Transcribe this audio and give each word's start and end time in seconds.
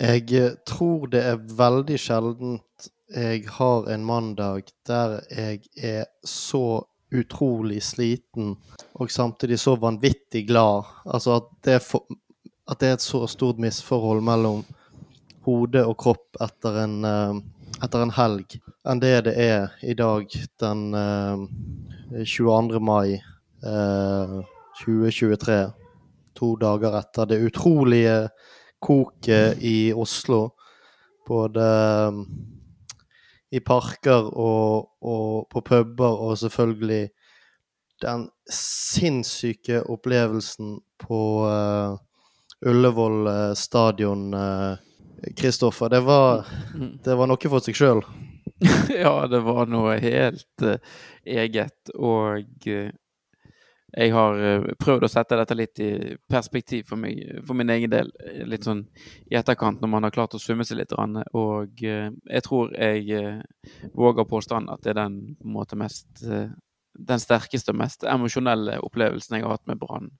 Jeg 0.00 0.56
tror 0.66 1.10
det 1.12 1.20
er 1.20 1.42
veldig 1.58 1.98
sjeldent 2.00 2.90
jeg 3.12 3.44
har 3.58 3.90
en 3.92 4.04
mandag 4.08 4.70
der 4.88 5.18
jeg 5.28 5.60
er 5.76 6.06
så 6.24 6.80
utrolig 7.12 7.82
sliten 7.84 8.54
og 8.94 9.10
samtidig 9.10 9.58
så 9.60 9.76
vanvittig 9.76 10.46
glad. 10.48 10.88
Altså 11.04 11.36
at 11.36 11.50
det 11.64 11.74
er, 11.74 11.82
for, 11.84 12.06
at 12.70 12.80
det 12.80 12.88
er 12.88 12.96
et 12.96 13.04
så 13.04 13.26
stort 13.26 13.58
misforhold 13.60 14.22
mellom 14.24 14.64
hode 15.44 15.84
og 15.84 15.98
kropp 16.00 16.40
etter 16.40 16.78
en, 16.84 17.04
uh, 17.04 17.36
etter 17.84 18.04
en 18.04 18.14
helg 18.16 18.56
enn 18.88 19.02
det 19.02 19.12
det 19.28 19.34
er 19.36 19.76
i 19.82 19.94
dag 19.98 20.26
den 20.62 20.82
uh, 20.96 21.44
22. 22.24 22.80
mai 22.80 23.18
uh, 23.66 24.40
2023. 24.80 25.60
To 26.38 26.54
dager 26.56 26.96
etter 26.96 27.28
det 27.28 27.42
utrolige 27.44 28.16
koket 28.82 29.62
i 29.62 29.92
Oslo. 29.94 30.50
Både 31.28 31.66
um, 32.08 32.24
i 33.52 33.60
parker 33.60 34.30
og, 34.32 34.88
og, 35.04 35.48
på 35.52 35.60
puber, 35.60 36.16
og 36.24 36.38
selvfølgelig 36.40 37.10
den 38.02 38.26
sinnssyke 38.50 39.82
opplevelsen 39.86 40.80
på 40.98 41.20
uh, 41.46 41.94
Ullevål 42.66 43.28
uh, 43.28 43.54
stadion, 43.58 44.32
Kristoffer. 45.38 45.92
Uh, 45.92 46.42
det, 46.74 46.90
det 47.04 47.16
var 47.18 47.30
noe 47.30 47.52
for 47.52 47.62
seg 47.62 47.78
sjøl. 47.78 48.02
ja, 49.04 49.14
det 49.30 49.42
var 49.46 49.70
noe 49.70 49.98
helt 50.02 50.66
eget. 51.22 51.94
Og 51.94 52.66
jeg 53.92 54.12
har 54.14 54.38
eh, 54.40 54.66
prøvd 54.80 55.04
å 55.04 55.10
sette 55.10 55.36
dette 55.36 55.56
litt 55.56 55.80
i 55.84 55.90
perspektiv 56.30 56.86
for, 56.88 57.00
meg, 57.00 57.18
for 57.44 57.58
min 57.58 57.70
egen 57.74 57.92
del, 57.92 58.08
eh, 58.24 58.40
litt 58.48 58.64
sånn 58.64 58.86
i 59.28 59.36
etterkant, 59.36 59.82
når 59.82 59.90
man 59.92 60.06
har 60.06 60.14
klart 60.14 60.36
å 60.36 60.40
summe 60.40 60.64
seg 60.64 60.80
litt. 60.80 60.94
Og 60.96 61.84
eh, 61.84 62.08
jeg 62.08 62.46
tror 62.46 62.72
jeg 62.72 63.42
våger 63.92 64.28
påstanden 64.28 64.72
at 64.72 64.84
det 64.84 64.94
er 64.94 65.02
den 65.02 65.18
måte 65.44 65.76
mest 65.76 66.24
Den 66.92 67.20
sterkeste 67.20 67.72
og 67.72 67.78
mest 67.80 68.04
emosjonelle 68.04 68.74
opplevelsen 68.84 69.38
jeg 69.38 69.44
har 69.46 69.56
hatt 69.56 69.68
med 69.68 69.80
Brann 69.80 70.10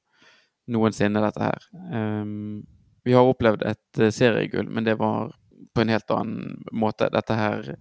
noensinne, 0.73 1.21
dette 1.21 1.43
her. 1.43 1.65
Um, 1.93 2.63
vi 3.05 3.13
har 3.13 3.27
opplevd 3.29 3.65
et 3.67 4.01
seriegull, 4.15 4.71
men 4.71 4.87
det 4.87 4.95
var 5.01 5.35
på 5.75 5.83
en 5.83 5.93
helt 5.93 6.11
annen 6.15 6.63
måte. 6.73 7.11
Dette 7.13 7.37
her 7.37 7.75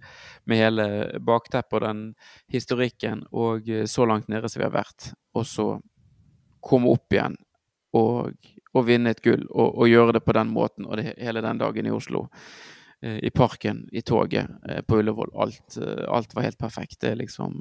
med 0.48 0.60
hele 0.60 0.86
bakteppet 1.20 1.78
og 1.78 1.86
den 1.86 2.02
historikken, 2.52 3.26
og 3.30 3.68
så 3.88 4.06
langt 4.08 4.30
nede 4.32 4.50
som 4.50 4.62
vi 4.62 4.68
har 4.68 4.74
vært. 4.74 5.12
Og 5.36 5.46
så 5.48 5.68
komme 6.62 6.92
opp 6.92 7.12
igjen 7.12 7.36
og, 7.98 8.50
og 8.72 8.86
vinne 8.88 9.12
et 9.12 9.22
gull, 9.24 9.44
og, 9.50 9.74
og, 9.74 9.88
gjøre 9.90 10.16
det 10.16 10.24
på 10.24 10.34
den 10.36 10.52
måten. 10.52 10.86
Og 10.88 10.98
det, 11.00 11.16
hele 11.20 11.44
den 11.44 11.60
dagen 11.60 11.88
i 11.88 11.94
Oslo. 11.94 12.26
Eh, 13.02 13.18
I 13.28 13.30
parken, 13.34 13.88
i 13.92 14.02
toget, 14.06 14.50
eh, 14.68 14.82
på 14.86 15.00
Ullevål. 15.02 15.34
Alt, 15.34 15.76
eh, 15.76 16.04
alt, 16.08 16.34
var 16.34 16.46
helt 16.46 16.58
perfekt. 16.58 17.00
Det 17.00 17.12
er 17.12 17.20
liksom 17.20 17.58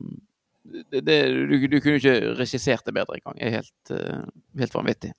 det, 0.64 1.02
det, 1.02 1.18
du, 1.50 1.68
du, 1.68 1.80
kunne 1.82 1.98
ikke 1.98 2.36
regissert 2.38 2.86
det 2.86 2.94
bedre 2.96 3.18
engang. 3.18 3.40
Det 3.40 3.48
er 3.48 3.56
helt, 3.58 3.94
helt 4.62 4.76
vanvittig. 4.78 5.16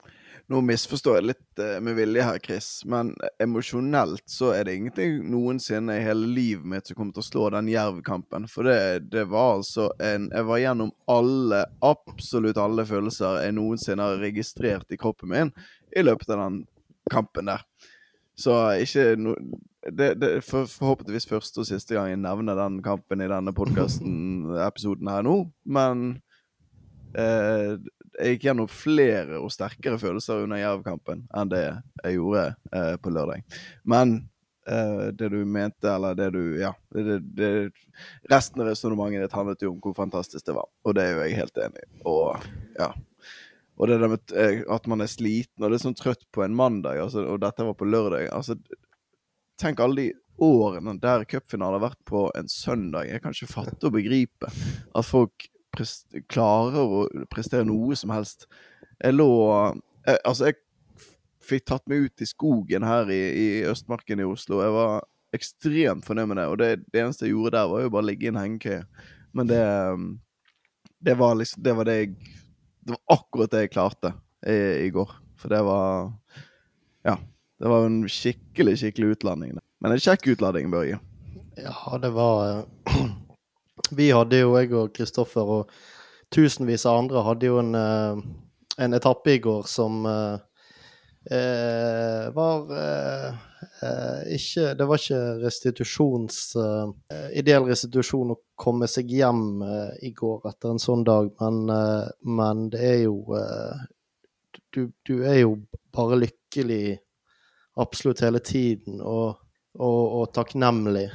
Nå 0.53 0.61
misforstår 0.69 1.14
jeg 1.17 1.25
litt 1.31 1.61
uh, 1.62 1.78
med 1.81 1.97
vilje 1.97 2.25
her, 2.27 2.39
Chris, 2.45 2.67
men 2.84 3.14
emosjonelt 3.41 4.27
så 4.28 4.50
er 4.53 4.67
det 4.69 4.75
ingenting 4.77 5.22
noensinne 5.33 5.94
i 5.97 6.03
hele 6.05 6.28
livet 6.28 6.67
mitt 6.69 6.91
som 6.91 6.98
kommer 6.98 7.17
til 7.17 7.25
å 7.25 7.28
slå 7.31 7.47
den 7.55 7.70
jervkampen. 7.72 8.44
For 8.53 8.69
det, 8.69 9.06
det, 9.14 9.25
var 9.33 9.55
altså 9.62 9.89
en 9.97 10.28
Jeg 10.28 10.48
var 10.50 10.61
gjennom 10.61 10.92
alle, 11.09 11.62
absolutt 11.81 12.61
alle 12.61 12.84
følelser 12.84 13.41
jeg 13.47 13.56
noensinne 13.56 14.11
har 14.11 14.20
registrert 14.20 14.92
i 14.92 15.00
kroppen 15.00 15.33
min 15.33 15.55
i 15.97 16.05
løpet 16.05 16.34
av 16.34 16.44
den 16.44 16.61
kampen 17.12 17.48
der. 17.48 17.64
Så 18.37 18.59
ikke 18.84 19.06
no, 19.20 19.34
det, 19.89 20.14
det, 20.20 20.31
for, 20.44 20.69
Forhåpentligvis 20.69 21.31
første 21.33 21.64
og 21.64 21.69
siste 21.69 21.97
gang 21.97 22.12
jeg 22.12 22.20
nevner 22.22 22.61
den 22.61 22.83
kampen 22.84 23.25
i 23.25 23.31
denne 23.31 23.56
podkasten-episoden 23.56 25.11
her 25.11 25.25
nå, 25.27 25.37
men 25.64 26.06
eh, 27.16 27.81
jeg 28.19 28.34
gikk 28.34 28.49
gjennom 28.49 28.69
flere 28.71 29.39
og 29.41 29.53
sterkere 29.53 29.99
følelser 30.00 30.45
under 30.45 30.61
Jerv-kampen 30.61 31.25
enn 31.37 31.53
det 31.53 31.62
jeg 31.65 32.19
gjorde 32.19 32.45
eh, 32.75 32.95
på 33.00 33.12
lørdag. 33.15 33.45
Men 33.89 34.19
eh, 34.69 35.06
det 35.17 35.31
du 35.33 35.39
mente, 35.45 35.89
eller 35.89 36.19
det 36.19 36.31
du 36.34 36.43
Ja. 36.61 36.75
Det, 36.93 37.19
det, 37.37 37.53
resten 38.31 38.62
av 38.62 38.69
resonnementet 38.69 39.25
ditt 39.25 39.39
handlet 39.39 39.65
jo 39.65 39.72
om 39.72 39.81
hvor 39.83 39.97
fantastisk 39.97 40.47
det 40.49 40.56
var, 40.59 40.69
og 40.84 40.97
det 40.97 41.06
er 41.06 41.17
jo 41.17 41.25
jeg 41.25 41.41
helt 41.41 41.65
enig 41.65 41.87
i. 41.87 41.91
Og 42.12 42.49
ja. 42.78 42.93
Og 43.81 43.89
det 43.89 43.99
der 44.03 44.12
med 44.12 44.34
eh, 44.37 44.62
at 44.71 44.87
man 44.91 45.01
er 45.01 45.11
sliten 45.11 45.65
og 45.65 45.72
det 45.72 45.81
er 45.81 45.87
sånn 45.87 45.99
trøtt 45.99 46.27
på 46.34 46.45
en 46.45 46.56
mandag, 46.56 47.01
altså, 47.01 47.25
og 47.25 47.41
dette 47.43 47.65
var 47.67 47.78
på 47.78 47.89
lørdag 47.89 48.28
altså, 48.33 48.59
Tenk 49.61 49.78
alle 49.84 50.01
de 50.01 50.05
årene 50.43 50.97
der 50.99 51.25
cupfinalen 51.28 51.77
har 51.77 51.84
vært 51.84 52.01
på 52.09 52.22
en 52.34 52.49
søndag. 52.51 53.06
Jeg 53.06 53.22
kan 53.22 53.34
ikke 53.37 53.53
fatte 53.53 53.87
og 53.87 53.95
begripe 53.95 54.49
at 54.49 55.06
folk 55.06 55.45
klarer 56.31 56.83
å 56.83 57.06
prestere 57.33 57.66
noe 57.69 57.97
som 57.99 58.12
helst. 58.15 58.47
Jeg 59.03 59.16
lå 59.16 59.31
jeg, 60.06 60.19
Altså, 60.25 60.50
jeg 60.50 60.59
fikk 61.43 61.66
tatt 61.69 61.88
meg 61.91 62.06
ut 62.06 62.22
i 62.22 62.28
skogen 62.28 62.87
her 62.87 63.10
i, 63.10 63.22
i 63.33 63.47
Østmarken 63.71 64.22
i 64.22 64.28
Oslo. 64.28 64.60
Jeg 64.62 64.75
var 64.75 65.03
ekstremt 65.33 66.06
fornøyd 66.06 66.28
med 66.31 66.38
det, 66.38 66.47
og 66.53 66.59
det, 66.60 66.71
det, 66.93 67.00
eneste 67.03 67.27
jeg 67.27 67.34
gjorde 67.34 67.56
der, 67.56 67.71
var 67.72 67.84
jo 67.84 67.93
bare 67.94 68.05
å 68.05 68.09
ligge 68.10 68.28
i 68.28 68.33
en 68.33 68.41
hengekøye. 68.41 68.84
Men 69.33 69.49
det 69.49 69.62
Det 71.03 71.15
var 71.16 71.34
liksom 71.34 71.62
Det 71.65 71.72
var 71.72 71.84
det 71.89 71.94
jeg 71.97 72.10
Det 72.84 72.93
var 72.93 73.16
akkurat 73.16 73.50
det 73.50 73.60
jeg 73.62 73.72
klarte 73.72 74.12
i, 74.47 74.87
i 74.87 74.91
går. 74.91 75.10
For 75.37 75.49
det 75.49 75.62
var 75.66 76.12
Ja. 77.04 77.16
Det 77.62 77.71
var 77.71 77.87
en 77.87 78.09
skikkelig, 78.10 78.78
skikkelig 78.81 79.16
utlanding. 79.16 79.54
Men 79.81 79.93
en 79.94 80.00
kjekk 80.03 80.33
utlanding, 80.34 80.71
Børge. 80.71 80.99
Ja, 81.56 81.99
det 82.03 82.10
var 82.10 82.65
vi 83.97 84.08
hadde 84.12 84.41
jo, 84.42 84.54
jeg 84.58 84.72
og 84.76 84.92
Kristoffer 84.97 85.53
og 85.58 85.75
tusenvis 86.32 86.86
av 86.88 87.03
andre, 87.03 87.25
hadde 87.26 87.48
jo 87.50 87.60
en, 87.60 87.75
eh, 87.76 88.22
en 88.84 88.97
etappe 88.97 89.36
i 89.36 89.42
går 89.42 89.69
som 89.69 90.06
eh, 90.08 90.38
eh 91.30 92.30
var 92.34 92.70
eh, 92.75 94.34
ikke 94.34 94.72
Det 94.75 94.86
var 94.88 94.98
ikke 94.98 95.20
restitusjons 95.44 96.38
eh, 96.56 97.28
Ideell 97.38 97.69
restitusjon 97.69 98.32
å 98.34 98.41
komme 98.56 98.88
seg 98.91 99.12
hjem 99.12 99.62
eh, 99.62 100.09
i 100.09 100.12
går 100.16 100.48
etter 100.50 100.72
en 100.72 100.82
sånn 100.82 101.04
dag, 101.04 101.30
men, 101.41 101.70
men 102.22 102.69
det 102.72 102.82
er 102.82 103.00
jo 103.04 103.38
du, 104.72 104.91
du, 105.04 105.22
er 105.28 105.42
jo 105.42 105.56
bare 105.92 106.16
lykkelig 106.16 106.98
absolutt 107.76 108.22
hele 108.24 108.41
tiden, 108.41 109.00
og, 109.00 109.36
og, 109.78 110.03
og 110.20 110.32
takknemlig 110.32 111.10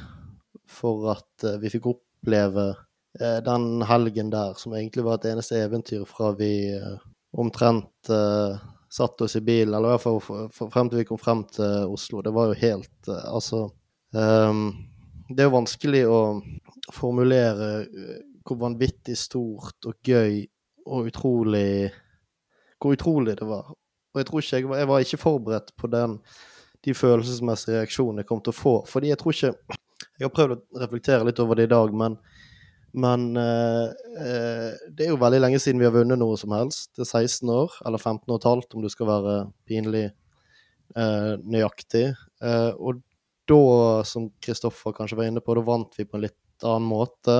for 0.68 1.10
at 1.16 1.46
vi 1.62 1.70
fikk 1.72 1.88
opp 1.90 2.07
oppleve 2.18 2.76
eh, 3.20 3.38
den 3.44 3.82
helgen 3.82 4.30
der, 4.30 4.54
som 4.54 4.74
egentlig 4.74 5.04
var 5.04 5.18
et 5.18 5.30
eneste 5.32 5.58
eventyr 5.62 6.04
fra 6.06 6.32
vi 6.38 6.74
eh, 6.74 6.98
omtrent 7.32 8.10
eh, 8.10 8.58
satt 8.90 9.20
oss 9.20 9.36
i 9.36 9.40
bilen, 9.40 9.74
eller 9.74 9.88
i 9.88 9.96
hvert 9.96 10.02
fall 10.02 10.70
frem 10.72 10.88
til 10.88 11.02
vi 11.02 11.08
kom 11.08 11.18
frem 11.20 11.44
til 11.52 11.92
Oslo. 11.92 12.22
Det 12.22 12.32
var 12.32 12.48
jo 12.48 12.54
helt 12.56 13.08
Altså 13.08 13.66
um, 14.16 14.62
Det 15.28 15.42
er 15.42 15.50
jo 15.50 15.58
vanskelig 15.58 16.00
å 16.08 16.20
formulere 16.96 17.84
hvor 18.48 18.56
vanvittig 18.62 19.18
stort 19.20 19.84
og 19.84 20.00
gøy 20.00 20.40
og 20.88 21.10
utrolig 21.10 21.90
Hvor 22.80 22.96
utrolig 22.96 23.36
det 23.36 23.44
var. 23.44 23.68
Og 23.68 24.22
jeg 24.22 24.26
tror 24.26 24.40
ikke 24.40 24.56
jeg 24.56 24.68
var, 24.70 24.78
jeg 24.78 24.88
var 24.88 25.04
ikke 25.04 25.20
forberedt 25.20 25.76
på 25.76 25.90
den, 25.92 26.16
de 26.84 26.94
følelsesmessige 26.94 27.76
reaksjonene 27.82 28.24
jeg 28.24 28.30
kom 28.30 28.40
til 28.40 28.54
å 28.54 28.56
få. 28.56 28.74
Fordi 28.88 29.12
jeg 29.12 29.20
tror 29.20 29.36
ikke 29.36 29.78
jeg 30.18 30.26
har 30.26 30.34
prøvd 30.34 30.54
å 30.56 30.82
reflektere 30.82 31.26
litt 31.28 31.40
over 31.42 31.58
det 31.58 31.68
i 31.68 31.72
dag, 31.72 31.92
men, 31.94 32.16
men 32.98 33.26
uh, 33.38 33.90
uh, 34.18 34.70
det 34.90 35.06
er 35.06 35.12
jo 35.12 35.20
veldig 35.22 35.42
lenge 35.44 35.60
siden 35.62 35.82
vi 35.82 35.86
har 35.86 35.94
vunnet 35.94 36.18
noe 36.18 36.38
som 36.40 36.54
helst. 36.56 36.90
Det 36.98 37.04
er 37.06 37.28
16 37.28 37.52
år, 37.54 37.76
eller 37.86 38.02
15 38.02 38.24
og 38.26 38.38
et 38.38 38.48
halvt, 38.50 38.74
om 38.74 38.84
du 38.84 38.90
skal 38.92 39.10
være 39.12 39.36
pinlig 39.68 40.08
uh, 40.96 41.36
nøyaktig. 41.44 42.08
og 42.78 43.04
da, 43.48 44.04
som 44.04 44.28
Kristoffer 44.44 44.92
kanskje 44.92 45.16
var 45.16 45.30
inne 45.30 45.40
på, 45.40 45.54
da 45.56 45.64
vant 45.64 45.94
vi 45.96 46.04
på 46.04 46.18
en 46.18 46.26
litt 46.26 46.66
annen 46.66 46.88
måte. 46.90 47.38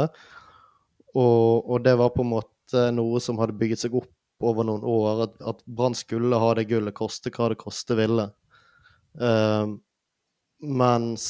Og, 1.19 1.67
og 1.69 1.83
det 1.85 1.97
var 2.01 2.15
på 2.15 2.25
en 2.25 2.33
måte 2.33 2.87
noe 2.95 3.21
som 3.21 3.41
hadde 3.41 3.57
bygget 3.59 3.85
seg 3.85 3.99
opp 3.99 4.47
over 4.49 4.65
noen 4.65 4.87
år. 4.89 5.27
At, 5.27 5.37
at 5.53 5.61
Brann 5.67 5.97
skulle 5.99 6.41
ha 6.41 6.55
det 6.57 6.69
gullet, 6.71 6.97
koste 6.97 7.33
hva 7.35 7.51
det 7.53 7.61
koste 7.61 7.99
ville. 7.99 8.31
Uh, 9.19 9.77
mens 10.65 11.27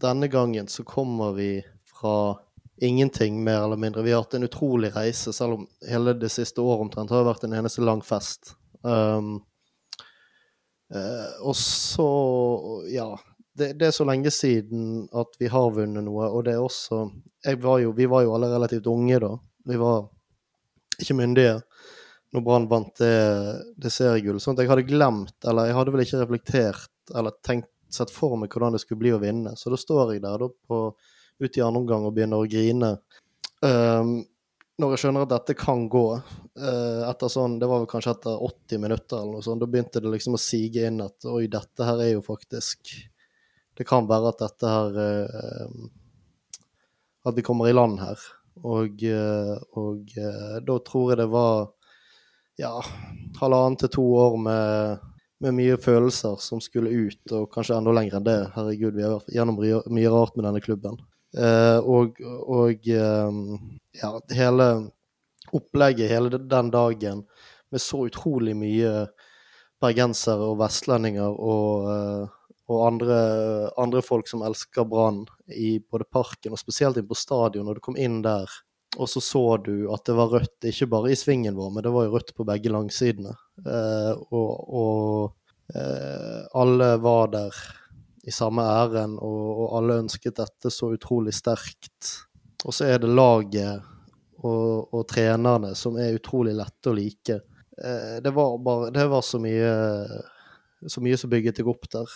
denne 0.00 0.28
gangen 0.32 0.68
så 0.68 0.84
kommer 0.86 1.34
vi 1.36 1.50
fra 2.00 2.38
ingenting, 2.80 3.44
mer 3.44 3.64
eller 3.66 3.76
mindre. 3.76 4.02
Vi 4.02 4.12
har 4.12 4.22
hatt 4.22 4.34
en 4.34 4.46
utrolig 4.48 4.94
reise, 4.96 5.32
selv 5.32 5.58
om 5.58 5.66
hele 5.88 6.14
det 6.16 6.30
siste 6.32 6.60
året 6.64 6.86
omtrent 6.86 7.12
har 7.12 7.26
vært 7.28 7.44
en 7.44 7.56
eneste 7.58 7.84
lang 7.84 8.00
fest. 8.04 8.54
Um, 8.80 9.34
uh, 10.94 11.28
og 11.44 11.56
så, 11.56 12.08
ja 12.88 13.10
det, 13.60 13.74
det, 13.76 13.90
er 13.90 13.92
så 13.92 14.06
lenge 14.08 14.30
siden 14.32 15.08
at 15.12 15.36
vi 15.40 15.50
har 15.52 15.74
vunnet 15.76 16.06
noe, 16.06 16.28
og 16.30 16.46
det 16.46 16.54
er 16.56 16.64
også 16.64 17.02
var 17.60 17.80
jo, 17.82 17.92
Vi 17.96 18.06
var 18.08 18.24
jo 18.24 18.34
alle 18.36 18.50
relativt 18.52 18.88
unge 18.88 19.18
da. 19.20 19.34
Vi 19.68 19.76
var 19.80 20.08
ikke 21.00 21.16
myndige 21.18 21.58
når 22.30 22.44
Brann 22.46 22.68
vant 22.70 22.92
det, 23.00 23.16
det 23.80 23.90
seriegullet. 23.90 24.42
Sånn 24.42 24.54
at 24.54 24.62
jeg 24.62 24.70
hadde 24.70 24.86
glemt, 24.86 25.34
eller 25.50 25.66
jeg 25.66 25.76
hadde 25.76 25.94
vel 25.94 26.04
ikke 26.04 26.20
reflektert 26.20 27.14
eller 27.16 27.34
tenkt 27.42 27.69
sett 27.94 28.12
for 28.14 28.36
meg 28.40 28.52
hvordan 28.52 28.76
det 28.76 28.82
skulle 28.82 29.02
bli 29.02 29.14
å 29.14 29.20
vinne. 29.22 29.54
Så 29.58 29.72
da 29.72 29.78
står 29.80 30.14
jeg 30.14 30.24
der 30.24 30.44
da 30.44 30.48
på, 30.48 30.80
ute 31.40 31.60
i 31.60 31.64
andre 31.64 31.82
omgang 31.82 32.06
og 32.06 32.14
begynner 32.16 32.42
å 32.42 32.50
grine. 32.50 32.94
Um, 33.64 34.20
når 34.80 34.94
jeg 34.94 35.02
skjønner 35.02 35.26
at 35.26 35.32
dette 35.34 35.56
kan 35.60 35.84
gå, 35.92 36.04
uh, 36.16 37.02
etter 37.10 37.32
sånn, 37.32 37.58
det 37.60 37.68
var 37.68 37.82
vel 37.82 37.90
kanskje 37.90 38.14
etter 38.16 38.44
80 38.46 38.82
minutter 38.82 39.20
eller 39.20 39.36
noe 39.36 39.44
sånt, 39.44 39.60
da 39.60 39.68
begynte 39.68 40.00
det 40.00 40.12
liksom 40.12 40.38
å 40.38 40.40
sige 40.40 40.86
inn 40.88 41.02
at 41.04 41.28
oi, 41.28 41.44
dette 41.52 41.88
her 41.88 42.00
er 42.00 42.14
jo 42.14 42.24
faktisk 42.24 42.94
Det 43.76 43.86
kan 43.88 44.08
være 44.08 44.32
at 44.32 44.40
dette 44.42 44.70
her 44.70 44.96
uh, 45.00 45.84
At 47.28 47.36
vi 47.36 47.44
kommer 47.44 47.68
i 47.68 47.76
land 47.76 48.00
her. 48.00 48.20
Og, 48.60 49.04
uh, 49.08 49.56
og 49.80 50.16
da 50.66 50.76
tror 50.84 51.12
jeg 51.12 51.20
det 51.22 51.28
var 51.32 51.70
ja, 52.60 52.72
halvannen 53.40 53.78
til 53.80 53.92
to 53.94 54.04
år 54.20 54.36
med, 54.40 55.06
med, 55.40 55.56
mye 55.56 55.76
følelser 55.80 56.36
som 56.42 56.60
skulle 56.62 56.92
ut, 56.92 57.22
og 57.32 57.48
kanskje 57.54 57.78
enda 57.78 57.94
lenger 57.96 58.18
enn 58.18 58.26
det. 58.28 58.38
Herregud, 58.56 58.96
vi 58.96 59.06
har 59.06 59.16
vært 59.16 59.34
gjennom 59.34 59.60
mye 59.60 60.12
rart 60.12 60.36
med 60.36 60.46
denne 60.48 60.62
klubben. 60.64 61.00
Eh, 61.38 61.78
og, 61.86 62.18
og 62.50 62.88
eh, 62.90 63.40
ja, 64.00 64.10
hele 64.34 64.66
opplegget 65.54 66.10
hele 66.10 66.38
den 66.38 66.70
dagen 66.74 67.24
med 67.70 67.82
så 67.82 68.04
utrolig 68.08 68.56
mye 68.58 69.06
bergensere 69.80 70.50
og 70.50 70.58
vestlendinger 70.60 71.30
og, 71.30 71.86
eh, 71.90 72.56
og 72.70 72.82
andre, 72.86 73.20
andre, 73.80 74.02
folk 74.02 74.28
som 74.30 74.42
elsker 74.46 74.86
Brann 74.90 75.24
i 75.50 75.78
både 75.80 76.06
parken 76.12 76.54
og 76.54 76.60
spesielt 76.60 76.98
inn 77.00 77.08
på 77.08 77.18
stadion. 77.18 77.66
Når 77.66 77.78
du 77.78 77.84
kom 77.86 77.98
inn 77.98 78.20
der, 78.26 78.50
og 78.98 79.08
så 79.08 79.20
så 79.22 79.44
du 79.62 79.74
at 79.94 80.04
det 80.08 80.16
var 80.18 80.32
rødt, 80.32 80.66
ikke 80.66 80.88
bare 80.90 81.12
i 81.12 81.18
svingen 81.18 81.54
vår, 81.58 81.70
men 81.74 81.84
det 81.86 81.92
var 81.94 82.06
jo 82.06 82.14
rødt 82.16 82.32
på 82.34 82.46
begge 82.48 82.72
langsidene. 82.74 83.36
Eh, 83.62 84.10
og, 84.34 84.72
og 84.80 85.76
eh, 85.76 86.40
alle 86.58 86.90
var 87.02 87.30
der 87.34 87.60
i 88.26 88.34
samme 88.34 88.64
æren, 88.66 89.14
og, 89.18 89.44
og, 89.52 89.68
alle 89.78 90.00
ønsket 90.02 90.40
dette 90.42 90.72
så 90.74 90.90
utrolig 90.96 91.32
sterkt. 91.36 92.10
Og 92.66 92.74
så 92.76 92.90
er 92.90 93.00
det 93.00 93.12
laget 93.14 93.86
og, 94.42 94.90
og 94.92 95.06
trenerne 95.08 95.72
som 95.78 95.96
er 96.00 96.18
utrolig 96.18 96.56
lette 96.58 96.90
å 96.90 96.96
like. 96.96 97.38
Eh, 97.80 98.18
det 98.24 98.34
var 98.36 98.58
bare 98.64 98.90
Det 98.92 99.06
var 99.08 99.24
så 99.24 99.40
mye 99.40 99.70
så 100.88 101.02
mye 101.04 101.16
som 101.20 101.30
bygget 101.30 101.60
seg 101.60 101.68
opp 101.68 101.86
der. 101.92 102.12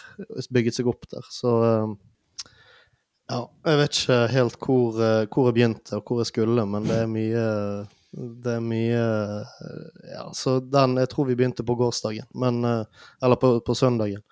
Bygget 0.53 0.79
seg 0.79 0.89
opp 0.89 1.07
der. 1.11 1.25
Så 1.33 1.55
eh, 1.69 1.95
ja, 3.31 3.41
jeg 3.65 3.79
vet 3.81 3.99
ikke 3.99 4.17
helt 4.35 4.57
hvor, 4.61 4.99
eh, 5.01 5.23
hvor, 5.33 5.47
jeg 5.49 5.57
begynte 5.57 5.99
og 5.99 6.09
hvor 6.09 6.21
jeg 6.21 6.29
skulle, 6.29 6.67
men 6.69 6.89
det 6.89 6.99
er 7.03 7.11
mye 7.11 7.45
det 8.15 8.53
er 8.53 8.61
mye 8.63 8.99
Ja, 10.07 10.29
så 10.39 10.61
den 10.61 11.01
Jeg 11.01 11.09
tror 11.11 11.27
vi 11.27 11.35
begynte 11.35 11.65
på 11.67 11.75
gårsdagen, 11.75 12.29
men 12.35 12.61
Eller 12.63 13.41
på, 13.43 13.57
på 13.59 13.75
søndagen 13.75 14.23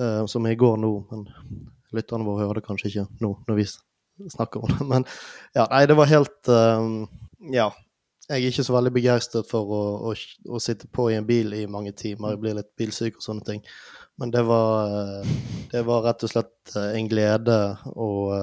uh, 0.00 0.24
som 0.24 0.46
er 0.46 0.54
i 0.54 0.56
går 0.56 0.78
nå. 0.80 0.92
Men 1.10 1.26
lytterne 1.92 2.24
våre 2.24 2.46
hører 2.46 2.60
det 2.60 2.64
kanskje 2.64 2.88
ikke 2.88 3.04
nå 3.20 3.34
når 3.44 3.58
vi 3.58 3.66
snakker 4.32 4.64
om 4.64 4.72
det. 4.72 4.86
Men 4.88 5.04
ja, 5.52 5.66
nei, 5.68 5.84
det 5.90 5.98
var 5.98 6.08
helt 6.08 6.54
Ja. 7.52 7.68
Jeg 8.28 8.42
er 8.42 8.52
ikke 8.52 8.64
så 8.64 8.74
veldig 8.74 8.90
begeistret 8.92 9.48
for 9.48 9.70
å, 9.72 9.84
å, 10.10 10.16
å, 10.52 10.58
sitte 10.60 10.88
på 10.92 11.06
i 11.08 11.14
en 11.16 11.24
bil 11.28 11.54
i 11.56 11.62
mange 11.64 11.94
timer. 11.96 12.34
Jeg 12.34 12.40
blir 12.42 12.58
litt 12.58 12.68
bilsyk 12.76 13.16
og 13.16 13.24
sånne 13.24 13.46
ting. 13.46 13.62
Men 14.18 14.32
det 14.34 14.42
var, 14.48 15.22
det 15.70 15.84
var 15.86 16.02
rett 16.08 16.24
og 16.26 16.32
slett 16.32 16.74
en 16.74 17.06
glede 17.10 17.58
og 17.94 18.34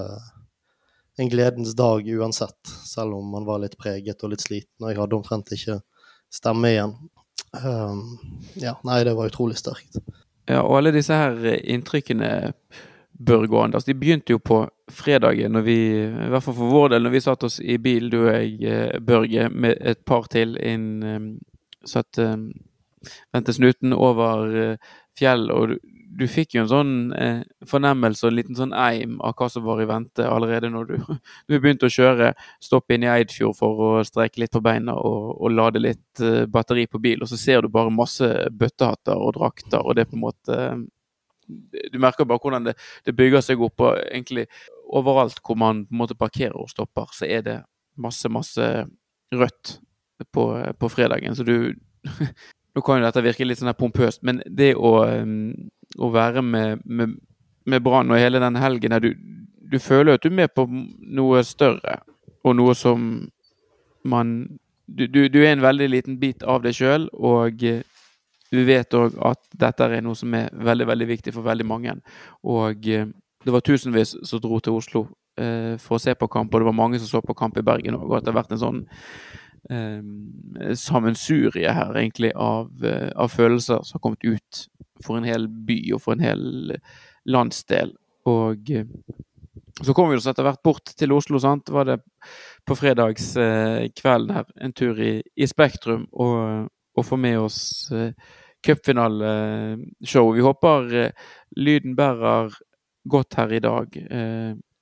en 1.18 1.30
gledens 1.30 1.76
dag 1.76 2.08
uansett, 2.08 2.68
selv 2.86 3.14
om 3.14 3.28
man 3.30 3.46
var 3.46 3.60
litt 3.64 3.78
preget 3.80 4.24
og 4.24 4.34
litt 4.34 4.44
sliten. 4.44 4.84
Og 4.84 4.92
jeg 4.92 5.00
hadde 5.00 5.18
omtrent 5.18 5.52
ikke 5.56 5.80
stemme 6.34 6.72
igjen. 6.72 6.96
Um, 7.64 8.02
ja, 8.60 8.76
nei, 8.84 9.04
det 9.08 9.16
var 9.16 9.32
utrolig 9.32 9.58
sterkt. 9.60 10.02
Ja, 10.46 10.62
og 10.62 10.80
alle 10.80 10.94
disse 10.96 11.16
her 11.16 11.38
eh, 11.48 11.62
inntrykkene, 11.74 12.54
Børge 13.16 13.56
og 13.56 13.62
Anders, 13.64 13.86
de 13.88 13.96
begynte 13.96 14.36
jo 14.36 14.42
på 14.44 14.60
fredagen, 14.92 15.54
når 15.56 15.64
vi, 15.64 15.78
i 16.04 16.30
hvert 16.34 16.44
fall 16.44 16.58
for 16.58 16.74
vår 16.74 16.90
del, 16.92 17.06
når 17.06 17.14
vi 17.14 17.24
satt 17.24 17.46
oss 17.48 17.62
i 17.64 17.78
bil, 17.80 18.10
du 18.12 18.18
og 18.26 18.34
jeg, 18.34 18.58
eh, 18.68 19.00
Børge, 19.00 19.48
med 19.50 19.80
et 19.80 20.04
par 20.08 20.28
til 20.32 20.58
inn 20.60 21.40
Satt 21.86 22.18
vendte 22.18 23.54
snuten 23.54 23.92
over 23.94 24.48
fjell, 25.20 25.50
og 25.54 25.76
du 26.16 26.24
fikk 26.32 26.56
jo 26.56 26.64
en 26.64 26.70
sånn 26.72 26.92
eh, 27.20 27.42
fornemmelse 27.68 28.24
og 28.24 28.30
en 28.32 28.38
liten 28.38 28.58
sånn 28.58 28.74
eim 28.78 29.18
av 29.26 29.36
hva 29.36 29.50
som 29.52 29.66
var 29.66 29.82
i 29.84 29.88
vente 29.90 30.24
allerede 30.28 30.70
når 30.72 30.88
du, 30.92 30.96
du 31.50 31.58
begynte 31.58 31.90
å 31.90 31.92
kjøre. 31.92 32.32
Stoppe 32.64 32.96
inn 32.96 33.06
i 33.06 33.12
Eidfjord 33.12 33.58
for 33.60 33.84
å 33.84 33.92
streike 34.08 34.40
litt 34.42 34.54
på 34.56 34.64
beina 34.64 34.96
og, 34.96 35.34
og 35.36 35.56
lade 35.56 35.84
litt 35.84 36.24
eh, 36.24 36.46
batteri 36.52 36.88
på 36.88 37.02
bil, 37.04 37.24
og 37.24 37.32
så 37.32 37.40
ser 37.40 37.66
du 37.66 37.72
bare 37.74 37.94
masse 37.94 38.30
bøttehatter 38.52 39.20
og 39.20 39.36
drakter, 39.40 39.82
og 39.82 39.98
det 39.98 40.06
er 40.06 40.12
på 40.12 40.20
en 40.20 40.26
måte 40.28 40.60
Du 41.46 42.00
merker 42.02 42.26
bare 42.26 42.42
hvordan 42.42 42.64
det, 42.66 42.74
det 43.06 43.14
bygger 43.14 43.44
seg 43.46 43.62
opp, 43.62 43.84
og 43.84 44.00
egentlig 44.06 44.48
overalt 44.86 45.42
hvor 45.46 45.58
man 45.60 45.84
på 45.86 45.94
en 45.94 46.04
måte 46.06 46.18
parkerer 46.18 46.56
og 46.58 46.72
stopper, 46.72 47.12
så 47.14 47.28
er 47.28 47.44
det 47.46 47.60
masse, 48.02 48.30
masse 48.30 48.70
rødt 49.36 49.80
på, 50.32 50.46
på 50.80 50.90
fredagen. 50.90 51.36
Så 51.36 51.44
du 51.44 51.76
Nå 52.76 52.84
kan 52.84 53.00
jo 53.00 53.08
dette 53.08 53.24
virke 53.24 53.48
litt 53.48 53.62
sånn 53.62 53.72
her 53.72 53.80
pompøst, 53.80 54.22
men 54.28 54.42
det 54.46 54.74
å 54.76 54.98
um, 55.08 55.54
å 55.98 56.10
være 56.12 56.44
med, 56.44 56.84
med, 56.86 57.16
med 57.66 57.84
Brann 57.84 58.12
og 58.12 58.20
hele 58.20 58.42
den 58.44 58.60
helgen 58.60 58.96
her, 58.96 59.04
du, 59.04 59.16
du 59.72 59.80
føler 59.80 60.16
at 60.16 60.24
du 60.24 60.30
er 60.30 60.40
med 60.42 60.54
på 60.56 60.68
noe 60.68 61.44
større, 61.48 62.02
og 62.44 62.58
noe 62.60 62.76
som 62.78 63.26
man 64.06 64.38
Du, 64.86 65.08
du, 65.10 65.24
du 65.34 65.40
er 65.42 65.56
en 65.56 65.64
veldig 65.64 65.88
liten 65.90 66.18
bit 66.22 66.44
av 66.46 66.62
deg 66.62 66.76
sjøl, 66.78 67.08
og 67.18 67.58
du 67.58 68.60
vet 68.68 68.94
òg 68.94 69.16
at 69.26 69.40
dette 69.58 69.88
er 69.88 70.04
noe 70.06 70.14
som 70.14 70.34
er 70.38 70.52
veldig, 70.54 70.86
veldig 70.86 71.08
viktig 71.10 71.34
for 71.34 71.42
veldig 71.42 71.66
mange. 71.66 71.96
Og 72.46 72.86
det 72.86 73.54
var 73.56 73.66
tusenvis 73.66 74.14
som 74.22 74.44
dro 74.44 74.60
til 74.62 74.78
Oslo 74.78 75.02
eh, 75.42 75.74
for 75.82 75.98
å 75.98 76.04
se 76.04 76.14
på 76.14 76.30
kamp, 76.30 76.54
og 76.54 76.62
det 76.62 76.70
var 76.70 76.78
mange 76.78 77.00
som 77.02 77.10
så 77.10 77.24
på 77.26 77.34
kamp 77.34 77.58
i 77.58 77.66
Bergen 77.66 77.98
òg, 77.98 78.06
og 78.06 78.20
at 78.20 78.28
det 78.28 78.30
har 78.36 78.38
vært 78.44 78.54
en 78.54 78.62
sånn 78.62 78.84
eh, 79.70 80.74
sammensurie 80.76 81.72
her, 81.72 81.94
egentlig, 81.98 82.32
av, 82.36 82.72
eh, 82.84 83.10
av, 83.16 83.32
følelser 83.34 83.84
som 83.84 83.98
har 83.98 84.04
kommet 84.04 84.26
ut 84.26 84.66
for 85.04 85.18
en 85.18 85.28
hel 85.28 85.48
by 85.48 85.80
og 85.96 86.04
for 86.04 86.16
en 86.16 86.26
hel 86.26 86.76
landsdel. 87.26 87.96
Og 88.30 88.72
eh, 88.72 88.88
så 89.84 89.94
kom 89.94 90.10
vi 90.12 90.18
oss 90.18 90.28
etter 90.30 90.46
hvert 90.46 90.64
bort 90.64 90.94
til 90.98 91.14
Oslo, 91.16 91.40
sant. 91.42 91.70
Var 91.74 91.90
det 91.90 92.00
på 92.66 92.78
fredagskvelden 92.80 94.32
eh, 94.32 94.38
her 94.40 94.52
en 94.64 94.76
tur 94.76 95.02
i, 95.02 95.18
i 95.36 95.48
Spektrum 95.50 96.08
og, 96.14 96.70
og 96.96 97.06
få 97.06 97.20
med 97.20 97.40
oss 97.44 97.60
cupfinaleshow. 98.66 100.32
Vi 100.34 100.46
håper 100.46 101.12
lyden 101.60 101.94
bærer 101.98 102.56
godt 103.06 103.38
her 103.38 103.52
i 103.54 103.62
dag. 103.62 104.00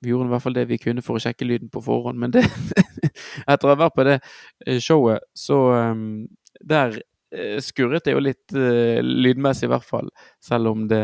Vi 0.04 0.12
gjorde 0.12 0.28
i 0.28 0.34
hvert 0.34 0.44
fall 0.44 0.56
det 0.56 0.68
vi 0.70 0.80
kunne 0.80 1.02
for 1.04 1.18
å 1.18 1.24
sjekke 1.24 1.48
lyden 1.48 1.72
på 1.72 1.82
forhånd, 1.84 2.20
men 2.20 2.34
det 2.36 2.44
Etter 3.50 3.68
å 3.68 3.72
ha 3.72 3.80
vært 3.86 3.96
på 3.96 4.06
det 4.06 4.20
eh, 4.20 4.78
showet, 4.82 5.24
så 5.36 5.58
um, 5.92 6.24
Der 6.60 6.96
Eh, 7.34 7.58
skurret 7.60 8.04
det 8.06 8.14
jo 8.14 8.22
litt 8.22 8.54
uh, 8.54 9.00
lydmessig, 9.02 9.66
i 9.66 9.72
hvert 9.72 9.86
fall. 9.86 10.10
Selv 10.42 10.70
om 10.70 10.86
det 10.90 11.02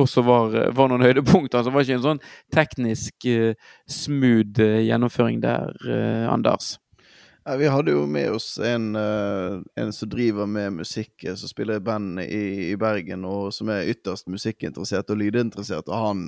også 0.00 0.24
var, 0.24 0.56
var 0.76 0.90
noen 0.90 1.04
høydepunkter. 1.04 1.58
Altså, 1.58 1.70
det 1.70 1.76
var 1.76 1.86
ikke 1.86 1.98
en 1.98 2.06
sånn 2.06 2.22
teknisk 2.54 3.28
uh, 3.28 3.76
smooth 3.90 4.62
uh, 4.62 4.80
gjennomføring 4.86 5.42
der, 5.44 5.76
Anders. 6.32 6.76
Ja, 7.46 7.54
vi 7.56 7.68
hadde 7.70 7.92
jo 7.94 8.00
med 8.10 8.32
oss 8.34 8.56
en, 8.58 8.96
en 8.98 9.92
som 9.94 10.08
driver 10.10 10.48
med 10.50 10.80
musikk, 10.80 11.22
som 11.38 11.46
spiller 11.46 11.78
i 11.78 11.84
band 11.86 12.18
i, 12.24 12.72
i, 12.72 12.76
Bergen, 12.80 13.22
og 13.22 13.52
som 13.54 13.70
er 13.70 13.86
ytterst 13.92 14.26
musikkinteressert 14.26 15.12
og 15.14 15.20
lydinteressert. 15.20 15.86
Og 15.86 16.00
han 16.08 16.24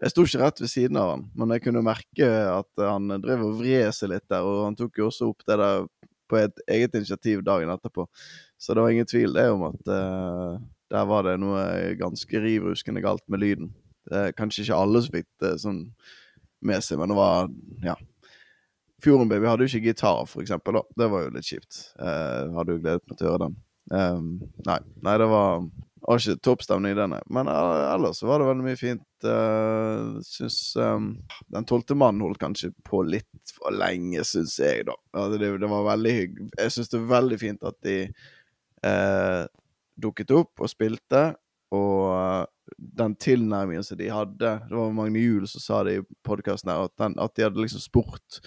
Jeg 0.00 0.14
sto 0.14 0.24
ikke 0.24 0.40
rett 0.40 0.62
ved 0.64 0.72
siden 0.72 0.96
av 0.96 1.10
han, 1.12 1.26
men 1.36 1.52
jeg 1.52 1.66
kunne 1.66 1.84
merke 1.84 2.30
at 2.54 2.80
han 2.80 3.12
drev 3.20 3.44
og 3.44 3.60
vred 3.60 3.92
seg 3.92 4.14
litt 4.14 4.24
der. 4.32 4.48
Og 4.48 4.64
han 4.70 4.78
tok 4.78 4.96
jo 4.96 5.10
også 5.10 5.28
opp 5.28 5.44
det 5.44 5.60
der 5.60 5.84
på 6.28 6.40
et 6.40 6.64
eget 6.68 6.96
initiativ 6.96 7.44
dagen 7.44 7.72
etterpå. 7.72 8.08
Så 8.56 8.72
det 8.72 8.84
var 8.84 8.96
ingen 8.96 9.08
tvil 9.08 9.36
det 9.36 9.48
om 9.52 9.68
at 9.68 9.92
uh, 9.92 10.56
der 10.92 11.08
var 11.08 11.28
det 11.28 11.38
noe 11.40 11.64
ganske 12.00 12.40
rivruskende 12.40 13.04
galt 13.04 13.24
med 13.28 13.44
lyden. 13.44 13.72
Det 14.08 14.22
er 14.22 14.36
kanskje 14.36 14.64
ikke 14.64 14.80
alle 14.80 15.04
som 15.04 15.20
fikk 15.20 15.28
det 15.44 15.58
sånn 15.60 15.82
med 16.64 16.84
seg, 16.84 17.00
men 17.00 17.12
det 17.12 17.18
var 17.18 17.50
ja. 17.84 18.00
Fjorden 19.04 19.30
Baby 19.30 19.46
hadde 19.46 19.66
jo 19.66 19.72
ikke 19.72 19.92
gitar, 19.92 20.24
for 20.26 20.42
eksempel. 20.42 20.80
Da. 20.80 21.02
Det 21.02 21.10
var 21.12 21.26
jo 21.26 21.34
litt 21.36 21.48
kjipt. 21.48 21.82
Uh, 22.00 22.54
hadde 22.58 22.74
jo 22.74 22.82
gledet 22.82 23.04
meg 23.04 23.18
til 23.18 23.28
å 23.28 23.34
høre 23.34 23.44
den. 23.46 23.60
Um, 23.88 24.32
nei, 24.66 24.80
nei, 25.06 25.14
det 25.20 25.28
var 25.30 25.62
var 26.08 26.20
ikke 26.20 26.40
toppstemning 26.44 26.94
i 26.94 26.98
denne. 26.98 27.18
Men 27.32 27.50
uh, 27.50 27.92
ellers 27.92 28.22
var 28.24 28.40
det 28.40 28.48
veldig 28.48 28.66
mye 28.66 28.78
fint. 28.80 29.04
Uh, 29.24 30.18
syns 30.24 30.60
um, 30.80 31.10
Den 31.52 31.66
tolvte 31.68 31.96
mannen 31.98 32.22
holdt 32.24 32.40
kanskje 32.42 32.70
på 32.86 33.02
litt 33.06 33.54
for 33.56 33.74
lenge, 33.74 34.22
syns 34.26 34.56
jeg, 34.62 34.86
da. 34.88 34.96
Altså, 35.12 35.40
det, 35.40 35.50
det, 35.62 35.70
var 35.72 35.88
veldig 35.90 36.14
hyggelig. 36.20 36.52
Jeg 36.62 36.76
syns 36.76 36.92
det 36.94 37.02
var 37.02 37.16
veldig 37.18 37.40
fint 37.42 37.66
at 37.68 37.80
de 37.86 37.98
uh, 38.86 39.44
dukket 40.00 40.32
opp 40.38 40.64
og 40.64 40.72
spilte. 40.72 41.26
Og 41.76 42.48
den 42.78 43.12
tilnærmingen 43.20 43.84
som 43.84 43.98
de 44.00 44.06
hadde 44.08 44.52
Det 44.70 44.72
var 44.72 44.94
Magne 44.96 45.20
Juel 45.20 45.44
som 45.50 45.60
sa 45.60 45.82
det 45.84 45.98
i 45.98 46.04
podkasten 46.24 46.70
at, 46.72 46.94
den, 46.96 47.16
at, 47.20 47.34
de 47.36 47.44
hadde 47.44 47.60
liksom 47.60 47.82
spurt 47.82 48.38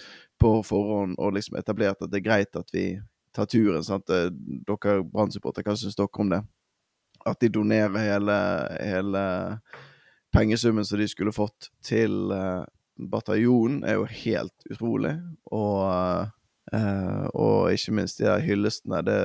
på 0.42 0.56
forhånd 0.66 1.16
og 1.22 1.36
liksom 1.36 1.56
etablert 1.60 2.02
at 2.02 2.10
det 2.10 2.20
er 2.20 2.26
greit 2.26 2.58
at 2.58 2.74
vi 2.74 2.86
tar 3.32 3.46
turen. 3.48 3.84
sant? 3.86 4.10
Dere 4.10 4.98
Brann-supportere, 5.06 5.70
hva 5.70 5.78
syns 5.78 5.96
dere 5.96 6.20
om 6.20 6.34
det? 6.34 6.42
at 7.24 7.40
de 7.40 7.48
donerer 7.48 7.98
hele, 7.98 8.68
hele 8.80 9.24
pengesummen 10.32 10.84
som 10.84 10.98
de 10.98 11.08
skulle 11.08 11.32
fått 11.32 11.70
til 11.84 12.32
uh, 12.32 12.64
bataljonen, 12.96 13.82
er 13.84 14.00
jo 14.00 14.06
helt 14.24 14.66
utrolig. 14.70 15.14
Og, 15.52 16.28
uh, 16.74 17.24
og 17.32 17.72
ikke 17.72 17.96
minst 17.98 18.20
de 18.20 18.28
der 18.28 18.44
hyllestene. 18.44 19.02
Det 19.06 19.18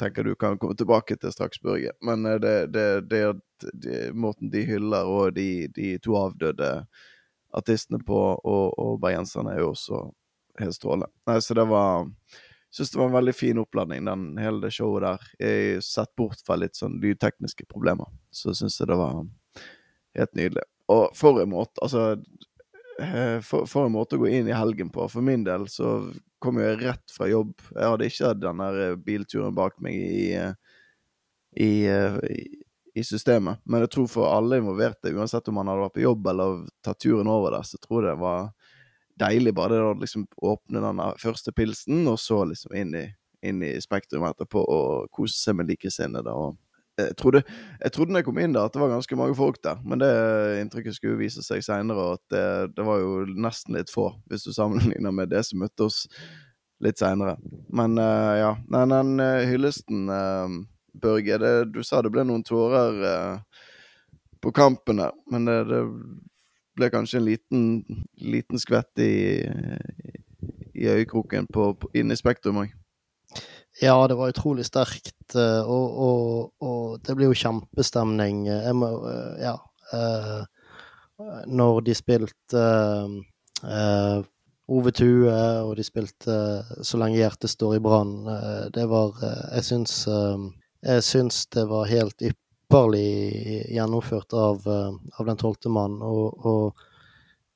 tenker 0.00 0.26
du 0.26 0.34
kan 0.38 0.58
komme 0.58 0.76
tilbake 0.78 1.16
til 1.16 1.34
straks, 1.34 1.60
Børge. 1.62 1.94
Men 2.04 2.26
uh, 2.26 2.38
det, 2.42 2.56
det, 2.74 2.88
det, 3.10 3.24
det, 3.72 4.00
måten 4.14 4.52
de 4.52 4.64
hyller 4.68 5.08
og 5.08 5.34
de, 5.36 5.68
de 5.74 5.96
to 6.02 6.16
avdøde 6.18 6.74
artistene 7.52 8.00
på, 8.06 8.20
og, 8.38 8.78
og 8.78 9.00
bergenserne, 9.00 9.52
er 9.52 9.64
jo 9.64 9.72
også 9.74 10.06
helt 10.60 10.76
strålende. 10.76 11.40
Så 11.40 11.54
det 11.54 11.64
var 11.70 12.10
syns 12.72 12.90
det 12.90 12.98
var 12.98 13.06
en 13.06 13.12
veldig 13.12 13.34
fin 13.34 13.58
oppladning, 13.58 14.04
den 14.04 14.38
hele 14.40 14.60
det 14.64 14.72
showet 14.72 15.04
der. 15.04 15.26
Jeg 15.38 15.82
Sett 15.84 16.14
bort 16.16 16.40
fra 16.46 16.56
litt 16.56 16.78
sånn 16.78 16.96
lydtekniske 17.02 17.66
problemer, 17.68 18.08
så 18.32 18.54
syns 18.56 18.78
jeg 18.80 18.88
det 18.88 18.96
var 18.96 19.18
helt 20.16 20.34
nydelig. 20.38 20.64
Og 20.92 21.12
for 21.16 21.42
en 21.42 21.52
måte, 21.52 21.76
altså 21.84 22.14
eh, 23.00 23.38
for, 23.44 23.68
for, 23.68 23.86
en 23.86 23.94
måte 23.94 24.16
å 24.16 24.22
gå 24.24 24.30
inn 24.32 24.48
i 24.48 24.56
helgen 24.56 24.90
på. 24.92 25.04
For 25.12 25.24
min 25.24 25.44
del 25.44 25.68
så 25.72 25.98
kom 26.42 26.60
jeg 26.60 26.80
rett 26.80 27.12
fra 27.12 27.28
jobb. 27.28 27.54
Jeg 27.76 27.92
hadde 27.92 28.08
ikke 28.08 28.34
den 28.40 28.64
der 28.64 28.80
eh, 28.86 28.98
bilturen 29.08 29.56
bak 29.56 29.76
meg 29.84 29.96
i, 29.96 30.26
i, 31.60 31.72
i, 31.86 32.42
i 32.96 33.04
systemet. 33.04 33.60
Men 33.64 33.84
jeg 33.84 33.92
tror 33.98 34.08
for 34.16 34.32
alle 34.32 34.62
involverte, 34.62 35.12
uansett 35.12 35.48
om 35.52 35.60
man 35.60 35.68
hadde 35.68 35.86
vært 35.86 35.98
på 36.00 36.06
jobb 36.06 36.32
eller 36.32 36.64
tatt 36.84 37.04
turen 37.04 37.30
over 37.32 37.58
der, 37.58 37.68
så 37.68 37.80
tror 37.84 38.00
jeg 38.06 38.14
det 38.14 38.24
var 38.24 38.52
deilig 39.20 39.54
bare 39.56 39.76
det 39.76 39.84
å 39.84 39.94
liksom 39.98 40.26
åpne 40.42 40.82
den 40.84 41.02
første 41.20 41.52
pilsen, 41.52 42.06
og 42.10 42.18
så 42.20 42.42
liksom 42.48 42.76
inn 42.78 42.94
i, 42.98 43.06
inn 43.46 43.62
i 43.66 43.74
Spektrum 43.82 44.26
etterpå 44.28 44.62
og 44.62 45.10
kose 45.14 45.36
seg 45.38 45.58
med 45.58 45.70
likesinnede. 45.72 46.32
og 46.32 46.58
jeg 46.98 47.16
trodde, 47.16 47.40
jeg 47.80 47.92
trodde 47.92 48.12
når 48.12 48.20
jeg 48.20 48.26
kom 48.26 48.38
inn 48.42 48.54
der 48.54 48.68
at 48.68 48.74
det 48.74 48.82
var 48.82 48.90
ganske 48.92 49.16
mange 49.16 49.34
folk 49.36 49.56
der, 49.64 49.78
men 49.84 50.02
det 50.02 50.10
inntrykket 50.60 50.96
skulle 50.96 51.20
vise 51.20 51.44
seg 51.44 51.64
seinere, 51.64 52.12
at 52.18 52.22
det, 52.32 52.44
det, 52.76 52.84
var 52.84 53.00
jo 53.00 53.22
nesten 53.32 53.78
litt 53.78 53.92
få, 53.92 54.10
hvis 54.28 54.44
du 54.44 54.52
sammenligner 54.52 55.14
med 55.14 55.32
det 55.32 55.40
som 55.48 55.62
møtte 55.62 55.88
oss 55.88 56.02
litt 56.84 57.00
seinere. 57.00 57.38
Men 57.72 57.96
uh, 57.96 58.34
ja. 58.36 58.52
Nei, 58.74 58.84
den 58.92 59.14
uh, 59.22 59.40
hyllesten, 59.48 60.04
uh, 60.12 60.58
Børge, 60.92 61.38
det, 61.40 61.54
du 61.72 61.80
sa 61.86 62.02
det 62.04 62.12
ble 62.12 62.26
noen 62.28 62.44
tårer 62.44 63.40
på 64.44 64.50
kampen 64.52 65.00
der, 65.00 65.14
men 65.32 65.46
det, 65.48 65.56
det 65.70 65.80
ble 66.76 66.88
kanskje 66.92 67.20
en 67.20 67.26
liten, 67.26 67.64
liten 68.20 68.60
skvett 68.60 69.02
i, 69.02 69.42
i 70.74 70.88
øyekroken 70.88 71.48
på, 71.52 71.72
på, 71.74 71.90
inne 71.98 72.16
i 72.16 72.20
Spektrum 72.20 72.62
òg. 72.64 72.72
Ja, 73.80 73.96
det 74.08 74.18
var 74.18 74.32
utrolig 74.32 74.66
sterkt, 74.68 75.34
eh, 75.34 75.62
og, 75.64 75.98
og, 76.06 76.52
og 76.60 77.04
det 77.06 77.16
blir 77.16 77.30
jo 77.30 77.38
kjempestemning. 77.40 78.44
Jeg 78.50 78.74
må, 78.76 78.90
eh, 79.08 79.44
ja 79.46 79.56
eh, 79.96 80.42
Når 81.46 81.80
de 81.86 81.94
spilte 81.94 82.62
Ove 84.72 84.90
Tue, 84.90 85.32
og 85.62 85.76
de 85.78 85.84
spilte 85.86 86.34
Så 86.82 86.98
lenge 86.98 87.20
hjertet 87.20 87.52
står 87.52 87.76
i 87.76 87.82
brann, 87.84 88.26
det 88.74 88.88
var 88.90 89.14
Jeg 89.22 89.64
syns 89.68 89.94
jeg 90.82 91.04
syns 91.06 91.44
det 91.54 91.62
var 91.70 91.86
helt 91.86 92.16
ypperlig 92.18 92.42
ypperlig 92.72 93.68
gjennomført 93.74 94.32
av, 94.32 94.66
eh, 94.66 94.92
av 95.20 95.26
Den 95.26 95.36
tolvte 95.36 95.68
mann. 95.68 95.98
Og, 96.02 96.46
og 96.46 96.74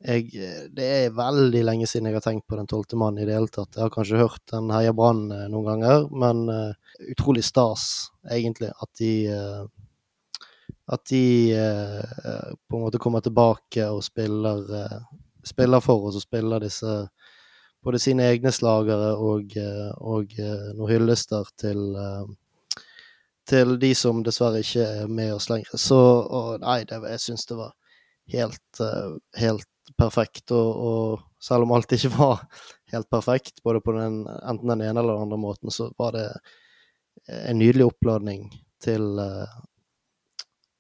jeg, 0.05 0.29
det 0.77 0.85
er 0.85 1.15
veldig 1.17 1.63
lenge 1.65 1.87
siden 1.89 2.11
jeg 2.11 2.19
har 2.19 2.25
tenkt 2.25 2.47
på 2.47 2.59
Den 2.59 2.69
tolvte 2.69 2.99
mann 3.01 3.17
i 3.19 3.25
det 3.25 3.33
hele 3.33 3.49
tatt. 3.49 3.73
Jeg 3.75 3.87
har 3.87 3.95
kanskje 3.95 4.21
hørt 4.21 4.45
den 4.53 4.69
Heia 4.71 4.93
Brann 4.93 5.31
eh, 5.33 5.47
noen 5.49 5.71
ganger, 5.71 6.05
men 6.13 6.45
uh, 6.53 6.99
utrolig 7.13 7.47
stas, 7.47 8.11
egentlig, 8.29 8.69
at 8.69 8.93
de 9.01 9.13
uh, 9.33 9.65
At 10.87 11.03
de 11.11 11.51
uh, 11.57 12.53
på 12.69 12.77
en 12.77 12.83
måte 12.85 13.01
kommer 13.03 13.21
tilbake 13.21 13.89
og 13.91 14.05
spiller, 14.05 14.69
spiller 15.43 15.81
for 15.81 16.07
oss 16.07 16.19
og 16.21 16.23
spiller 16.23 16.63
disse 16.63 16.93
både 17.83 17.99
sine 17.99 18.23
egne 18.31 18.53
slagere 18.55 19.17
og, 19.19 19.57
og 19.99 20.33
noen 20.39 20.91
hyllester 20.91 21.47
til 21.59 21.97
til 23.49 23.77
de 23.81 23.93
som 23.95 24.23
dessverre 24.27 24.63
ikke 24.65 24.85
er 25.03 25.11
med 25.11 25.35
oss 25.37 25.49
lenger. 25.51 25.79
Så 25.79 25.99
og, 25.99 26.57
nei, 26.65 26.81
det, 26.89 26.99
jeg 27.13 27.23
syns 27.23 27.47
det 27.49 27.59
var 27.59 27.73
helt, 28.35 28.81
uh, 28.81 29.17
helt 29.39 29.69
perfekt. 29.99 30.51
Og, 30.55 30.71
og, 30.91 31.25
selv 31.43 31.67
om 31.67 31.75
alt 31.77 31.93
ikke 31.95 32.13
var 32.17 32.45
helt 32.93 33.11
perfekt, 33.13 33.63
både 33.65 33.83
på 33.85 33.95
den, 33.97 34.25
enten 34.43 34.75
den 34.75 34.85
ene 34.89 35.01
eller 35.01 35.15
den 35.15 35.29
andre 35.29 35.41
måten, 35.41 35.73
så 35.75 35.91
var 35.99 36.17
det 36.17 36.29
en 37.27 37.59
nydelig 37.59 37.89
oppladning 37.89 38.51
til 38.83 39.17
uh, 39.23 39.63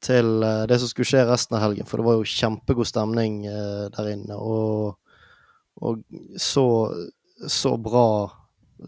til 0.06 0.44
det 0.68 0.76
som 0.78 0.86
skulle 0.86 1.08
skje 1.08 1.24
resten 1.26 1.56
av 1.56 1.64
helgen. 1.64 1.86
For 1.88 1.98
det 1.98 2.04
var 2.06 2.18
jo 2.18 2.28
kjempegod 2.30 2.86
stemning 2.86 3.40
der 3.42 4.10
inne. 4.12 4.36
Og, 4.38 5.00
og 5.82 6.04
så, 6.38 6.66
så 7.50 7.72
bra 7.80 8.04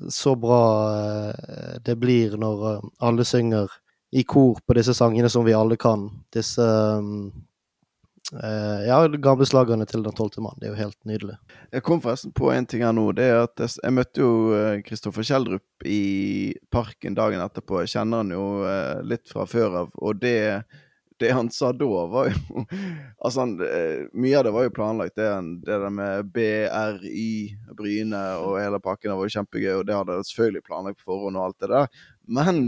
så 0.08 0.34
bra 0.36 0.90
eh, 0.98 1.80
det 1.84 1.96
blir 1.96 2.36
når 2.40 2.66
eh, 2.72 2.80
alle 2.98 3.24
synger 3.24 3.72
i 4.10 4.24
kor 4.24 4.60
på 4.66 4.76
disse 4.76 4.94
sangene 4.96 5.28
som 5.28 5.44
vi 5.44 5.54
alle 5.56 5.76
kan. 5.76 6.08
Disse 6.32 6.64
eh, 8.32 8.80
ja, 8.88 9.00
gamle 9.20 9.46
slagerne 9.48 9.86
til 9.88 10.02
Den 10.04 10.16
tolvte 10.16 10.40
mann. 10.44 10.56
Det 10.60 10.68
er 10.68 10.74
jo 10.74 10.82
helt 10.82 10.98
nydelig. 11.08 11.36
Jeg 11.72 11.84
kom 11.84 12.00
forresten 12.04 12.32
på 12.32 12.50
en 12.52 12.66
ting 12.66 12.84
her 12.84 12.96
nå. 12.96 13.10
det 13.12 13.28
er 13.28 13.42
at 13.44 13.60
Jeg 13.60 13.94
møtte 13.94 14.24
jo 14.24 14.32
Kristoffer 14.86 15.26
Kjeldrup 15.28 15.84
i 15.84 16.54
parken 16.72 17.16
dagen 17.16 17.44
etterpå. 17.44 17.82
Jeg 17.84 17.96
kjenner 17.98 18.24
han 18.24 18.32
jo 18.32 18.46
litt 19.04 19.28
fra 19.28 19.44
før 19.48 19.82
av. 19.84 19.92
Og 20.00 20.20
det 20.24 20.64
det 21.20 21.30
han 21.30 21.50
sa 21.50 21.72
da, 21.72 22.06
var 22.06 22.30
jo 22.30 22.64
Altså, 23.18 23.40
han, 23.40 23.54
eh, 23.60 24.06
mye 24.14 24.38
av 24.38 24.44
det 24.46 24.52
var 24.54 24.66
jo 24.66 24.74
planlagt. 24.74 25.16
Det, 25.18 25.28
det 25.66 25.78
der 25.82 25.90
med 25.90 26.28
BRY, 26.34 27.30
Bryne 27.78 28.20
og 28.38 28.60
hele 28.62 28.78
pakken 28.82 29.16
var 29.16 29.26
jo 29.26 29.34
kjempegøy, 29.34 29.72
og 29.80 29.86
det 29.88 29.96
hadde 29.96 30.18
jeg 30.18 30.28
selvfølgelig 30.30 30.66
planlagt 30.68 31.00
på 31.00 31.10
forhånd 31.10 31.40
og 31.40 31.48
alt 31.48 31.64
det 31.64 31.72
der. 31.72 31.88
Men 32.28 32.60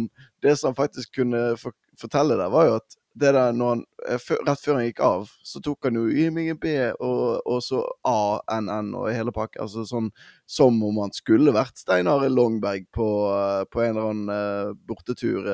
det 0.43 0.57
som 0.59 0.73
han 0.73 0.81
faktisk 0.81 1.15
kunne 1.21 1.45
for, 1.61 1.77
fortelle 2.01 2.39
der, 2.41 2.51
var 2.51 2.67
jo 2.67 2.81
at 2.81 2.97
det 3.21 3.33
der 3.35 3.53
han, 3.55 3.85
eh, 4.09 4.19
Rett 4.47 4.65
før 4.65 4.81
han 4.81 4.89
gikk 4.89 5.03
av, 5.07 5.31
så 5.47 5.63
tok 5.63 5.87
han 5.87 5.99
jo 5.99 6.09
Y-mingen 6.11 6.59
B 6.59 6.75
og, 6.93 7.41
og 7.47 7.63
så 7.63 7.85
ANN 8.07 8.91
og 8.99 9.11
hele 9.15 9.35
pakken. 9.35 9.63
Altså 9.67 9.87
sånn 9.87 10.11
som 10.51 10.83
om 10.87 10.99
han 11.05 11.15
skulle 11.15 11.55
vært 11.55 11.79
Steinar 11.79 12.27
Longberg 12.31 12.91
på, 12.95 13.09
eh, 13.37 13.63
på 13.71 13.87
en 13.87 13.95
eller 13.95 14.11
annen 14.11 14.83
bortetur 14.91 15.47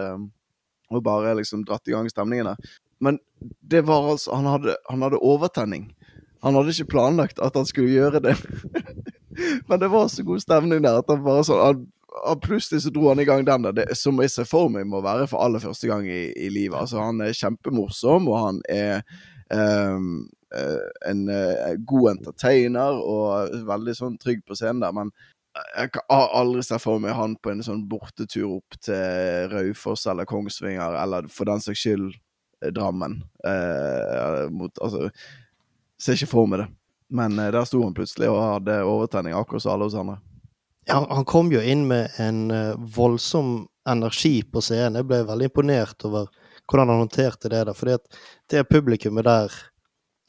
og 0.90 1.02
bare 1.02 1.34
liksom 1.38 1.64
dratt 1.66 1.88
i 1.88 1.94
gang 1.94 2.08
stemningene. 2.10 2.54
Men 3.00 3.18
det 3.60 3.82
var 3.86 4.10
altså 4.10 4.34
Han 4.34 4.46
hadde, 4.46 4.76
han 4.88 5.02
hadde 5.02 5.20
overtenning. 5.22 5.90
Han 6.42 6.54
hadde 6.54 6.72
ikke 6.72 6.92
planlagt 6.96 7.40
at 7.42 7.56
han 7.56 7.66
skulle 7.68 7.92
gjøre 7.92 8.22
det. 8.24 8.36
Men 9.68 9.80
det 9.80 9.90
var 9.92 10.08
så 10.08 10.24
god 10.24 10.40
stemning 10.40 10.82
der 10.84 11.00
at 11.00 11.10
han 11.10 11.24
bare 11.24 11.44
sånn 11.44 11.62
han, 11.62 11.84
han 12.24 12.40
Plutselig 12.40 12.84
så 12.84 12.92
dro 12.94 13.10
han 13.10 13.20
i 13.20 13.26
gang 13.28 13.44
den 13.44 13.66
der, 13.66 13.76
det, 13.76 13.86
som 13.98 14.20
jeg 14.22 14.32
ser 14.32 14.48
for 14.48 14.72
meg 14.72 14.86
må 14.88 15.02
være 15.04 15.26
for 15.28 15.44
aller 15.44 15.60
første 15.60 15.90
gang 15.90 16.06
i, 16.08 16.30
i 16.32 16.48
livet. 16.48 16.78
Altså, 16.78 17.02
han 17.04 17.20
er 17.20 17.36
kjempemorsom, 17.36 18.30
og 18.32 18.38
han 18.40 18.60
er 18.72 19.02
um, 19.52 20.24
en 21.04 21.24
uh, 21.28 21.74
god 21.84 22.14
entertainer 22.14 23.00
og 23.02 23.52
veldig 23.68 23.96
sånn 23.98 24.16
trygg 24.22 24.40
på 24.48 24.56
scenen 24.56 24.80
der. 24.86 24.94
Men 24.96 25.12
jeg 25.76 25.92
har 26.08 26.32
aldri 26.36 26.64
sett 26.64 26.84
for 26.84 27.02
meg 27.02 27.16
han 27.16 27.36
på 27.42 27.52
en 27.52 27.64
sånn 27.64 27.84
bortetur 27.90 28.58
opp 28.58 28.78
til 28.84 29.52
Raufoss 29.52 30.06
eller 30.08 30.28
Kongsvinger, 30.28 30.96
eller 31.02 31.28
for 31.32 31.48
den 31.48 31.62
saks 31.64 31.84
skyld 31.84 32.14
Drammen. 32.72 33.22
Eh, 33.44 34.50
mot, 34.50 34.78
altså, 34.78 35.10
ser 36.02 36.16
ikke 36.16 36.30
for 36.30 36.50
meg 36.50 36.62
det. 36.62 36.68
Men 37.08 37.38
eh, 37.38 37.52
der 37.54 37.66
sto 37.68 37.82
han 37.84 37.94
plutselig 37.94 38.30
og 38.32 38.42
hadde 38.42 38.80
overtenning, 38.84 39.36
akkurat 39.36 39.62
som 39.62 39.76
alle 39.76 39.88
oss 39.88 39.98
andre. 39.98 40.18
Ja, 40.86 41.00
han 41.10 41.24
kom 41.26 41.50
jo 41.52 41.60
inn 41.60 41.86
med 41.88 42.14
en 42.22 42.50
uh, 42.54 42.76
voldsom 42.78 43.66
energi 43.88 44.42
på 44.46 44.62
scenen. 44.62 45.00
Jeg 45.00 45.08
ble 45.10 45.24
veldig 45.26 45.48
imponert 45.48 46.04
over 46.06 46.28
hvordan 46.66 46.92
han 46.92 47.02
håndterte 47.02 47.50
det 47.50 47.64
der. 47.66 47.74
fordi 47.74 47.96
at 47.98 48.20
det 48.50 48.68
publikummet 48.70 49.26
der, 49.26 49.56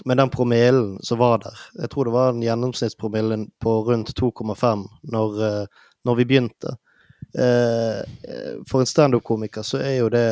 med 0.06 0.18
den 0.18 0.30
promillen 0.30 0.98
som 1.02 1.18
var 1.18 1.40
der 1.42 1.58
Jeg 1.82 1.90
tror 1.90 2.06
det 2.06 2.12
var 2.14 2.30
en 2.30 2.42
gjennomsnittspromille 2.42 3.38
på 3.62 3.72
rundt 3.86 4.14
2,5 4.20 4.86
når, 5.14 5.38
uh, 5.42 5.86
når, 6.06 6.16
vi 6.16 6.26
begynte. 6.26 6.78
For 8.72 8.80
en 8.80 8.88
standup-komiker 8.88 9.62
så 9.62 9.78
er 9.84 9.98
jo 10.00 10.10
det 10.10 10.26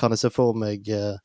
kan 0.00 0.14
jeg 0.14 0.24
se 0.24 0.32
for 0.34 0.56
meg 0.58 0.88
eh, 0.92 1.16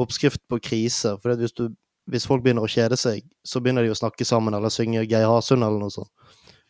oppskrift 0.00 0.42
på 0.50 0.60
krise. 0.62 1.14
For 1.22 1.38
hvis, 1.38 1.54
du, 1.56 1.68
hvis, 2.10 2.26
folk 2.28 2.44
begynner 2.44 2.66
å 2.66 2.70
kjede 2.70 2.98
seg, 3.00 3.26
så 3.46 3.62
begynner 3.62 3.86
de 3.86 3.92
å 3.94 3.98
snakke 3.98 4.26
sammen 4.26 4.56
eller 4.56 4.72
synge 4.74 5.06
Geir 5.06 5.28
Hasund 5.30 5.62
eller 5.62 5.80
noe 5.82 5.94
sånt. 5.94 6.10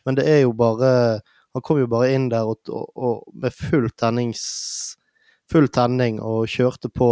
Men 0.05 0.19
det 0.19 0.27
er 0.29 0.43
jo 0.43 0.53
bare 0.53 1.21
Han 1.55 1.63
kom 1.63 1.79
jo 1.79 1.87
bare 1.87 2.11
inn 2.11 2.27
der 2.29 2.45
og, 2.45 2.67
og, 2.67 2.89
og 2.99 3.37
med 3.39 3.53
full 3.55 3.87
tennings 3.95 4.43
Full 5.51 5.67
tenning 5.69 6.17
og 6.25 6.49
kjørte 6.49 6.89
på. 6.89 7.09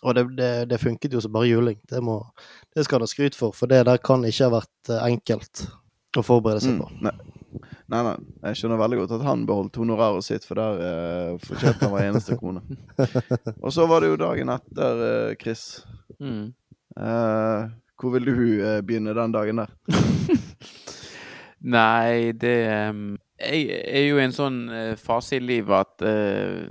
Og 0.00 0.16
det, 0.16 0.24
det, 0.36 0.50
det 0.68 0.80
funket 0.80 1.14
jo 1.16 1.20
som 1.24 1.32
bare 1.32 1.48
juling. 1.48 1.78
Det, 1.88 2.02
må, 2.04 2.18
det 2.76 2.84
skal 2.84 2.98
han 2.98 3.06
ha 3.06 3.08
skryt 3.08 3.36
for, 3.36 3.56
for 3.56 3.72
det 3.72 3.86
der 3.88 4.00
kan 4.04 4.24
ikke 4.28 4.48
ha 4.48 4.52
vært 4.58 4.92
eh, 4.92 5.06
enkelt 5.08 5.62
å 6.16 6.24
forberede 6.26 6.60
seg 6.64 6.76
mm, 6.76 6.82
på. 6.82 6.90
Mm, 7.00 7.29
Nei, 7.90 8.00
nei. 8.06 8.14
Jeg 8.46 8.60
skjønner 8.60 8.80
veldig 8.80 9.00
godt 9.02 9.14
at 9.18 9.26
han 9.26 9.44
beholdt 9.48 9.78
honoraret 9.80 10.26
sitt, 10.26 10.46
for 10.46 10.60
der 10.60 10.82
eh, 10.86 11.36
fortjente 11.42 11.86
han 11.86 11.94
hver 11.94 12.08
eneste 12.08 12.38
krone. 12.40 12.62
Og 13.64 13.74
så 13.74 13.86
var 13.90 14.04
det 14.04 14.12
jo 14.12 14.20
dagen 14.20 14.52
etter, 14.54 15.04
eh, 15.06 15.36
Chris. 15.40 15.64
Mm. 16.22 16.52
Eh, 16.96 17.70
hvor 18.00 18.14
vil 18.16 18.30
du 18.30 18.36
eh, 18.64 18.80
begynne 18.86 19.16
den 19.16 19.34
dagen 19.34 19.62
der? 19.62 19.74
Nei, 21.76 22.32
det 22.40 22.56
um, 22.88 23.18
Jeg 23.40 23.78
er 23.88 24.04
jo 24.04 24.18
i 24.18 24.24
en 24.24 24.34
sånn 24.34 24.56
uh, 24.68 24.96
fase 25.00 25.38
i 25.38 25.42
livet 25.42 25.72
at 25.72 26.04
uh, 26.04 26.66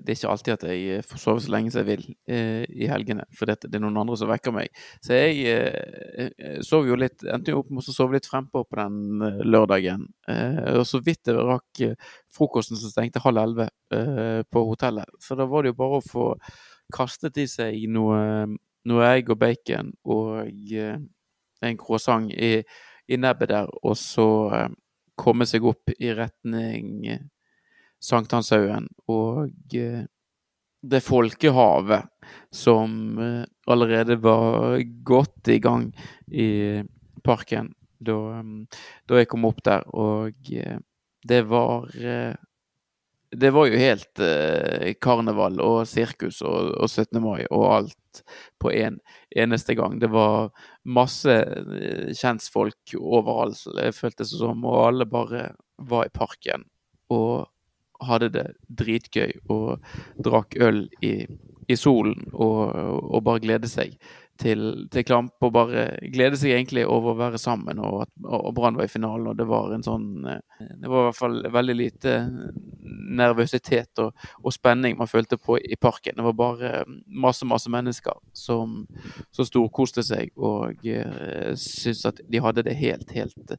det 0.00 0.12
er 0.12 0.16
ikke 0.16 0.32
alltid 0.32 0.52
at 0.54 0.64
jeg 0.68 1.04
får 1.08 1.22
sove 1.22 1.42
så 1.44 1.52
lenge 1.54 1.72
som 1.72 1.80
jeg 1.80 1.88
vil 1.88 2.02
uh, 2.30 2.64
i 2.68 2.88
helgene. 2.90 3.24
For 3.36 3.48
det, 3.48 3.58
det, 3.64 3.78
er 3.78 3.84
noen 3.84 4.00
andre 4.02 4.18
som 4.20 4.28
vekker 4.30 4.54
meg. 4.54 4.68
Så 5.04 5.16
jeg 5.16 6.60
sov 6.66 6.88
jo 6.88 6.98
litt 6.98 7.24
Endte 7.30 7.54
jo 7.54 7.62
opp 7.62 7.70
med 7.72 7.84
å 7.84 7.94
sove 7.94 8.16
litt 8.16 8.28
frempå 8.28 8.64
på 8.66 8.78
den 8.78 9.22
lørdagen. 9.46 10.06
og 10.74 10.84
så 10.88 11.00
vidt 11.04 11.30
jeg 11.30 11.36
rakk 11.36 11.82
frokosten 12.32 12.78
som 12.80 12.92
stengte 12.92 13.22
halv 13.24 13.42
elleve 13.42 13.68
på 14.50 14.64
hotellet. 14.68 15.08
Så 15.22 15.36
da 15.38 15.46
var 15.48 15.64
det 15.64 15.72
jo 15.72 15.80
bare 15.80 16.00
å 16.00 16.04
få 16.04 16.26
kastet 16.94 17.38
i 17.38 17.46
seg 17.50 17.86
noe, 17.92 18.20
noe 18.90 19.10
egg 19.14 19.30
og 19.32 19.40
bacon 19.40 19.92
og 20.04 20.48
en 21.60 21.80
croissant 21.80 22.32
i 22.32 22.56
i 23.10 23.18
nebbet 23.18 23.50
der, 23.50 23.70
og 23.82 23.96
så 23.98 24.28
eh, 24.54 24.68
komme 25.20 25.46
seg 25.48 25.66
opp 25.68 25.92
i 25.98 26.14
retning 26.16 27.04
Sankthanshaugen 28.00 28.88
og 29.12 29.76
eh, 29.76 30.04
det 30.80 31.02
folkehavet 31.04 32.08
som 32.54 33.18
eh, 33.20 33.44
allerede 33.68 34.16
var 34.24 34.80
godt 35.04 35.52
i 35.52 35.58
gang 35.60 35.90
i 36.32 36.80
parken 37.24 37.74
da, 38.00 38.16
da 39.04 39.20
jeg 39.20 39.28
kom 39.28 39.44
opp 39.44 39.60
der, 39.66 39.84
og 39.92 40.52
eh, 40.56 40.78
det 41.28 41.42
var 41.50 41.90
det 43.36 43.50
var 43.50 43.66
jo 43.70 43.78
helt 43.78 44.20
eh, 44.24 44.90
karneval 45.00 45.60
og 45.62 45.84
sirkus 45.88 46.40
og, 46.42 46.72
og, 46.74 46.88
17. 46.90 47.20
mai 47.22 47.44
og 47.50 47.66
alt 47.76 48.22
på 48.58 48.72
en 48.74 48.98
eneste 49.36 49.76
gang. 49.78 50.00
Det 50.02 50.10
var 50.10 50.50
masse 50.84 51.36
eh, 51.36 52.10
kjentfolk 52.16 52.96
overalt, 52.98 53.62
det 53.76 53.94
føltes 53.94 54.34
som, 54.40 54.64
og 54.66 54.88
alle 54.88 55.06
bare 55.06 55.50
var 55.78 56.08
i 56.08 56.14
parken 56.14 56.66
og 57.10 57.46
hadde 58.04 58.30
det 58.32 58.46
dritgøy 58.80 59.32
og 59.52 59.82
drakk 60.24 60.56
øl 60.60 60.86
i, 61.04 61.26
i 61.68 61.76
solen 61.76 62.30
og, 62.32 62.72
og 62.74 63.24
bare 63.26 63.42
glede 63.44 63.68
seg 63.70 63.94
til, 64.40 64.64
til, 64.92 65.04
Klamp 65.06 65.44
og 65.44 65.52
bare 65.54 65.84
glede 66.12 66.38
seg 66.40 66.54
egentlig 66.54 66.86
over 66.88 67.12
å 67.12 67.18
være 67.18 67.40
sammen, 67.40 67.80
og 67.84 68.06
og 68.24 68.54
Brann 68.54 68.76
var 68.78 68.86
i 68.86 68.92
finalen. 68.92 69.26
og 69.30 69.36
Det 69.36 69.46
var 69.48 69.72
en 69.74 69.84
sånn 69.84 70.26
eh, 70.28 70.40
Det 70.80 70.88
var 70.88 71.02
i 71.02 71.08
hvert 71.08 71.18
fall 71.18 71.38
veldig 71.52 71.76
lite 71.76 72.14
nervøsitet 73.20 74.00
og, 74.02 74.14
og 74.44 74.54
spenning 74.54 74.96
man 74.98 75.10
følte 75.10 75.38
på 75.40 75.58
i 75.58 75.76
parken. 75.80 76.16
Det 76.16 76.26
var 76.26 76.36
bare 76.38 76.70
masse, 77.06 77.46
masse 77.48 77.70
mennesker 77.72 78.16
som, 78.36 78.84
som 79.34 79.48
storkoste 79.48 80.04
seg 80.06 80.30
og 80.36 80.84
uh, 80.84 81.52
syntes 81.58 82.06
at 82.08 82.20
de 82.30 82.42
hadde 82.42 82.64
det 82.66 82.76
helt, 82.78 83.10
helt 83.16 83.54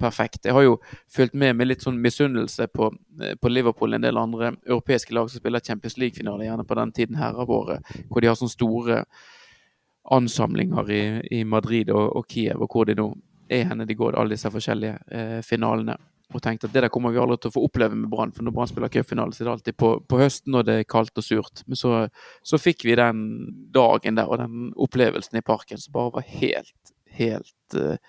perfekt. 0.00 0.44
Jeg 0.46 0.56
har 0.56 0.66
jo 0.66 0.78
fulgt 1.12 1.36
med 1.38 1.56
med 1.56 1.70
litt 1.70 1.84
sånn 1.84 2.00
misunnelse 2.02 2.68
på, 2.72 2.90
eh, 3.22 3.36
på 3.40 3.52
Liverpool 3.52 3.96
en 3.96 4.04
del 4.04 4.18
andre 4.20 4.54
europeiske 4.66 5.14
lag 5.14 5.30
som 5.30 5.42
spiller 5.42 5.64
Champions 5.64 5.98
League-finale, 6.00 6.48
gjerne 6.48 6.66
på 6.66 6.78
den 6.80 6.92
tiden 6.92 7.20
her 7.20 7.38
av 7.38 7.50
året, 7.50 7.96
hvor 8.10 8.22
de 8.22 8.30
har 8.30 8.38
sånne 8.38 8.56
store 8.56 9.02
ansamlinger 10.12 10.90
i, 10.90 11.02
i 11.38 11.44
Madrid 11.44 11.90
og, 11.90 12.16
og, 12.16 12.26
Kiev, 12.28 12.62
og 12.62 12.72
hvor 12.72 12.86
de 12.88 12.96
nå 12.98 13.10
er 13.52 13.66
henne 13.70 13.86
de 13.86 13.94
går 13.94 14.18
alle 14.18 14.34
disse 14.34 14.50
forskjellige 14.50 14.98
eh, 15.14 15.40
finalene. 15.46 15.96
Og 16.34 16.42
tenkte 16.42 16.66
at 16.66 16.74
det 16.74 16.82
der 16.82 16.90
kommer 16.90 17.12
vi 17.14 17.20
aldri 17.22 17.38
til 17.38 17.52
å 17.52 17.54
få 17.54 17.62
oppleve 17.68 17.94
med 17.94 18.10
Brann, 18.10 18.32
for 18.34 18.42
når 18.42 18.54
Brann 18.56 18.70
spiller 18.70 18.90
cupfinale, 18.90 19.34
så 19.34 19.44
er 19.44 19.46
det 19.46 19.52
alltid 19.52 19.76
på, 19.78 19.90
på, 20.10 20.18
høsten 20.18 20.56
når 20.56 20.66
det 20.66 20.78
er 20.80 20.88
kaldt 20.90 21.20
og 21.22 21.26
surt. 21.26 21.62
Men 21.70 21.78
så, 21.78 21.92
så, 22.42 22.58
fikk 22.58 22.82
vi 22.88 22.96
den 22.98 23.20
dagen 23.74 24.18
der 24.18 24.30
og 24.30 24.40
den 24.42 24.72
opplevelsen 24.74 25.38
i 25.38 25.44
parken 25.46 25.78
som 25.78 25.94
bare 25.94 26.16
var 26.18 26.26
helt, 26.26 26.94
helt 27.14 27.78
eh, 27.78 28.02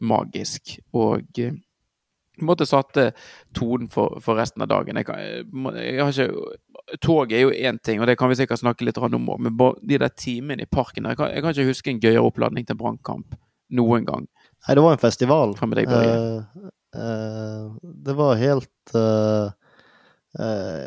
magisk. 0.00 0.78
Og 0.96 1.42
uh, 2.40 2.48
måte 2.48 2.66
satte 2.68 3.10
tonen 3.56 3.90
for, 3.92 4.18
for, 4.24 4.38
resten 4.40 4.64
av 4.64 4.70
dagen. 4.70 4.98
Jeg, 5.00 5.06
kan, 5.08 5.20
jeg 5.76 6.00
har 6.00 6.12
ikke 6.14 6.58
Tog 7.04 7.30
er 7.32 7.44
jo 7.44 7.52
én 7.54 7.78
ting, 7.78 8.00
og 8.00 8.08
det 8.08 8.16
kan 8.18 8.30
vi 8.30 8.38
sikkert 8.40 8.58
snakke 8.58 8.82
litt 8.82 8.96
om 8.98 9.28
òg, 9.30 9.38
men 9.46 9.54
de 9.86 9.98
der 10.00 10.10
timene 10.10 10.64
i 10.64 10.70
parken 10.70 11.06
jeg 11.06 11.18
kan, 11.20 11.30
jeg 11.30 11.44
kan, 11.44 11.54
ikke 11.54 11.68
huske 11.68 11.92
en 11.92 12.00
gøyere 12.02 12.24
oppladning 12.24 12.66
til 12.66 12.78
Brannkamp 12.80 13.36
noen 13.78 14.06
gang. 14.08 14.26
Nei, 14.66 14.74
det 14.74 14.82
var 14.82 14.96
en 14.96 15.02
festival. 15.02 15.54
Deg, 15.76 15.92
uh, 15.92 16.66
uh, 16.98 17.70
det 17.80 18.16
var 18.18 18.40
helt 18.40 18.94
uh, 18.96 19.52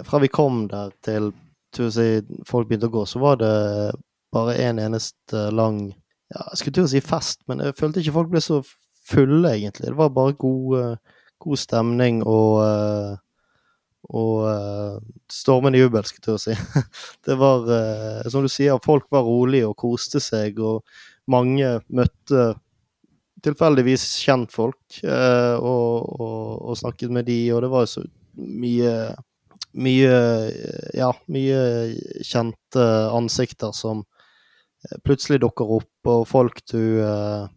Fra 0.04 0.20
vi 0.24 0.32
kom 0.32 0.66
der 0.72 0.92
til, 1.06 1.32
si, 1.76 2.08
folk 2.48 2.68
begynte 2.68 2.92
å 2.92 2.96
gå, 2.98 3.06
så 3.08 3.24
var 3.24 3.40
det 3.40 3.56
bare 4.34 4.58
en 4.66 4.80
eneste 4.82 5.50
lang 5.52 5.86
ja, 6.34 6.46
Jeg 6.52 6.62
skulle 6.62 6.78
til 6.80 6.88
å 6.88 6.92
si 6.94 7.02
fest, 7.04 7.44
men 7.48 7.62
jeg 7.64 7.78
følte 7.78 8.02
ikke 8.02 8.16
folk 8.18 8.32
ble 8.34 8.42
så 8.44 8.62
fulle, 9.08 9.52
egentlig. 9.52 9.92
Det 9.92 10.00
var 10.00 10.14
bare 10.16 10.36
god, 10.40 10.98
god 11.44 11.60
stemning 11.60 12.24
og 12.24 13.20
og 14.12 14.44
uh, 14.44 14.98
stormende 15.32 15.80
jubel, 15.80 16.04
skal 16.04 16.34
jeg 16.34 16.42
si. 16.44 16.56
Det 17.26 17.38
var, 17.40 17.64
uh, 17.64 18.30
som 18.32 18.44
du 18.44 18.52
sier, 18.52 18.82
folk 18.84 19.08
var 19.14 19.24
rolige 19.24 19.70
og 19.70 19.78
koste 19.80 20.20
seg, 20.24 20.60
og 20.60 20.84
mange 21.32 21.78
møtte 21.88 22.50
tilfeldigvis 23.44 24.06
kjentfolk 24.24 25.02
og, 25.04 25.96
og, 26.16 26.44
og, 26.64 26.76
snakket 26.80 27.12
med 27.12 27.26
de, 27.28 27.38
og 27.52 27.60
det 27.64 27.70
var 27.74 27.88
så 27.92 28.04
mye 28.40 28.94
mye 29.74 30.14
ja, 30.96 31.10
mye 31.34 31.58
kjente 32.24 32.86
ansikter 33.12 33.74
som 33.76 34.06
plutselig 35.04 35.42
dukker 35.44 35.76
opp, 35.80 35.92
og 36.08 36.24
folk 36.30 36.62
du 36.72 37.04
uh, 37.04 37.52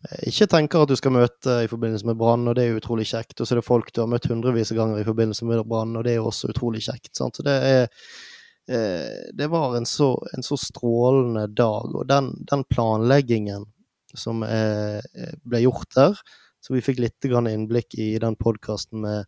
ikke 0.00 0.48
tenker 0.48 0.80
at 0.80 0.88
du 0.88 0.96
skal 0.96 1.12
møte 1.12 1.58
i 1.64 1.68
forbindelse 1.68 2.08
med 2.08 2.16
Brann, 2.16 2.48
og 2.48 2.56
det 2.56 2.64
er 2.64 2.78
utrolig 2.78 3.04
kjekt. 3.10 3.36
Og 3.36 3.46
så 3.46 3.54
er 3.54 3.60
det 3.60 3.66
folk 3.66 3.90
du 3.92 4.00
har 4.00 4.08
møtt 4.08 4.30
hundrevis 4.30 4.72
av 4.72 4.78
ganger 4.78 5.02
i 5.02 5.06
forbindelse 5.06 5.48
med 5.48 5.60
Brann, 5.68 5.92
og 5.98 6.06
det 6.06 6.16
er 6.16 6.24
også 6.24 6.52
utrolig 6.54 6.80
kjekt. 6.86 7.12
Sant? 7.18 7.36
Så 7.36 7.44
det 7.44 7.56
er 7.68 7.82
eh, 7.84 9.28
Det 9.36 9.50
var 9.52 9.76
en 9.76 9.88
så, 9.88 10.14
en 10.36 10.46
så, 10.46 10.56
strålende 10.56 11.46
dag, 11.52 11.92
og 11.92 12.08
den, 12.08 12.32
den 12.48 12.64
planleggingen 12.72 13.68
som 14.16 14.42
eh, 14.42 15.04
ble 15.44 15.64
gjort 15.66 15.92
der, 15.94 16.16
så 16.60 16.74
vi 16.74 16.82
fikk 16.84 17.00
litt 17.00 17.24
innblikk 17.24 17.94
i 17.94 18.18
den 18.18 18.36
podkasten 18.36 19.04
med, 19.04 19.24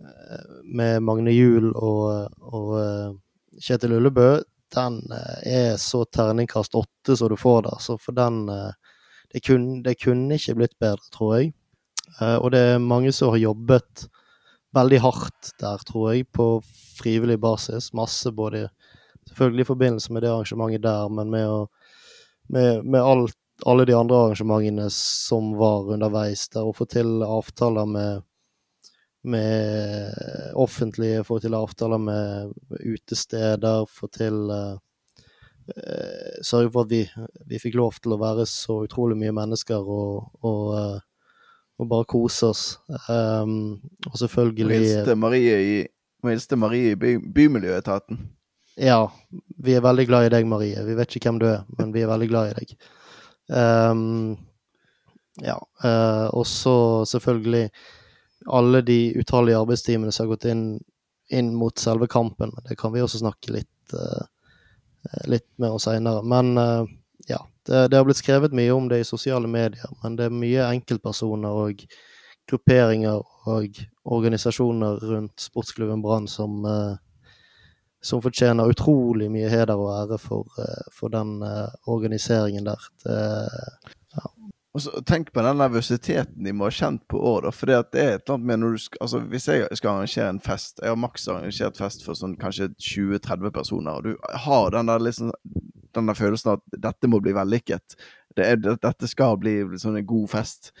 eh, 0.00 0.48
med 0.64 1.02
Magne 1.02 1.32
Juel 1.32 1.72
og, 1.72 2.28
og 2.40 2.72
eh, 2.80 3.10
Kjetil 3.60 3.96
Ullebø, 3.96 4.42
den 4.74 5.00
eh, 5.12 5.48
er 5.48 5.76
så 5.80 6.04
terningkast 6.04 6.74
åtte 6.74 7.16
som 7.16 7.32
du 7.32 7.36
får 7.36 7.62
der. 7.70 7.80
Så 7.80 7.96
for 7.98 8.12
den 8.12 8.44
det 9.34 9.42
kunne, 9.42 9.82
det 9.82 9.96
kunne 9.98 10.38
ikke 10.38 10.54
blitt 10.60 10.76
bedre, 10.78 11.02
tror 11.12 11.36
jeg. 11.36 11.54
Uh, 12.20 12.38
og 12.38 12.52
det 12.54 12.60
er 12.60 12.82
mange 12.82 13.10
som 13.12 13.32
har 13.34 13.42
jobbet 13.42 14.06
veldig 14.74 15.00
hardt 15.02 15.54
der, 15.60 15.80
tror 15.86 16.12
jeg, 16.12 16.28
på 16.30 16.60
frivillig 16.98 17.40
basis. 17.42 17.90
Masse 17.98 18.30
både 18.32 18.68
selvfølgelig 19.28 19.64
i 19.64 19.70
forbindelse 19.72 20.12
med 20.12 20.22
det 20.22 20.30
arrangementet 20.30 20.84
der, 20.84 21.08
men 21.10 21.32
med, 21.34 21.48
å, 21.48 21.66
med, 22.54 22.84
med 22.86 23.00
alt, 23.02 23.38
alle 23.66 23.86
de 23.88 23.96
andre 23.96 24.20
arrangementene 24.20 24.86
som 24.94 25.54
var 25.58 25.90
underveis 25.94 26.46
der, 26.54 26.66
å 26.66 26.76
få 26.76 26.86
til 26.90 27.24
avtaler 27.26 27.90
med, 27.90 28.24
med 29.34 30.54
offentlige, 30.54 31.26
få 31.26 31.40
til 31.42 31.58
avtaler 31.58 32.02
med 32.02 32.54
utesteder, 32.82 33.86
få 33.90 34.10
til 34.14 34.42
uh, 34.50 34.76
eh, 35.72 36.36
sørge 36.44 36.70
for 36.72 36.84
at 36.84 36.92
vi, 36.92 37.02
vi, 37.48 37.60
fikk 37.62 37.78
lov 37.78 37.98
til 38.02 38.14
å 38.14 38.20
være 38.20 38.46
så 38.48 38.82
utrolig 38.84 39.16
mye 39.20 39.34
mennesker 39.36 39.80
og, 39.80 40.30
og, 40.44 40.62
uh, 40.76 40.98
og 41.80 41.90
bare 41.90 42.08
kose 42.10 42.50
oss. 42.52 42.64
Um, 43.08 43.80
og 44.10 44.18
selvfølgelig 44.20 44.66
Må 44.68 44.78
hilse 44.78 45.18
Marie 45.18 45.58
i, 45.60 45.76
hilse 46.28 46.58
Marie 46.60 46.94
i 46.94 46.98
by, 47.00 47.16
Bymiljøetaten. 47.36 48.20
Ja, 48.80 49.04
vi 49.62 49.76
er 49.76 49.84
veldig 49.84 50.06
glad 50.08 50.28
i 50.28 50.32
deg, 50.34 50.48
Marie. 50.50 50.82
Vi 50.86 50.96
vet 50.98 51.14
ikke 51.14 51.30
hvem 51.30 51.42
du 51.42 51.48
er, 51.52 51.62
men 51.78 51.94
vi 51.94 52.02
er 52.02 52.10
veldig 52.10 52.30
glad 52.30 52.50
i 52.50 52.56
deg. 52.58 52.74
Um, 53.54 54.34
ja. 55.44 55.58
Uh, 55.84 56.28
og 56.34 56.48
så 56.50 56.76
selvfølgelig 57.08 57.68
alle 58.54 58.82
de 58.84 58.98
utallige 59.16 59.60
arbeidstimene 59.62 60.12
som 60.12 60.26
har 60.26 60.34
gått 60.34 60.48
inn, 60.50 60.66
inn 61.32 61.54
mot 61.56 61.78
selve 61.80 62.10
kampen. 62.10 62.52
Men 62.52 62.66
det 62.68 62.76
kan 62.80 62.92
vi 62.92 63.02
også 63.04 63.22
snakke 63.22 63.54
litt 63.54 63.94
uh, 63.94 64.24
Eh, 64.24 64.33
litt 65.30 65.46
mer 65.60 65.78
seinere. 65.82 66.22
Men 66.26 66.58
eh, 66.58 66.84
ja, 67.28 67.40
det, 67.66 67.88
det, 67.88 67.98
har 67.98 68.08
blitt 68.08 68.20
skrevet 68.20 68.56
mye 68.56 68.74
om 68.74 68.88
det 68.90 69.02
i 69.02 69.08
sosiale 69.08 69.50
medier, 69.50 69.90
men 70.02 70.18
det 70.18 70.28
er 70.28 70.36
mye 70.42 70.68
enkeltpersoner 70.70 71.64
og 71.64 71.86
grupperinger 72.50 73.22
og 73.48 73.80
organisasjoner 74.04 75.00
rundt 75.08 75.46
sportsklubben 75.46 76.02
Brann 76.04 76.28
som, 76.28 76.60
eh, 76.68 76.94
som 78.04 78.22
fortjener 78.24 78.68
utrolig 78.68 79.30
mye 79.32 79.48
heder 79.52 79.80
og 79.80 79.92
ære 79.96 80.20
for, 80.20 80.64
for 80.92 81.12
den 81.12 81.38
organiseringen 81.88 82.66
der. 82.68 82.88
Det. 83.04 83.20
Og 84.74 84.82
så 84.82 85.02
Tenk 85.06 85.30
på 85.32 85.42
den 85.46 85.60
nervøsiteten 85.60 86.42
de 86.44 86.52
må 86.56 86.66
ha 86.66 86.74
kjent 86.74 87.04
på 87.10 87.20
år, 87.20 87.46
da. 87.46 87.52
For 87.54 87.70
det 87.70 87.76
er 87.76 87.84
et 87.84 88.24
eller 88.24 88.34
annet 88.34 88.48
med 88.48 88.60
når 88.62 88.74
du 88.74 88.82
skal, 88.82 89.02
altså 89.06 89.20
Hvis 89.30 89.46
jeg 89.48 89.78
skal 89.78 89.92
arrangere 89.92 90.32
en 90.32 90.42
fest 90.42 90.82
Jeg 90.82 90.90
har 90.90 90.98
maks 90.98 91.28
arrangert 91.30 91.78
fest 91.78 92.02
for 92.06 92.18
sånn 92.18 92.34
kanskje 92.40 92.72
20-30 92.74 93.54
personer, 93.54 94.00
og 94.00 94.08
du 94.08 94.34
har 94.46 94.74
den 94.74 94.90
der 94.90 95.02
liksom 95.02 95.30
den 95.94 96.10
der 96.10 96.18
følelsen 96.18 96.56
at 96.56 96.78
dette 96.82 97.06
må 97.06 97.20
bli 97.22 97.30
vellykket. 97.36 97.94
Det 98.34 98.46
er, 98.50 98.58
dette 98.58 99.06
skal 99.06 99.36
bli 99.38 99.60
liksom 99.62 99.94
en 99.94 100.06
god 100.06 100.32
fest. 100.32 100.72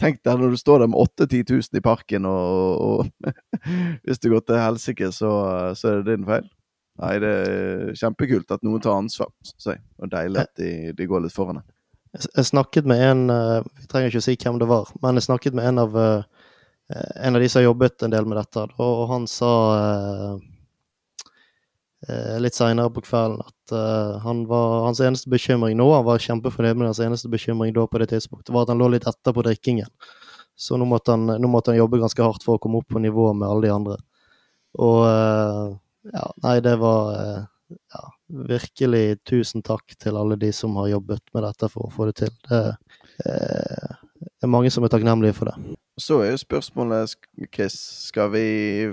Tenk 0.00 0.22
deg 0.24 0.40
når 0.40 0.54
du 0.54 0.56
står 0.56 0.80
der 0.80 0.88
med 0.88 1.12
8000-10 1.20 1.52
000 1.52 1.78
i 1.78 1.84
parken, 1.84 2.24
og, 2.24 2.80
og 2.80 3.32
hvis 4.06 4.22
det 4.22 4.32
går 4.32 4.46
til 4.48 4.62
helsike, 4.62 5.10
så, 5.12 5.32
så 5.76 5.90
er 5.90 6.00
det 6.00 6.16
din 6.16 6.24
feil. 6.28 6.48
Nei, 7.02 7.12
det 7.20 7.34
er 7.42 7.92
kjempekult 8.00 8.56
at 8.56 8.64
noen 8.64 8.82
tar 8.84 8.96
ansvar, 8.96 9.28
og 9.28 10.10
deilig 10.12 10.42
at 10.46 10.56
de, 10.60 10.72
de 10.96 11.08
går 11.08 11.26
litt 11.26 11.36
foran. 11.36 11.60
Det. 11.60 11.71
Jeg 12.12 12.44
snakket 12.44 12.88
med 12.88 13.00
en 13.00 13.30
eh, 13.32 13.64
Vi 13.80 13.88
trenger 13.88 14.10
ikke 14.10 14.20
å 14.20 14.26
si 14.26 14.36
hvem 14.36 14.58
det 14.60 14.68
var, 14.68 14.90
men 15.00 15.16
jeg 15.16 15.28
snakket 15.28 15.56
med 15.56 15.68
en 15.70 15.80
av, 15.86 15.94
eh, 15.96 16.22
en 17.24 17.36
av 17.36 17.40
de 17.40 17.48
som 17.48 17.62
har 17.62 17.70
jobbet 17.70 18.04
en 18.04 18.12
del 18.12 18.26
med 18.28 18.36
dette, 18.36 18.66
og 18.84 19.06
han 19.08 19.24
sa 19.30 19.52
eh, 19.78 20.34
litt 22.42 22.58
seinere 22.58 22.92
på 22.92 23.04
kvelden 23.06 23.40
at 23.46 23.72
han 24.24 24.42
var, 24.50 24.82
hans 24.88 25.00
eneste 25.00 25.30
bekymring 25.30 25.76
nå 25.78 25.84
Han 25.94 26.04
var 26.04 26.18
kjempefornøyd 26.20 26.76
med 26.76 26.88
hans 26.90 27.00
eneste 27.00 27.30
bekymring 27.32 27.72
da 27.72 27.86
på 27.88 28.00
det 28.02 28.10
tidspunktet, 28.10 28.50
var 28.52 28.66
at 28.66 28.72
han 28.74 28.82
lå 28.82 28.90
litt 28.92 29.06
etter 29.08 29.32
på 29.32 29.44
drikkingen. 29.46 29.86
Så 30.58 30.76
nå 30.76 30.84
måtte, 30.84 31.14
han, 31.14 31.30
nå 31.40 31.48
måtte 31.48 31.70
han 31.70 31.78
jobbe 31.78 32.02
ganske 32.02 32.26
hardt 32.26 32.44
for 32.44 32.58
å 32.58 32.60
komme 32.60 32.82
opp 32.82 32.90
på 32.90 33.00
nivå 33.00 33.30
med 33.38 33.46
alle 33.48 33.68
de 33.68 33.72
andre. 33.72 33.96
Og 34.82 34.98
ja, 36.10 36.26
nei, 36.42 36.56
det 36.66 36.74
var 36.82 37.14
ja, 37.70 38.02
virkelig 38.32 39.20
tusen 39.28 39.62
takk 39.64 39.94
til 40.00 40.16
alle 40.18 40.38
de 40.40 40.52
som 40.56 40.76
har 40.80 40.92
jobbet 40.94 41.22
med 41.34 41.44
dette 41.46 41.68
for 41.72 41.86
å 41.86 41.92
få 41.92 42.08
det 42.08 42.16
til. 42.24 42.34
Det 42.48 42.60
eh, 43.28 43.96
er 44.42 44.50
mange 44.50 44.70
som 44.72 44.84
er 44.84 44.92
takknemlige 44.92 45.36
for 45.36 45.50
det. 45.50 45.76
Så 46.00 46.22
er 46.24 46.30
jo 46.32 46.40
spørsmålet, 46.40 47.12
Chris, 47.52 47.74
skal 48.08 48.30
vi 48.32 48.46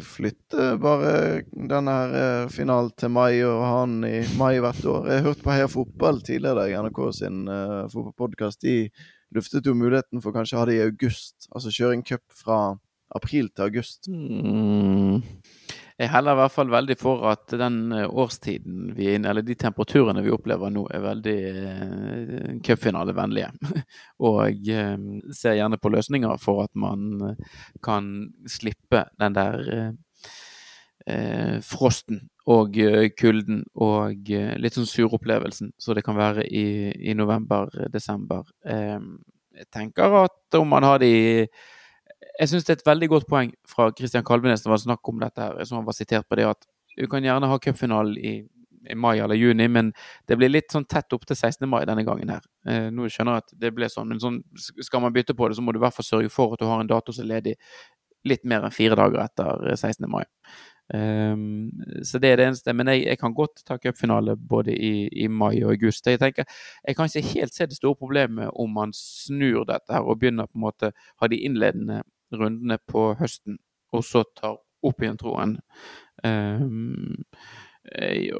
flytte 0.03 0.73
bare 0.83 1.13
denne 1.53 1.93
her 1.95 2.17
eh, 2.19 2.49
finalen 2.51 2.91
til 2.99 3.13
mai 3.15 3.39
og 3.47 3.63
ha 3.63 3.77
den 3.85 4.03
i 4.09 4.19
mai 4.39 4.59
hvert 4.59 4.83
år? 4.83 5.07
Jeg 5.13 5.25
hørte 5.29 5.45
på 5.45 5.53
Heia 5.55 5.69
Fotball 5.71 6.19
tidligere 6.27 6.67
i 6.67 6.75
NRK 6.75 6.99
sin 7.15 7.47
uh, 7.47 7.87
fotballpodkast. 7.93 8.67
De 8.67 8.89
luftet 9.35 9.69
jo 9.69 9.77
muligheten 9.77 10.21
for 10.23 10.35
kanskje 10.35 10.57
å 10.57 10.61
ha 10.63 10.67
det 10.69 10.79
i 10.79 10.85
august, 10.89 11.47
altså 11.53 11.71
kjøre 11.71 11.99
en 11.99 12.05
cup 12.05 12.25
fra 12.35 12.59
april 13.15 13.47
til 13.53 13.69
august. 13.69 14.09
Mm. 14.11 15.23
Jeg 15.99 16.13
heller 16.13 16.31
i 16.31 16.39
hvert 16.39 16.53
fall 16.53 16.69
veldig 16.71 16.95
for 16.95 17.25
at 17.27 17.51
den 17.59 17.91
eh, 17.91 18.05
årstiden 18.07 18.93
vi 18.95 19.09
er 19.09 19.17
inne 19.17 19.33
eller 19.33 19.43
de 19.43 19.55
temperaturene 19.59 20.21
vi 20.23 20.31
opplever 20.31 20.71
nå, 20.71 20.85
er 20.95 21.01
veldig 21.03 21.39
eh, 21.49 22.51
cupfinalevennlige. 22.63 23.49
og 24.29 24.69
eh, 24.71 24.93
ser 25.35 25.57
gjerne 25.57 25.79
på 25.81 25.91
løsninger 25.91 26.39
for 26.39 26.63
at 26.63 26.71
man 26.79 27.09
eh, 27.33 27.57
kan 27.83 28.29
slippe 28.47 29.09
den 29.19 29.35
der 29.35 29.65
frosten 31.65 32.19
og 32.51 32.75
kulden 33.17 33.63
og 33.81 34.27
litt 34.61 34.75
sånn 34.75 34.85
suropplevelsen 34.85 35.71
så 35.81 35.95
det 35.97 36.03
kan 36.05 36.17
være 36.19 36.43
i, 36.45 36.91
i 37.09 37.15
november-desember. 37.17 38.43
jeg 38.67 39.65
tenker 39.73 40.17
at 40.19 40.59
om 40.59 40.69
man 40.69 40.85
har 40.85 40.99
det 41.01 41.09
i 41.09 41.31
jeg 42.19 42.51
syns 42.51 42.67
det 42.67 42.73
er 42.73 42.79
et 42.79 42.87
veldig 42.87 43.09
godt 43.13 43.27
poeng 43.29 43.51
fra 43.67 43.89
Kristian 43.95 44.25
Kalvenes 44.27 44.63
det 44.63 44.71
var 44.71 44.81
snakk 44.81 45.11
om 45.11 45.19
dette, 45.21 45.41
her, 45.41 45.59
som 45.67 45.79
han 45.79 45.87
var 45.87 45.97
sitert 45.97 46.27
på 46.29 46.39
det, 46.39 46.47
at 46.49 46.67
du 46.97 47.07
kan 47.11 47.23
gjerne 47.23 47.47
ha 47.47 47.59
cupfinalen 47.63 48.17
i, 48.17 48.33
i, 48.89 48.95
mai 48.95 49.19
eller 49.19 49.39
juni, 49.39 49.67
men 49.71 49.93
det 50.27 50.35
blir 50.39 50.51
litt 50.51 50.71
sånn 50.73 50.87
tett 50.89 51.15
opp 51.15 51.27
til 51.27 51.37
16. 51.37 51.63
mai 51.69 51.85
denne 51.87 52.03
gangen 52.07 52.33
her. 52.33 52.43
Eh, 52.67 52.89
nå 52.91 53.07
skjønner 53.07 53.37
jeg 53.37 53.45
at 53.45 53.55
det 53.63 53.71
ble 53.75 53.87
sånn, 53.91 54.09
men 54.11 54.19
sånn, 54.23 54.41
skal 54.57 55.03
man 55.05 55.15
bytte 55.15 55.35
på 55.37 55.47
det, 55.47 55.59
så 55.59 55.63
må 55.63 55.75
du 55.75 55.79
i 55.79 55.85
hvert 55.85 55.95
fall 55.95 56.07
sørge 56.07 56.33
for 56.33 56.55
at 56.55 56.63
du 56.63 56.67
har 56.67 56.83
en 56.83 56.91
dato 56.91 57.15
som 57.15 57.27
er 57.27 57.33
ledig 57.37 57.55
litt 58.27 58.43
mer 58.43 58.65
enn 58.67 58.75
fire 58.75 58.97
dager 58.99 59.21
etter 59.23 59.63
16. 59.77 60.03
mai. 60.11 60.25
Um, 60.93 61.69
så 62.03 62.19
det 62.19 62.31
er 62.31 62.39
det 62.39 62.45
eneste. 62.47 62.73
Men 62.73 62.87
jeg, 62.87 63.03
jeg 63.05 63.19
kan 63.21 63.33
godt 63.37 63.63
ta 63.67 63.77
cupfinale 63.77 64.35
både 64.37 64.73
i, 64.73 65.07
i, 65.23 65.27
mai 65.27 65.63
og 65.63 65.73
august. 65.75 66.07
Jeg 66.07 66.19
tenker, 66.19 66.47
jeg 66.87 66.95
kan 66.95 67.09
ikke 67.09 67.33
helt 67.33 67.53
se 67.53 67.67
det 67.69 67.77
store 67.77 67.95
problemet 67.95 68.49
om 68.55 68.73
man 68.73 68.93
snur 68.95 69.67
dette 69.69 69.93
her 69.93 70.05
og 70.05 70.19
begynner 70.19 70.49
på 70.49 70.57
en 70.57 70.65
måte 70.67 70.91
ha 71.21 71.27
de 71.27 71.41
innledende 71.45 72.01
rundene 72.33 72.77
på 72.87 73.13
høsten, 73.19 73.57
og 73.93 74.03
så 74.05 74.23
tar 74.37 74.59
opp 74.85 75.01
igjen 75.03 75.17
troen. 75.19 75.57
Um, 76.23 77.23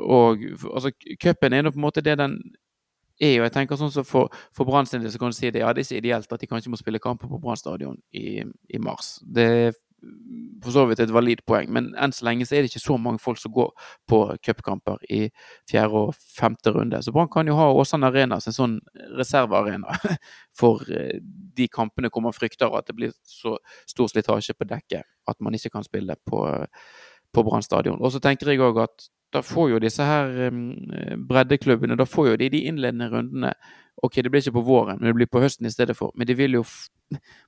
og 0.03 0.41
altså, 0.73 0.91
cupen 1.21 1.53
er 1.53 1.63
nå 1.63 1.71
på 1.73 1.79
en 1.79 1.87
måte 1.87 2.03
det 2.05 2.17
den 2.19 2.37
er. 3.19 3.39
Og 3.39 3.47
jeg 3.47 3.53
tenker 3.55 3.79
sånn 3.79 3.91
så 3.93 4.05
For, 4.07 4.31
for 4.55 4.67
Brann 4.67 4.87
sin 4.87 5.03
del 5.03 5.11
så 5.11 5.21
kan 5.21 5.33
du 5.33 5.37
si 5.37 5.49
det, 5.51 5.63
ja, 5.63 5.73
det 5.73 5.83
er 5.83 5.87
ikke 5.87 6.03
ideelt 6.03 6.33
at 6.33 6.41
de 6.41 6.49
kanskje 6.49 6.73
må 6.73 6.79
spille 6.79 7.01
kamper 7.03 7.31
på 7.31 7.39
Brann 7.41 7.59
stadion 7.59 7.97
i, 8.11 8.43
i, 8.43 8.81
mars. 8.81 9.17
Det 9.23 9.47
er 9.47 9.79
for 10.63 10.75
så 10.75 10.85
vidt 10.89 11.01
et 11.03 11.11
valid 11.13 11.41
poeng, 11.47 11.69
men 11.73 11.89
enn 11.99 12.13
så 12.15 12.25
lenge 12.27 12.47
så 12.47 12.55
er 12.55 12.63
det 12.63 12.71
ikke 12.71 12.83
så 12.83 12.97
mange 13.01 13.21
folk 13.23 13.39
som 13.41 13.53
går 13.55 13.69
på 14.09 14.19
cupkamper 14.45 15.03
i 15.11 15.21
fjerde 15.69 16.01
og 16.05 16.15
femte 16.17 16.73
runde. 16.75 17.01
Så 17.03 17.13
Brann 17.15 17.31
kan 17.31 17.47
jo 17.47 17.57
ha 17.59 17.69
Åsane 17.73 18.09
Arena 18.09 18.39
som 18.43 18.51
en 18.51 18.57
sånn 18.57 18.77
reservearena 19.19 19.95
for 20.59 20.83
eh, 20.91 21.19
de 21.21 21.69
kampene 21.71 22.11
hvor 22.11 22.25
man 22.25 22.35
frykter 22.35 22.75
at 22.75 22.89
det 22.89 22.97
blir 22.97 23.15
så 23.27 23.57
stor 23.89 24.11
slitasje 24.11 24.55
på 24.57 24.67
dekket 24.69 25.07
at 25.29 25.39
man 25.43 25.55
ikke 25.55 25.73
kan 25.77 25.85
spille 25.85 26.17
på, 26.27 26.43
på 27.33 27.45
Brann 27.47 27.65
stadion. 27.65 28.01
Og 28.01 28.13
så 28.15 28.23
tenker 28.23 28.51
jeg 28.51 28.63
òg 28.63 28.83
at 28.83 29.09
da 29.33 29.43
får 29.45 29.69
jo 29.75 29.81
disse 29.81 30.05
her 30.05 30.49
um, 30.49 30.73
breddeklubbene 31.29 31.97
da 31.99 32.07
får 32.09 32.31
jo 32.31 32.39
de 32.41 32.49
de 32.49 32.63
innledende 32.65 33.09
rundene 33.11 33.53
Ok, 34.03 34.21
det 34.23 34.31
blir 34.31 34.41
ikke 34.41 34.55
på 34.55 34.65
våren, 34.67 34.99
men 34.99 35.09
det 35.09 35.17
blir 35.17 35.29
på 35.31 35.41
høsten 35.43 35.67
i 35.67 35.73
stedet 35.73 35.95
for. 35.97 36.13
Men 36.15 36.27
de 36.27 36.35
vil 36.37 36.59
jo 36.59 36.63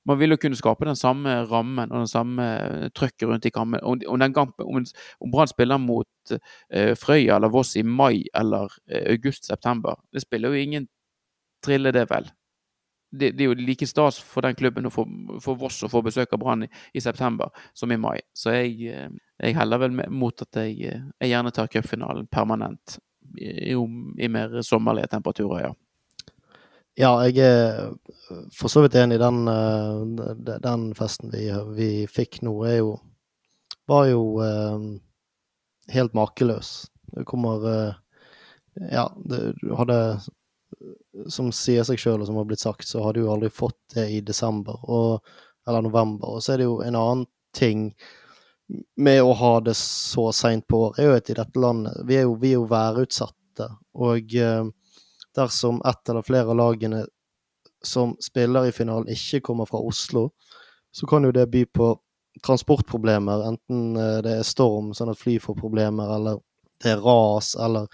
man 0.09 0.17
vil 0.17 0.33
jo 0.33 0.39
kunne 0.41 0.57
skape 0.57 0.87
den 0.87 0.97
samme 0.97 1.35
rammen 1.49 1.91
og 1.91 2.01
den 2.01 2.09
samme 2.09 2.45
trøkket 2.97 3.27
rundt 3.29 3.45
i 3.45 3.53
kampen. 3.53 3.79
Om, 3.83 4.01
om, 4.07 4.53
om, 4.65 4.85
om 5.21 5.31
Brann 5.31 5.49
spiller 5.51 5.77
mot 5.77 6.33
uh, 6.33 6.93
Frøya 6.97 7.37
eller 7.37 7.53
Voss 7.53 7.75
i 7.77 7.83
mai 7.83 8.25
eller 8.33 8.65
uh, 8.65 9.03
august-september, 9.13 9.99
det 10.13 10.23
spiller 10.25 10.49
jo 10.49 10.63
ingen 10.63 10.87
trille, 11.65 11.93
det 11.93 12.07
vel. 12.09 12.31
Det, 13.11 13.31
det, 13.35 13.43
er 13.43 13.51
jo 13.51 13.59
like 13.59 13.85
stas 13.87 14.17
for 14.23 14.41
den 14.45 14.55
klubben 14.55 14.87
å 14.87 14.93
få, 14.93 15.05
for 15.43 15.59
Voss 15.59 15.81
å 15.83 15.91
få 15.91 16.01
besøk 16.05 16.33
av 16.33 16.41
Brann 16.41 16.65
i, 16.65 16.71
i, 16.95 17.03
september 17.03 17.51
som 17.77 17.91
i 17.91 17.99
mai. 17.99 18.17
Så 18.33 18.55
jeg, 18.55 18.77
eh, 18.87 19.09
jeg 19.43 19.57
heller 19.57 19.83
vel 19.83 19.97
mot 20.09 20.41
at 20.41 20.61
jeg, 20.63 20.79
jeg 21.19 21.33
gjerne 21.33 21.51
tar 21.53 21.69
cupfinalen 21.71 22.29
permanent 22.31 22.97
i, 23.37 23.75
i 23.75 24.31
mer 24.31 24.61
sommerlige 24.65 25.11
temperaturer, 25.11 25.67
ja. 25.67 25.73
Ja, 26.99 27.13
jeg 27.23 27.39
er 27.39 27.93
for 28.56 28.67
så 28.71 28.84
vidt 28.84 28.97
enig 28.99 29.19
den, 29.21 29.47
eh, 29.47 30.58
den 30.60 30.89
festen 30.95 31.32
vi, 31.32 31.45
vi, 31.77 31.89
fikk 32.12 32.41
nå, 32.43 32.54
er 32.67 32.82
jo 32.82 32.91
Var 33.88 34.06
jo 34.12 34.23
eh, 34.43 34.84
helt 35.91 36.13
makeløs. 36.13 36.89
Det 37.15 37.25
kommer 37.27 37.65
eh, 37.71 37.93
Ja, 38.91 39.08
det, 39.15 39.54
du 39.62 39.73
hadde 39.75 39.97
Som 41.32 41.51
sier 41.56 41.88
seg 41.88 41.99
sjøl, 41.99 42.21
og 42.21 42.27
som 42.27 42.39
har 42.39 42.47
blitt 42.49 42.63
sagt, 42.63 42.88
så 42.88 43.04
hadde 43.06 43.23
du 43.23 43.32
aldri 43.32 43.49
fått 43.49 43.80
det 43.95 44.10
i 44.12 44.21
desember 44.21 44.80
og, 44.84 45.23
eller 45.67 45.88
november. 45.88 46.36
Og 46.36 46.43
så 46.43 46.54
er 46.54 46.62
det 46.62 46.67
jo 46.69 46.82
en 46.84 46.95
annen 46.95 47.25
ting 47.56 47.91
med 48.95 49.19
å 49.23 49.34
ha 49.36 49.56
det 49.60 49.75
så 49.75 50.30
seint 50.32 50.63
på 50.67 50.86
året, 50.88 50.99
er 50.99 51.10
jo 51.10 51.43
at 51.43 52.06
Vi 52.08 52.15
er 52.15 52.23
jo, 52.23 52.36
vi 52.39 52.54
er 52.54 52.60
jo 52.60 52.69
værutsatte. 52.71 53.67
Og 53.95 54.36
eh, 54.36 54.63
dersom 55.36 55.82
ett 55.88 56.10
eller 56.10 56.26
flere 56.28 56.52
av 56.52 56.60
lagene 56.60 57.06
som 57.84 58.15
spiller 58.22 58.65
i 58.70 58.72
finalen, 58.72 59.10
ikke 59.10 59.41
kommer 59.41 59.65
fra 59.65 59.82
Oslo, 59.82 60.30
så 60.91 61.08
kan 61.08 61.24
jo 61.24 61.32
det 61.32 61.48
by 61.52 61.65
på 61.65 61.94
transportproblemer, 62.46 63.44
enten 63.48 63.96
eh, 63.98 64.17
det 64.24 64.38
er 64.39 64.48
storm, 64.48 64.94
sånn 64.96 65.12
at 65.12 65.20
fly 65.20 65.38
får 65.41 65.58
problemer, 65.60 66.15
eller 66.15 66.39
det 66.84 66.94
er 66.94 67.04
ras, 67.04 67.54
eller, 67.60 67.88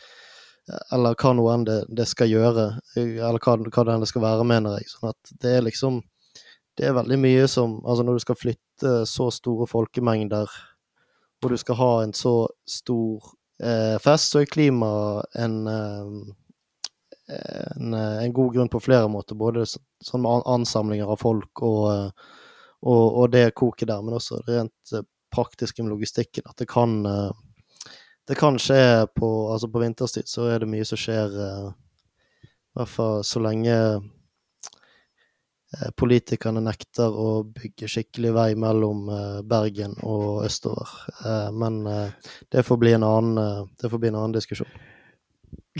eller 0.93 1.17
hva 1.17 1.33
nå 1.35 1.47
enn 1.53 1.65
det, 1.67 1.79
det, 1.89 2.05
skal 2.09 2.31
gjøre, 2.31 2.67
eller 2.95 3.41
hva, 3.41 3.57
hva 3.57 3.85
det 3.87 3.95
enn 3.95 4.05
det 4.05 4.11
skal 4.11 4.25
være, 4.25 4.47
mener 4.47 4.77
jeg. 4.77 4.91
Sånn 4.93 5.11
at 5.11 5.35
det 5.41 5.57
er 5.57 5.67
liksom 5.67 6.03
Det 6.77 6.85
er 6.85 6.93
veldig 6.93 7.17
mye 7.17 7.45
som 7.49 7.79
Altså, 7.89 8.03
når 8.05 8.13
du 8.13 8.21
skal 8.21 8.37
flytte 8.37 8.91
så 9.09 9.31
store 9.33 9.65
folkemengder, 9.65 10.51
og 11.43 11.49
du 11.49 11.57
skal 11.57 11.75
ha 11.79 11.93
en 12.03 12.13
så 12.13 12.47
stor 12.69 13.31
eh, 13.61 13.97
fest, 14.01 14.31
så 14.31 14.43
er 14.43 14.51
klima 14.51 14.89
en 15.37 15.57
eh, 15.67 16.11
en, 17.27 17.93
eh, 17.93 18.23
en, 18.23 18.33
god 18.33 18.53
grunn 18.53 18.69
på 18.69 18.79
flere 18.79 19.07
måter. 19.07 19.35
Både 19.35 19.65
sånn 19.65 20.23
med 20.23 20.47
ansamlinger 20.47 21.11
av 21.11 21.21
folk 21.21 21.63
og, 21.65 21.83
eh, 21.91 22.35
og, 22.81 23.05
og 23.05 23.31
det 23.33 23.51
koket 23.57 23.89
der, 23.91 24.03
men 24.03 24.17
også 24.17 24.41
rent 24.47 24.93
eh, 24.93 25.05
praktisk 25.33 25.81
med 25.81 25.91
logistikken. 25.95 26.47
At 26.47 26.57
det 26.61 26.69
kan, 26.71 27.01
det 28.27 28.37
kan 28.39 28.55
skje 28.61 29.07
på 29.11 29.27
Altså 29.51 29.67
på 29.67 29.81
vinterstid 29.83 30.29
så 30.31 30.47
er 30.53 30.63
det 30.63 30.69
mye 30.71 30.85
som 30.87 30.99
skjer, 30.99 31.35
i 31.67 32.79
hvert 32.79 32.93
fall 32.93 33.25
så 33.27 33.41
lenge 33.43 33.75
politikerne 35.99 36.63
nekter 36.63 37.11
å 37.11 37.43
bygge 37.43 37.89
skikkelig 37.91 38.31
vei 38.37 38.47
mellom 38.55 39.03
Bergen 39.51 39.97
og 39.99 40.45
østover. 40.47 40.95
Men 41.51 41.83
det 41.83 42.63
får 42.63 42.79
bli 42.79 42.95
en 42.95 43.03
annen, 43.03 43.67
det 43.75 43.91
får 43.91 43.99
bli 43.99 44.13
en 44.13 44.21
annen 44.21 44.37
diskusjon. 44.39 44.71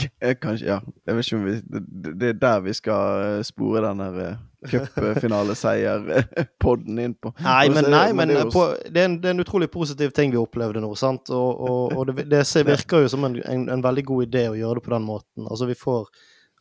Kanskje, 0.44 0.66
ja. 0.66 0.78
Jeg 1.06 1.16
vet 1.16 1.26
ikke 1.26 1.38
om 1.38 1.46
vi 1.46 1.54
Det, 1.60 1.80
det 2.20 2.28
er 2.28 2.32
der 2.42 2.60
vi 2.64 2.72
skal 2.76 3.02
eh, 3.24 3.42
spore 3.46 3.80
den 3.84 4.00
her 4.04 4.14
eh, 4.24 4.36
cupfinaleseier-podden 4.68 6.98
inn 7.04 7.14
på. 7.14 7.28
Nei, 7.44 7.68
men, 7.74 7.84
nei, 7.92 8.12
men 8.16 8.26
det 8.32 8.40
er 8.42 8.46
på, 8.52 8.62
det, 8.84 9.00
er 9.00 9.04
en, 9.10 9.18
det 9.22 9.28
er 9.30 9.34
en 9.36 9.44
utrolig 9.44 9.70
positiv 9.70 10.08
ting 10.16 10.28
vi 10.34 10.40
opplevde 10.40 10.80
nå. 10.82 10.90
sant? 10.98 11.24
Og, 11.34 11.50
og, 11.60 11.82
og 11.94 12.02
det, 12.10 12.14
det 12.32 12.66
virker 12.66 12.98
jo 13.04 13.08
som 13.14 13.22
en, 13.28 13.34
en, 13.44 13.62
en 13.74 13.84
veldig 13.84 14.04
god 14.10 14.20
idé 14.28 14.42
å 14.50 14.58
gjøre 14.58 14.76
det 14.80 14.86
på 14.88 14.94
den 14.96 15.08
måten. 15.08 15.40
Altså 15.46 15.64
vi 15.70 15.76
får 15.78 16.02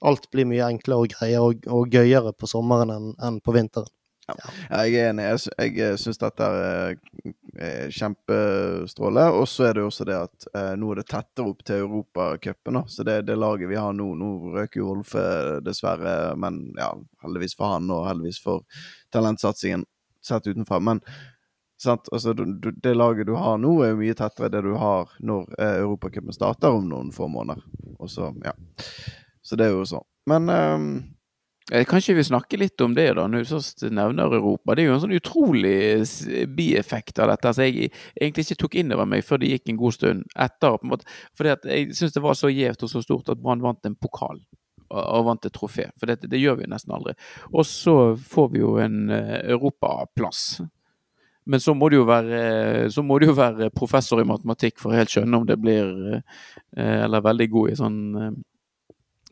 Alt 0.05 0.25
blir 0.29 0.45
mye 0.45 0.61
enklere 0.69 1.01
og 1.01 1.09
greier 1.09 1.41
og, 1.41 1.65
og 1.73 1.89
gøyere 1.89 2.29
på 2.37 2.45
sommeren 2.45 2.91
enn 2.93 3.17
enn 3.17 3.41
på 3.41 3.49
vinteren. 3.55 3.89
Ja, 4.27 4.35
jeg 4.83 4.95
er 4.99 5.09
enig. 5.13 5.25
Jeg, 5.55 5.71
jeg 5.79 5.99
syns 6.01 6.19
dette 6.19 6.47
er, 6.51 6.97
er 7.55 7.93
kjempestråle. 7.95 9.23
Og 9.39 9.45
så 9.47 9.69
er 9.69 9.77
det 9.77 9.85
jo 9.85 9.91
også 9.91 10.07
det 10.09 10.17
at 10.19 10.47
eh, 10.51 10.73
nå 10.79 10.89
er 10.91 11.01
det 11.01 11.05
tettere 11.13 11.47
opp 11.53 11.63
til 11.67 11.85
Europacupen. 11.85 12.81
Så 12.91 13.05
det, 13.07 13.21
det 13.29 13.37
laget 13.39 13.71
vi 13.71 13.79
har 13.79 13.95
nå 13.95 14.09
Nå 14.17 14.31
røker 14.57 14.81
jo 14.81 14.91
Olfe, 14.97 15.23
dessverre, 15.63 16.35
men 16.39 16.59
ja, 16.75 16.91
heldigvis 17.23 17.55
for 17.55 17.77
han 17.77 17.87
og 17.93 18.07
heldigvis 18.09 18.41
for 18.43 18.83
talentsatsingen 19.15 19.87
sett 20.25 20.47
utenfra. 20.47 20.81
Men 20.83 21.01
sant, 21.79 22.09
altså, 22.11 22.33
du, 22.35 22.43
du, 22.59 22.71
det 22.71 22.97
laget 22.97 23.29
du 23.29 23.35
har 23.39 23.59
nå, 23.61 23.77
er 23.85 23.93
jo 23.93 24.01
mye 24.01 24.17
tettere 24.17 24.51
det 24.51 24.65
du 24.65 24.73
har 24.75 25.13
når 25.23 25.47
eh, 25.55 25.77
Europacupen 25.85 26.35
starter 26.35 26.75
om 26.75 26.89
noen 26.91 27.15
få 27.15 27.29
måneder. 27.31 27.63
Og 27.95 28.11
så, 28.11 28.33
ja. 28.43 28.57
Så 29.41 29.55
det 29.55 29.69
er 29.69 29.77
jo 29.77 29.87
sånn. 29.87 30.07
Men 30.27 30.51
Eh, 30.51 30.79
Kanskje 31.67 32.13
vi 32.15 32.23
snakker 32.23 32.61
litt 32.61 32.81
om 32.81 32.93
det, 32.95 33.09
da, 33.17 33.25
når 33.27 33.43
du 33.43 33.49
først 33.49 33.83
nevner 33.91 34.31
Europa. 34.37 34.71
Det 34.71 34.85
er 34.85 34.87
jo 34.87 34.93
en 34.95 35.01
sånn 35.03 35.17
utrolig 35.17 35.73
bieffekt 36.55 37.19
av 37.19 37.33
dette. 37.33 37.51
som 37.53 37.65
jeg 37.65 37.89
egentlig 38.15 38.45
ikke 38.45 38.61
tok 38.61 38.77
inn 38.79 38.95
over 38.95 39.09
meg 39.09 39.25
før 39.27 39.41
det 39.41 39.49
gikk 39.51 39.73
en 39.73 39.81
god 39.81 39.97
stund 39.97 40.23
etter. 40.31 40.77
på 40.77 40.87
en 40.87 40.93
måte. 40.93 41.11
Fordi 41.35 41.51
at 41.51 41.67
jeg 41.67 41.91
syns 41.97 42.15
det 42.15 42.23
var 42.23 42.39
så 42.39 42.47
gjevt 42.47 42.87
og 42.87 42.93
så 42.93 43.03
stort 43.03 43.29
at 43.29 43.43
Brann 43.43 43.65
vant 43.65 43.85
en 43.85 43.99
pokal. 43.99 44.39
Og 44.87 45.27
vant 45.27 45.45
et 45.45 45.51
trofé. 45.51 45.89
For 45.99 46.07
det, 46.07 46.29
det 46.31 46.39
gjør 46.39 46.61
vi 46.61 46.71
nesten 46.71 46.95
aldri. 46.95 47.17
Og 47.51 47.67
så 47.67 48.15
får 48.15 48.49
vi 48.53 48.63
jo 48.63 48.77
en 48.79 49.09
eh, 49.11 49.51
europaplass. 49.51 50.61
Men 51.47 51.59
så 51.59 51.73
må, 51.75 51.91
jo 51.91 52.07
være, 52.07 52.89
så 52.91 53.03
må 53.03 53.19
du 53.19 53.27
jo 53.27 53.35
være 53.35 53.71
professor 53.75 54.19
i 54.23 54.27
matematikk 54.27 54.79
for 54.79 54.91
å 54.91 55.01
helt 55.01 55.11
skjønne 55.11 55.35
om 55.35 55.45
det 55.47 55.59
blir 55.59 55.91
eh, 56.15 57.03
Eller 57.03 57.23
veldig 57.23 57.47
god 57.51 57.71
i 57.71 57.77
sånn 57.79 57.99
eh, 58.15 58.37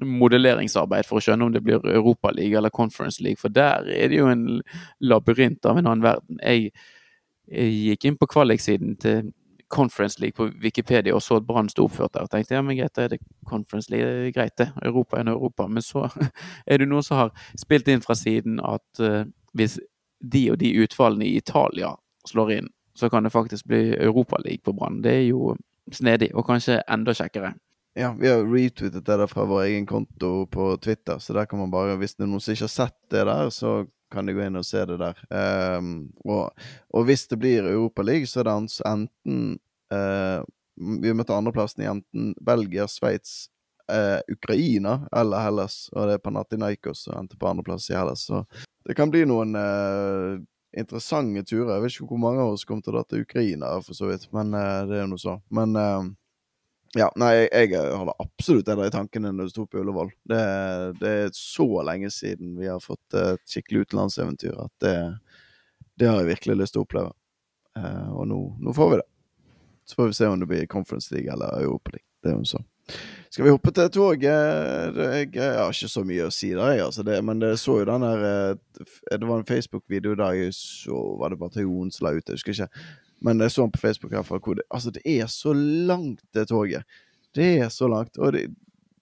modelleringsarbeid 0.02 1.08
for 1.08 1.20
å 1.20 1.24
skjønne 1.24 1.48
om 1.48 1.54
det 1.54 1.64
blir 1.64 1.84
Europaliga 1.92 2.60
eller 2.60 2.74
Conference 2.74 3.24
League, 3.24 3.40
for 3.42 3.54
der 3.54 3.88
er 3.92 4.12
det 4.12 4.20
jo 4.20 4.28
en 4.32 4.46
labyrint 5.00 5.66
av 5.66 5.80
en 5.80 5.88
annen 5.88 6.06
verden. 6.06 6.40
Jeg, 6.44 6.72
jeg 7.48 7.74
gikk 7.90 8.08
inn 8.10 8.20
på 8.20 8.30
kvaliksiden 8.34 8.96
til 9.02 9.32
Conference 9.68 10.22
League 10.22 10.34
på 10.38 10.50
Wikipedia 10.62 11.16
og 11.16 11.22
så 11.22 11.40
at 11.40 11.48
Brann 11.48 11.70
sto 11.70 11.88
oppført 11.88 12.14
der. 12.14 12.22
og 12.22 12.30
tenkte 12.30 12.56
ja, 12.56 12.62
men 12.62 12.78
greit, 12.78 12.96
da 12.96 13.06
er 13.06 13.16
det 13.16 13.20
Conference 13.50 13.92
League, 13.92 14.06
det 14.06 14.28
er 14.28 14.36
greit 14.36 14.58
det. 14.58 14.70
Europa 14.86 15.18
er 15.18 15.26
nå 15.26 15.32
Europa. 15.32 15.68
Men 15.68 15.82
så 15.82 16.08
er 16.68 16.78
det 16.78 16.88
noen 16.90 17.04
som 17.04 17.18
har 17.18 17.34
spilt 17.58 17.88
inn 17.88 18.04
fra 18.06 18.16
siden 18.16 18.60
at 18.64 19.02
uh, 19.02 19.24
hvis 19.54 19.80
de 20.22 20.50
og 20.52 20.60
de 20.62 20.72
utfallene 20.84 21.26
i 21.26 21.38
Italia 21.38 21.96
slår 22.30 22.52
inn, 22.60 22.70
så 22.96 23.10
kan 23.10 23.24
det 23.24 23.34
faktisk 23.34 23.66
bli 23.66 23.96
Europaliga 23.98 24.62
på 24.64 24.74
Brann. 24.74 25.02
Det 25.04 25.12
er 25.12 25.28
jo 25.28 25.56
snedig, 25.92 26.32
og 26.34 26.46
kanskje 26.48 26.82
enda 26.90 27.14
kjekkere. 27.14 27.54
Ja, 27.98 28.16
vi 28.20 28.28
har 28.28 28.44
retweetet 28.44 29.06
det 29.06 29.16
der 29.18 29.28
fra 29.32 29.46
vår 29.48 29.62
egen 29.70 29.86
konto 29.88 30.46
på 30.52 30.78
Twitter, 30.84 31.20
så 31.20 31.34
der 31.34 31.46
kan 31.46 31.60
man 31.60 31.72
bare, 31.72 31.94
hvis 31.96 32.18
det 32.18 32.26
er 32.26 32.28
noen 32.28 32.42
som 32.44 32.52
ikke 32.52 32.68
har 32.68 32.74
sett 32.74 32.98
det 33.14 33.22
der, 33.30 33.52
så 33.56 33.86
kan 34.12 34.28
de 34.28 34.34
gå 34.36 34.42
inn 34.44 34.60
og 34.60 34.66
se 34.68 34.82
det 34.90 34.98
der. 35.00 35.22
Um, 35.32 35.94
og, 36.28 36.66
og 36.92 37.06
hvis 37.08 37.24
det 37.32 37.40
blir 37.40 37.70
Europaliga, 37.72 38.28
så 38.28 38.42
er 38.42 38.50
det 38.50 38.56
enten 38.90 39.38
uh, 39.96 40.44
Vi 40.76 41.14
møter 41.16 41.38
andreplassen 41.38 41.86
i 41.86 41.88
enten 41.88 42.34
Belgia, 42.44 42.84
Sveits, 42.92 43.48
uh, 43.88 44.20
Ukraina 44.28 44.98
eller 45.16 45.46
Hellas, 45.46 45.86
og 45.96 46.10
det 46.10 46.18
er 46.18 46.26
Panathinaikos 46.26 47.06
som 47.08 47.16
endte 47.22 47.40
på 47.40 47.48
andreplass 47.48 47.88
i 47.94 47.96
Hellas. 47.96 48.26
Så 48.28 48.44
det 48.84 48.98
kan 49.00 49.08
bli 49.08 49.24
noen 49.24 49.56
uh, 49.56 50.36
interessante 50.76 51.48
turer. 51.48 51.78
Jeg 51.78 51.86
vet 51.86 51.96
ikke 51.96 52.12
hvor 52.12 52.24
mange 52.28 52.44
av 52.44 52.58
oss 52.58 52.68
kommer 52.68 52.84
til 52.84 52.92
å 52.92 53.00
dra 53.00 53.08
til 53.08 53.24
Ukraina, 53.24 53.72
for 53.88 53.96
så 53.96 54.12
vidt, 54.12 54.28
men 54.36 54.52
det 54.52 55.00
er 55.00 55.06
jo 55.06 55.10
noe 55.14 55.22
så. 55.24 55.40
Men 55.56 55.80
eh, 55.80 56.10
ja, 56.96 57.10
nei, 57.20 57.32
jeg, 57.44 57.72
jeg 57.74 57.98
hadde 58.00 58.16
absolutt 58.24 58.68
det 58.68 58.78
der 58.80 58.88
i 58.88 58.94
tankene 58.94 59.34
når 59.36 59.50
det 59.50 59.54
sto 59.56 59.66
på 59.68 59.82
Ullevål. 59.82 60.14
Det, 60.32 60.42
det 61.02 61.12
er 61.26 61.34
så 61.36 61.68
lenge 61.88 62.12
siden 62.14 62.56
vi 62.60 62.70
har 62.72 62.84
fått 62.84 63.18
et 63.20 63.44
skikkelig 63.52 63.86
utenlandseventyr 63.86 64.56
at 64.64 64.74
det, 64.84 64.96
det 66.00 66.08
har 66.10 66.22
jeg 66.22 66.32
virkelig 66.32 66.62
lyst 66.62 66.76
til 66.78 66.84
å 66.84 66.88
oppleve. 66.88 67.12
Eh, 67.80 68.08
og 68.16 68.30
nå, 68.32 68.40
nå 68.64 68.76
får 68.76 68.94
vi 68.94 69.02
det. 69.02 69.10
Så 69.86 70.00
får 70.00 70.08
vi 70.08 70.18
se 70.18 70.32
om 70.32 70.40
det 70.40 70.48
blir 70.50 70.72
Conference 70.72 71.14
League 71.14 71.32
eller 71.32 71.60
Europa 71.62 71.94
League. 71.94 72.08
Det 72.24 72.32
er 72.32 72.40
jo 72.40 72.48
så. 72.56 72.64
Skal 73.30 73.46
vi 73.46 73.52
hoppe 73.52 73.72
til 73.74 73.90
toget? 73.92 74.26
Jeg, 74.96 75.30
jeg 75.36 75.54
har 75.58 75.74
ikke 75.74 75.90
så 75.92 76.04
mye 76.06 76.28
å 76.28 76.34
si 76.34 76.52
der, 76.54 76.76
jeg, 76.78 76.86
altså. 76.86 77.04
Det, 77.06 77.18
men 77.26 77.42
det 77.42 77.56
så 77.60 77.80
jo 77.82 77.88
den 77.90 78.06
der 78.06 78.28
eh, 78.30 78.86
Det 79.12 79.28
var 79.28 79.42
en 79.42 79.50
Facebook-video 79.50 80.16
der 80.16 80.38
jeg 80.38 80.54
så 80.56 81.02
Var 81.20 81.34
det 81.34 81.42
Bataljonen 81.42 81.92
som 81.92 82.08
la 82.08 82.16
ut? 82.16 82.24
Jeg 82.24 82.40
husker 82.40 82.56
ikke. 82.56 82.86
Men 83.24 83.42
jeg 83.42 83.52
så 83.52 83.66
han 83.66 83.74
på 83.74 83.82
Facebook 83.82 84.14
her, 84.14 84.24
for. 84.28 84.40
Hvor 84.44 84.60
det, 84.60 84.68
altså, 84.70 84.92
det 84.92 85.04
er 85.06 85.28
så 85.32 85.54
langt, 85.54 86.22
det 86.34 86.48
toget. 86.52 86.84
Det 87.36 87.58
er 87.64 87.70
så 87.70 87.88
langt. 87.92 88.18
Og 88.18 88.34
det, 88.34 88.48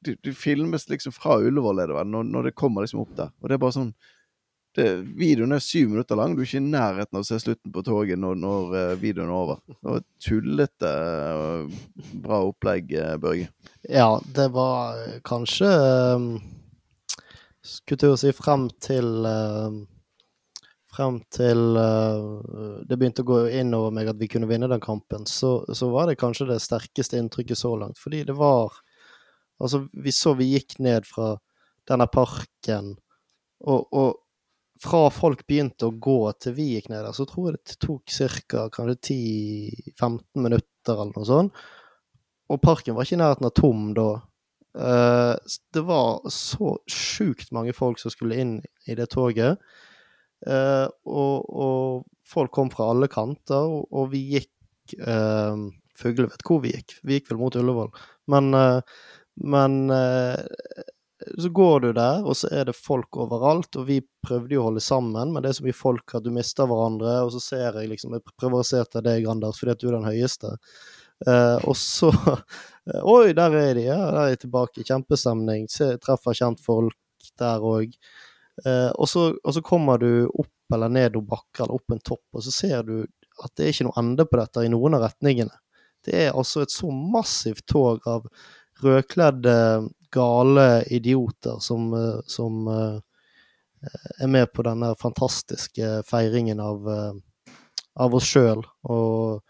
det, 0.05 0.17
det 0.23 0.35
filmes 0.37 0.89
liksom 0.89 1.15
fra 1.15 1.39
Ullevål, 1.41 1.79
er 1.79 1.91
det 1.91 1.97
vel, 1.97 2.11
når, 2.11 2.23
når 2.23 2.49
det 2.49 2.57
kommer 2.59 2.85
liksom 2.85 3.03
opp 3.03 3.15
der. 3.17 3.33
Og 3.41 3.49
det 3.49 3.57
er 3.57 3.63
bare 3.63 3.77
sånn 3.77 3.93
det, 4.73 4.87
Videoen 5.17 5.53
er 5.53 5.61
syv 5.61 5.91
minutter 5.91 6.17
lang. 6.17 6.33
Du 6.33 6.41
er 6.41 6.47
ikke 6.47 6.61
i 6.61 6.65
nærheten 6.65 7.19
av 7.19 7.21
å 7.21 7.27
se 7.27 7.37
slutten 7.41 7.73
på 7.73 7.83
toget 7.85 8.19
når, 8.19 8.39
når 8.41 8.75
eh, 8.79 8.95
videoen 9.01 9.29
er 9.29 9.37
over. 9.37 9.59
Det 9.69 9.89
var 9.89 10.01
et 10.01 10.07
tullete 10.25 10.93
eh, 10.97 11.83
bra 12.23 12.39
opplegg, 12.47 12.93
eh, 12.97 13.15
Børge. 13.21 13.51
Ja, 13.85 14.09
det 14.35 14.49
var 14.55 14.97
kanskje 15.27 15.69
Skulle 17.63 18.01
til 18.01 18.15
å 18.15 18.19
si 18.19 18.31
frem 18.35 18.65
til 18.83 19.23
Frem 20.93 21.19
til 21.33 21.77
uh, 21.79 22.81
det 22.85 22.97
begynte 22.99 23.23
å 23.25 23.29
gå 23.31 23.39
inn 23.57 23.73
over 23.73 23.93
meg 23.95 24.11
at 24.11 24.19
vi 24.19 24.29
kunne 24.29 24.49
vinne 24.49 24.69
den 24.69 24.83
kampen, 24.83 25.25
så, 25.29 25.63
så 25.73 25.89
var 25.89 26.09
det 26.09 26.19
kanskje 26.21 26.51
det 26.51 26.59
sterkeste 26.61 27.17
inntrykket 27.17 27.57
så 27.57 27.73
langt. 27.79 28.01
Fordi 28.01 28.23
det 28.29 28.37
var 28.39 28.75
Altså, 29.61 29.85
vi 29.93 30.11
så 30.11 30.33
vi 30.35 30.49
gikk 30.49 30.73
ned 30.83 31.05
fra 31.07 31.35
denne 31.87 32.07
parken, 32.11 32.95
og, 33.63 33.85
og 33.95 34.23
fra 34.83 35.05
folk 35.13 35.45
begynte 35.47 35.87
å 35.87 35.95
gå 36.03 36.17
til 36.41 36.55
vi 36.57 36.65
gikk 36.73 36.89
ned 36.91 37.05
der, 37.05 37.15
så 37.15 37.25
tror 37.29 37.51
jeg 37.51 37.61
det 37.61 37.77
tok 37.83 38.11
ca. 38.49 38.65
kanskje 38.73 38.97
10-15 39.13 40.43
minutter 40.43 40.97
eller 40.97 41.13
noe 41.15 41.29
sånt. 41.29 41.63
Og 42.51 42.59
parken 42.61 42.97
var 42.97 43.07
ikke 43.07 43.15
i 43.15 43.21
nærheten 43.21 43.47
av 43.47 43.53
tom 43.55 43.85
da. 43.95 44.09
Eh, 44.73 45.55
det 45.73 45.83
var 45.87 46.27
så 46.33 46.75
sjukt 46.91 47.53
mange 47.55 47.75
folk 47.77 48.01
som 48.01 48.11
skulle 48.11 48.39
inn 48.41 48.57
i 48.89 48.97
det 48.99 49.07
toget. 49.13 49.61
Eh, 50.47 50.87
og, 51.05 51.49
og 51.49 52.27
folk 52.27 52.51
kom 52.55 52.71
fra 52.73 52.89
alle 52.91 53.09
kanter, 53.11 53.77
og, 53.87 54.09
vi 54.11 54.25
gikk 54.35 54.97
eh, 54.99 55.69
Fugle 55.93 56.25
vet 56.25 56.41
hvor 56.47 56.63
vi 56.63 56.73
gikk. 56.73 56.97
Vi 57.05 57.19
gikk 57.19 57.29
vel 57.29 57.39
mot 57.43 57.55
Ullevål. 57.55 57.91
Men, 58.33 58.49
eh, 58.57 58.79
men 59.45 59.77
eh, 59.93 60.39
så 61.37 61.49
går 61.49 61.79
du 61.79 61.91
der, 61.93 62.25
og 62.25 62.35
så 62.37 62.49
er 62.51 62.65
det 62.67 62.75
folk 62.75 63.17
overalt, 63.21 63.77
og 63.79 63.87
vi 63.87 63.99
prøvde 64.25 64.57
jo 64.57 64.63
å 64.63 64.67
holde 64.71 64.83
sammen, 64.83 65.31
men 65.31 65.43
det 65.43 65.51
er 65.51 65.59
så 65.59 65.67
mye 65.67 65.77
folk 65.77 66.15
at 66.17 66.25
du 66.25 66.31
mister 66.35 66.67
hverandre, 66.67 67.13
og 67.23 67.31
så 67.35 67.43
ser 67.43 67.79
jeg 67.79 67.91
liksom 67.93 68.17
Jeg 68.17 68.25
prøver 68.33 68.59
å 68.59 68.67
se 68.67 68.81
etter 68.81 69.05
deg, 69.05 69.29
Anders, 69.29 69.61
fordi 69.61 69.75
at 69.75 69.83
du 69.83 69.87
er 69.91 69.97
den 69.99 70.09
høyeste. 70.09 70.55
Eh, 71.27 71.57
og 71.69 71.77
så 71.79 72.11
Oi, 73.13 73.31
der 73.37 73.55
er 73.55 73.77
de! 73.77 73.87
Ja, 73.87 74.01
der 74.09 74.19
er 74.25 74.33
de 74.33 74.41
tilbake. 74.41 74.83
Kjempestemning. 74.83 75.69
Se, 75.71 75.93
treffer 76.03 76.35
kjentfolk 76.35 77.29
der 77.39 77.63
òg. 77.63 77.93
Eh, 78.61 78.91
og, 78.91 79.09
så, 79.09 79.31
og 79.43 79.53
så 79.55 79.61
kommer 79.65 79.97
du 79.97 80.27
opp 80.27 80.73
eller 80.73 80.89
ned 80.89 81.15
noen 81.15 81.29
bakker 81.29 81.65
eller 81.65 81.77
opp 81.79 81.93
en 81.93 82.01
topp, 82.05 82.25
og 82.33 82.45
så 82.45 82.53
ser 82.53 82.85
du 82.87 82.95
at 83.03 83.53
det 83.57 83.65
er 83.65 83.73
ikke 83.73 83.87
noe 83.89 83.99
ende 84.01 84.25
på 84.29 84.39
dette 84.39 84.65
i 84.65 84.71
noen 84.71 84.97
av 84.97 85.07
retningene. 85.07 85.55
Det 86.03 86.15
er 86.25 86.37
altså 86.37 86.63
et 86.63 86.73
så 86.73 86.89
massivt 86.91 87.65
tog 87.71 88.05
av 88.09 88.27
rødkledde, 88.83 89.55
gale 90.13 90.67
idioter 90.93 91.57
som, 91.63 91.87
eh, 91.97 92.19
som 92.29 92.67
eh, 92.69 92.97
er 94.21 94.29
med 94.31 94.51
på 94.53 94.65
denne 94.67 94.93
fantastiske 95.01 96.03
feiringen 96.07 96.61
av, 96.63 96.85
av 97.99 98.13
oss 98.15 98.29
sjøl. 98.29 98.61
Og, 98.87 99.41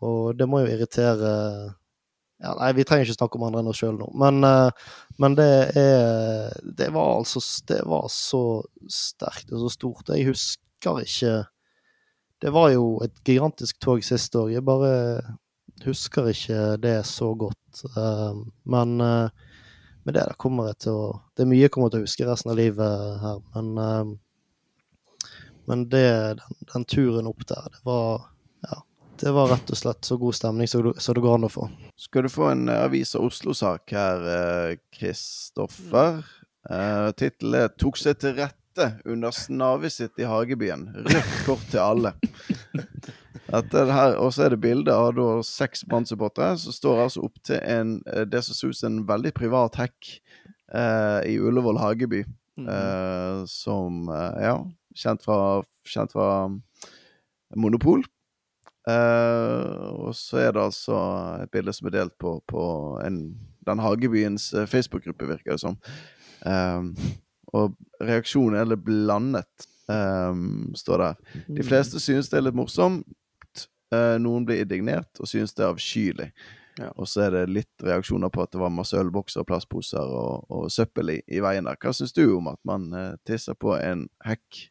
og 0.00 0.20
det 0.38 0.46
må 0.48 0.62
jo 0.62 0.70
irritere 0.72 1.32
ja, 2.42 2.52
Nei, 2.58 2.72
vi 2.74 2.84
trenger 2.84 3.06
ikke 3.06 3.16
snakke 3.18 3.38
om 3.38 3.46
andre 3.46 3.62
enn 3.62 3.70
oss 3.70 3.80
sjøl 3.80 3.94
nå, 3.98 4.08
men, 4.20 4.42
eh, 4.44 4.90
men 5.22 5.36
det 5.38 5.50
er 5.78 6.50
Det 6.64 6.90
var 6.94 7.18
altså 7.20 7.40
Det 7.68 7.80
var 7.86 8.08
så 8.12 8.42
sterkt 8.90 9.52
og 9.54 9.62
så 9.64 9.70
stort. 9.72 10.10
Jeg 10.10 10.26
husker 10.28 11.00
ikke 11.04 11.34
Det 12.42 12.52
var 12.52 12.72
jo 12.74 12.98
et 13.06 13.14
gigantisk 13.24 13.78
tog 13.80 14.02
sist 14.04 14.34
år. 14.36 14.50
Jeg 14.52 14.64
bare 14.66 15.22
husker 15.84 16.28
ikke 16.28 16.76
det 16.82 16.98
så 17.06 17.30
godt. 17.38 17.84
Eh, 17.96 18.42
Men 18.64 19.00
eh, 19.00 19.28
med 20.04 20.14
det 20.14 20.26
der 20.26 20.36
kommer 20.36 20.68
jeg 20.68 20.82
til 20.84 20.98
å 20.98 21.06
Det 21.36 21.46
er 21.46 21.48
mye 21.48 21.62
jeg 21.64 21.70
kommer 21.72 21.88
til 21.90 22.02
å 22.02 22.08
huske 22.08 22.26
resten 22.28 22.50
av 22.52 22.58
livet 22.60 23.20
her, 23.22 23.40
men 23.54 24.18
Men 25.66 25.88
det, 25.88 26.36
den, 26.36 26.66
den 26.74 26.84
turen 26.84 27.26
opp 27.26 27.46
der, 27.48 27.70
det 27.72 27.80
var. 27.88 28.33
Det 29.20 29.32
var 29.32 29.48
rett 29.48 29.70
og 29.70 29.78
slett 29.78 30.04
så 30.04 30.16
god 30.20 30.34
stemning 30.34 30.68
som 30.68 30.82
det- 30.82 31.20
går 31.20 31.34
an 31.34 31.44
å 31.44 31.52
få. 31.52 31.68
Skal 31.96 32.22
du 32.22 32.28
få 32.28 32.50
en 32.50 32.68
eh, 32.68 32.84
Avis 32.84 33.14
av 33.14 33.24
Oslo-sak 33.24 33.90
her, 33.92 34.26
eh, 34.28 34.76
Kristoffer? 34.92 36.24
Uh, 36.70 37.12
Tittelen 37.12 37.54
er 37.54 37.68
'Tok 37.68 37.96
seg 37.96 38.18
til 38.18 38.34
rette 38.34 39.00
under 39.04 39.30
snavet 39.30 39.92
sitt 39.92 40.18
i 40.18 40.24
Hagebyen. 40.24 40.88
Rødt 40.96 41.44
kort 41.44 41.66
til 41.70 41.80
alle. 41.80 42.14
Og 43.52 44.32
så 44.32 44.44
er 44.46 44.48
det 44.50 44.60
bilde 44.60 44.88
av 44.88 45.14
da 45.14 45.42
seks 45.42 45.84
Brann-supportere 45.84 46.58
som 46.58 46.72
står 46.72 47.02
altså 47.04 47.24
opp 47.24 47.36
til 47.44 47.60
en, 47.60 48.02
eh, 48.06 48.24
det 48.24 48.42
som 48.42 48.54
ser 48.54 48.68
ut 48.68 48.76
som 48.76 48.92
en 48.92 49.06
veldig 49.06 49.34
privat 49.34 49.76
hekk 49.76 50.20
uh, 50.74 51.20
i 51.28 51.36
Ullevål 51.38 51.78
Hageby. 51.78 52.24
Eh, 52.58 53.44
som 53.46 54.08
eh, 54.08 54.42
Ja, 54.46 54.58
kjent 54.94 55.22
fra, 55.26 55.62
kjent 55.86 56.12
fra 56.14 56.48
Monopol. 57.56 58.04
Eh, 58.88 59.84
og 60.04 60.12
så 60.16 60.42
er 60.42 60.52
det 60.52 60.60
altså 60.60 60.96
et 61.40 61.52
bilde 61.52 61.72
som 61.72 61.88
er 61.88 61.96
delt 61.96 62.16
på, 62.20 62.36
på 62.50 62.64
en, 63.04 63.20
den 63.64 63.80
Hagebyens 63.80 64.50
eh, 64.52 64.66
Facebook-gruppe, 64.68 65.28
virker 65.30 65.54
det 65.54 65.62
som. 65.62 65.78
Um, 66.44 66.90
og 67.56 67.76
reaksjonen 68.04 68.58
er 68.60 68.68
litt 68.68 68.82
blandet, 68.84 69.68
um, 69.88 70.74
står 70.76 71.00
der. 71.00 71.38
De 71.56 71.64
fleste 71.64 72.02
synes 72.02 72.28
det 72.28 72.40
er 72.40 72.48
litt 72.48 72.58
morsomt. 72.58 73.06
Uh, 73.94 74.18
noen 74.20 74.44
blir 74.44 74.64
indignert 74.64 75.22
og 75.22 75.30
synes 75.30 75.54
det 75.54 75.64
er 75.64 75.72
avskyelig. 75.72 76.28
Ja. 76.80 76.90
Og 76.98 77.06
så 77.06 77.28
er 77.28 77.36
det 77.36 77.44
litt 77.54 77.84
reaksjoner 77.86 78.32
på 78.34 78.42
at 78.42 78.50
det 78.52 78.60
var 78.60 78.72
masse 78.74 78.98
ølbokser 78.98 79.44
og 79.44 79.48
plastposer 79.48 80.02
og, 80.02 80.44
og 80.50 80.66
søppel 80.74 81.14
i, 81.14 81.18
i 81.30 81.40
veien 81.44 81.68
der. 81.68 81.78
Hva 81.80 81.94
syns 81.94 82.12
du 82.16 82.24
om 82.34 82.50
at 82.52 82.60
man 82.66 82.88
uh, 82.92 83.12
tisser 83.24 83.56
på 83.56 83.76
en 83.78 84.08
hekk? 84.26 84.66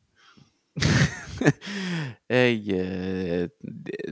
jeg 2.33 2.77
eh, 2.77 3.47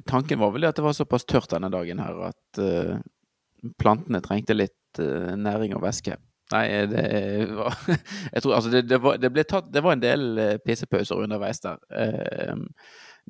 Tanken 0.10 0.42
var 0.42 0.52
vel 0.54 0.68
at 0.70 0.78
det 0.78 0.86
var 0.86 0.96
såpass 0.98 1.26
tørt 1.26 1.52
denne 1.54 1.72
dagen 1.74 2.02
her 2.04 2.20
at 2.30 2.62
eh, 2.62 3.00
plantene 3.82 4.22
trengte 4.24 4.58
litt 4.58 5.02
eh, 5.02 5.34
næring 5.38 5.76
og 5.78 5.86
væske. 5.86 6.18
Nei, 6.52 6.66
det 6.92 7.04
var 7.56 7.78
Jeg 8.34 8.44
tror 8.44 8.58
altså 8.58 8.72
det, 8.74 8.84
det, 8.90 9.00
var, 9.00 9.16
det 9.16 9.30
ble 9.32 9.46
tatt 9.48 9.70
Det 9.72 9.80
var 9.86 9.96
en 9.96 10.04
del 10.04 10.42
pissepauser 10.66 11.24
underveis 11.24 11.64
der. 11.64 11.80
Eh, 11.96 12.56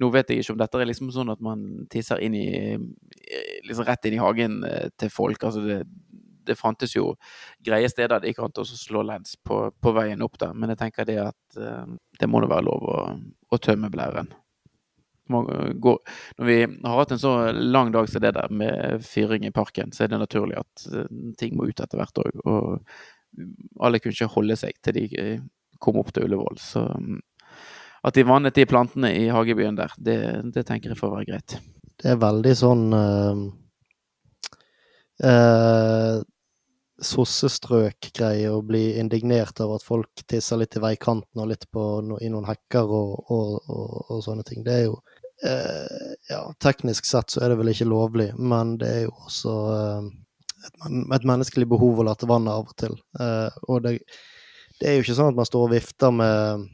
nå 0.01 0.09
vet 0.09 0.31
jeg 0.31 0.41
ikke 0.41 0.55
om 0.55 0.61
dette 0.61 0.79
er 0.81 0.89
liksom 0.89 1.11
sånn 1.13 1.29
at 1.33 1.43
man 1.43 1.85
tisser 1.91 2.21
inn 2.23 2.37
i 2.39 2.47
Liksom 3.67 3.85
rett 3.85 4.07
inn 4.07 4.17
i 4.17 4.23
hagen 4.23 4.61
til 4.99 5.11
folk. 5.13 5.43
Altså 5.45 5.61
det, 5.63 5.83
det 6.47 6.57
fantes 6.59 6.95
jo 6.95 7.15
greie 7.63 7.89
steder 7.91 8.19
det 8.21 8.31
gikk 8.31 8.43
an 8.45 8.55
å 8.61 8.65
slå 8.67 9.03
lens 9.07 9.35
på, 9.45 9.63
på 9.81 9.93
veien 9.95 10.21
opp 10.25 10.37
der, 10.41 10.53
men 10.57 10.73
jeg 10.73 10.81
tenker 10.81 11.07
det 11.09 11.19
at 11.23 11.57
eh, 11.59 11.85
det 12.19 12.29
må 12.29 12.41
da 12.43 12.49
være 12.51 12.67
lov 12.69 12.87
å, 12.91 12.99
å 13.51 13.59
tømme 13.61 13.89
blæren. 13.93 14.29
Må 15.31 15.45
gå- 15.79 15.99
Når 16.37 16.45
vi 16.49 16.57
har 16.65 16.97
hatt 16.97 17.11
en 17.15 17.21
så 17.21 17.33
lang 17.55 17.91
dag 17.93 18.09
som 18.09 18.21
det 18.23 18.33
der 18.35 18.49
med 18.51 19.03
fyring 19.05 19.45
i 19.47 19.51
parken, 19.55 19.93
så 19.95 20.03
er 20.03 20.11
det 20.11 20.19
naturlig 20.19 20.57
at 20.59 20.87
eh, 20.91 21.07
ting 21.39 21.55
må 21.55 21.69
ut 21.69 21.79
etter 21.79 21.97
hvert 22.01 22.23
òg. 22.25 22.41
Og 22.43 22.81
alle 23.79 24.01
kunne 24.03 24.11
ikke 24.17 24.33
holde 24.33 24.57
seg 24.59 24.75
til 24.83 24.97
de 24.97 25.05
eh, 25.21 25.43
kom 25.79 26.01
opp 26.01 26.11
til 26.13 26.25
Ullevål. 26.27 26.59
Så 26.59 26.83
mm, 26.83 27.21
at 28.09 28.17
de 28.17 28.25
vannet 28.27 28.57
de 28.57 28.65
plantene 28.67 29.13
i 29.15 29.29
hagebyen 29.31 29.77
der, 29.77 29.93
det, 30.01 30.17
det 30.51 30.65
tenker 30.67 30.91
jeg 30.91 30.99
får 30.99 31.13
være 31.15 31.29
greit. 31.29 31.55
Det 32.01 32.09
er 32.11 32.17
veldig 32.21 32.53
sånn 32.57 32.83
uh, 35.21 36.17
Sossestrøk-greie 37.01 38.49
å 38.53 38.61
bli 38.65 38.97
indignert 39.01 39.59
over 39.63 39.79
at 39.79 39.85
folk 39.85 40.23
tisser 40.29 40.59
litt 40.61 40.77
i 40.77 40.83
veikanten 40.83 41.41
og 41.41 41.49
litt 41.49 41.65
på, 41.73 41.85
i 42.21 42.29
noen 42.29 42.47
hekker 42.47 42.93
og, 42.97 43.15
og, 43.33 43.55
og, 43.65 43.95
og 44.13 44.23
sånne 44.25 44.45
ting. 44.47 44.65
Det 44.65 44.75
er 44.75 44.83
jo 44.85 44.99
eh, 45.47 46.11
Ja, 46.29 46.43
teknisk 46.61 47.07
sett 47.09 47.33
så 47.33 47.41
er 47.41 47.51
det 47.51 47.61
vel 47.61 47.73
ikke 47.73 47.89
lovlig, 47.89 48.29
men 48.37 48.75
det 48.81 48.91
er 48.91 49.01
jo 49.07 49.15
også 49.25 49.55
eh, 49.77 50.11
et, 50.67 50.77
et 51.17 51.25
menneskelig 51.33 51.69
behov 51.73 52.01
å 52.01 52.07
late 52.11 52.29
vannet 52.29 52.53
av 52.53 52.69
og 52.69 52.77
til. 52.77 52.99
Eh, 53.19 53.63
og 53.67 53.81
det, 53.87 53.97
det 54.79 54.89
er 54.89 54.99
jo 54.99 55.07
ikke 55.07 55.17
sånn 55.17 55.33
at 55.33 55.41
man 55.41 55.49
står 55.49 55.67
og 55.67 55.73
vifter 55.73 56.13
med 56.15 56.69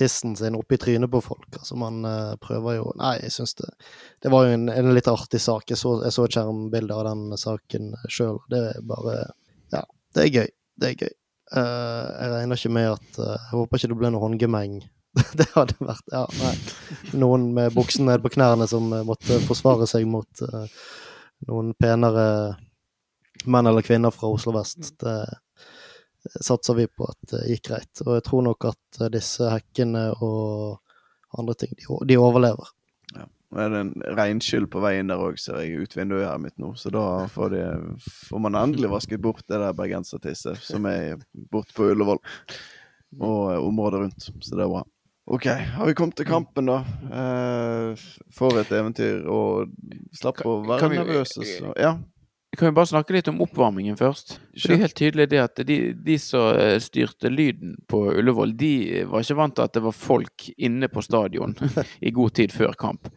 tissen 0.00 0.36
sin 0.36 0.56
i 0.56 0.76
trynet 0.80 1.10
på 1.10 1.20
folk. 1.20 1.48
Altså 1.58 1.76
man 1.76 2.04
eh, 2.08 2.36
prøver 2.40 2.78
jo 2.78 2.92
Nei, 2.96 3.18
jeg 3.20 3.34
syns 3.34 3.54
det 3.58 3.68
Det 4.22 4.32
var 4.32 4.46
jo 4.46 4.54
en, 4.56 4.68
en 4.72 4.94
litt 4.96 5.10
artig 5.10 5.40
sak. 5.44 5.68
Jeg 5.68 5.80
så, 5.80 5.98
så 6.10 6.24
et 6.24 6.36
skjermbilde 6.36 6.96
av 6.96 7.04
den 7.10 7.36
saken 7.40 7.92
sjøl. 8.08 8.40
Det 8.52 8.62
er 8.70 8.86
bare 8.88 9.18
Ja, 9.74 9.84
det 10.16 10.24
er 10.24 10.32
gøy. 10.38 10.48
Det 10.80 10.88
er 10.88 11.04
gøy. 11.04 11.12
Eh, 11.60 12.06
jeg 12.14 12.32
regner 12.34 12.62
ikke 12.62 12.72
med 12.78 12.88
at 12.94 13.20
eh, 13.20 13.36
Jeg 13.36 13.58
håper 13.58 13.80
ikke 13.80 13.92
det 13.92 14.00
ble 14.00 14.14
noe 14.14 14.24
håndgemeng. 14.24 14.80
det 15.42 15.48
hadde 15.52 15.76
vært 15.84 16.16
Ja, 16.16 16.24
nei. 16.40 16.54
Noen 17.20 17.50
med 17.56 17.76
buksen 17.76 18.08
ned 18.08 18.24
på 18.24 18.32
knærne 18.38 18.70
som 18.70 18.88
måtte 19.04 19.40
forsvare 19.44 19.88
seg 19.90 20.08
mot 20.08 20.48
noen 21.48 21.72
penere 21.80 22.26
menn 23.48 23.66
eller 23.66 23.84
kvinner 23.84 24.12
fra 24.14 24.32
Oslo 24.32 24.54
vest. 24.56 24.94
Det 25.00 25.16
satser 26.28 26.76
vi 26.78 26.86
på 26.90 27.08
at 27.08 27.32
det 27.32 27.46
gikk 27.54 27.70
greit. 27.70 28.04
Og 28.06 28.14
jeg 28.18 28.26
tror 28.28 28.44
nok 28.46 28.70
at 28.72 29.00
disse 29.14 29.48
hekkene 29.50 30.10
og 30.20 30.80
andre 31.38 31.56
ting, 31.62 31.74
de, 31.78 31.88
de 32.10 32.18
overlever. 32.20 32.70
Er 33.58 33.72
det 33.72 33.78
en 33.82 33.94
regnskyll 34.14 34.68
på 34.70 34.78
veien 34.82 35.08
der 35.10 35.18
òg, 35.18 35.38
ser 35.42 35.58
jeg 35.64 35.82
ut 35.82 35.96
vinduet 35.98 36.28
her 36.28 36.38
mitt 36.38 36.54
nå. 36.62 36.70
Så 36.78 36.92
da 36.94 37.26
får, 37.30 37.56
de, 37.56 37.64
får 38.28 38.42
man 38.46 38.58
endelig 38.58 38.92
vasket 38.92 39.22
bort 39.22 39.42
det 39.50 39.58
der 39.58 39.74
bergensertisset 39.74 40.60
som 40.62 40.86
er 40.86 41.18
borte 41.50 41.74
på 41.74 41.88
Ullevål 41.90 42.20
og 43.18 43.40
eh, 43.50 43.58
området 43.58 44.04
rundt. 44.04 44.28
Så 44.38 44.54
det 44.54 44.62
er 44.62 44.70
bra. 44.70 44.84
OK, 45.30 45.46
har 45.46 45.90
vi 45.90 45.96
kommet 45.98 46.16
til 46.18 46.26
kampen, 46.30 46.70
da? 46.70 46.78
Eh, 47.10 48.06
for 48.34 48.62
et 48.62 48.70
eventyr. 48.74 49.26
Og 49.30 49.74
slapp 50.14 50.44
å 50.46 50.60
være 50.68 50.94
nervøs. 50.94 51.34
kan 51.74 52.06
vi-. 52.50 52.56
Kan 52.58 52.68
vi 52.68 52.72
bare 52.76 52.86
snakke 52.86 53.14
litt 53.14 53.28
om 53.28 53.40
oppvarmingen 53.44 53.96
først? 53.96 54.38
For 54.56 54.68
det 54.68 54.76
er 54.76 54.82
helt 54.84 54.96
tydelig 54.98 55.28
det 55.30 55.42
at 55.42 55.62
de, 55.66 55.78
de 55.94 56.16
som 56.18 56.50
eh, 56.56 56.78
styrte 56.82 57.30
lyden 57.30 57.76
på 57.88 58.02
Ullevål, 58.12 58.56
de 58.56 59.04
var 59.10 59.22
ikke 59.24 59.38
vant 59.38 59.56
til 59.56 59.66
at 59.66 59.76
det 59.76 59.84
var 59.84 59.96
folk 59.96 60.50
inne 60.56 60.90
på 60.90 61.04
stadion 61.06 61.54
i 62.06 62.10
god 62.10 62.36
tid 62.40 62.52
før 62.52 62.76
kamp. 62.78 63.10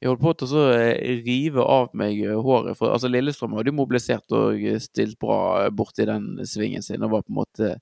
Jeg 0.00 0.12
holdt 0.12 0.22
på 0.22 0.34
til 0.38 0.56
å 0.56 0.66
eh, 0.76 1.22
rive 1.26 1.64
av 1.64 1.88
meg 1.98 2.20
eh, 2.22 2.36
håret. 2.38 2.78
For, 2.78 2.92
altså 2.94 3.10
Lillestrøm 3.10 3.56
hadde 3.58 3.72
jo 3.72 3.80
mobilisert 3.80 4.36
og 4.36 4.60
stilt 4.82 5.18
bra 5.20 5.68
borti 5.74 6.06
den 6.08 6.36
svingen 6.46 6.84
sin 6.86 7.02
og 7.02 7.16
var 7.16 7.26
på 7.26 7.34
en 7.34 7.40
måte 7.40 7.72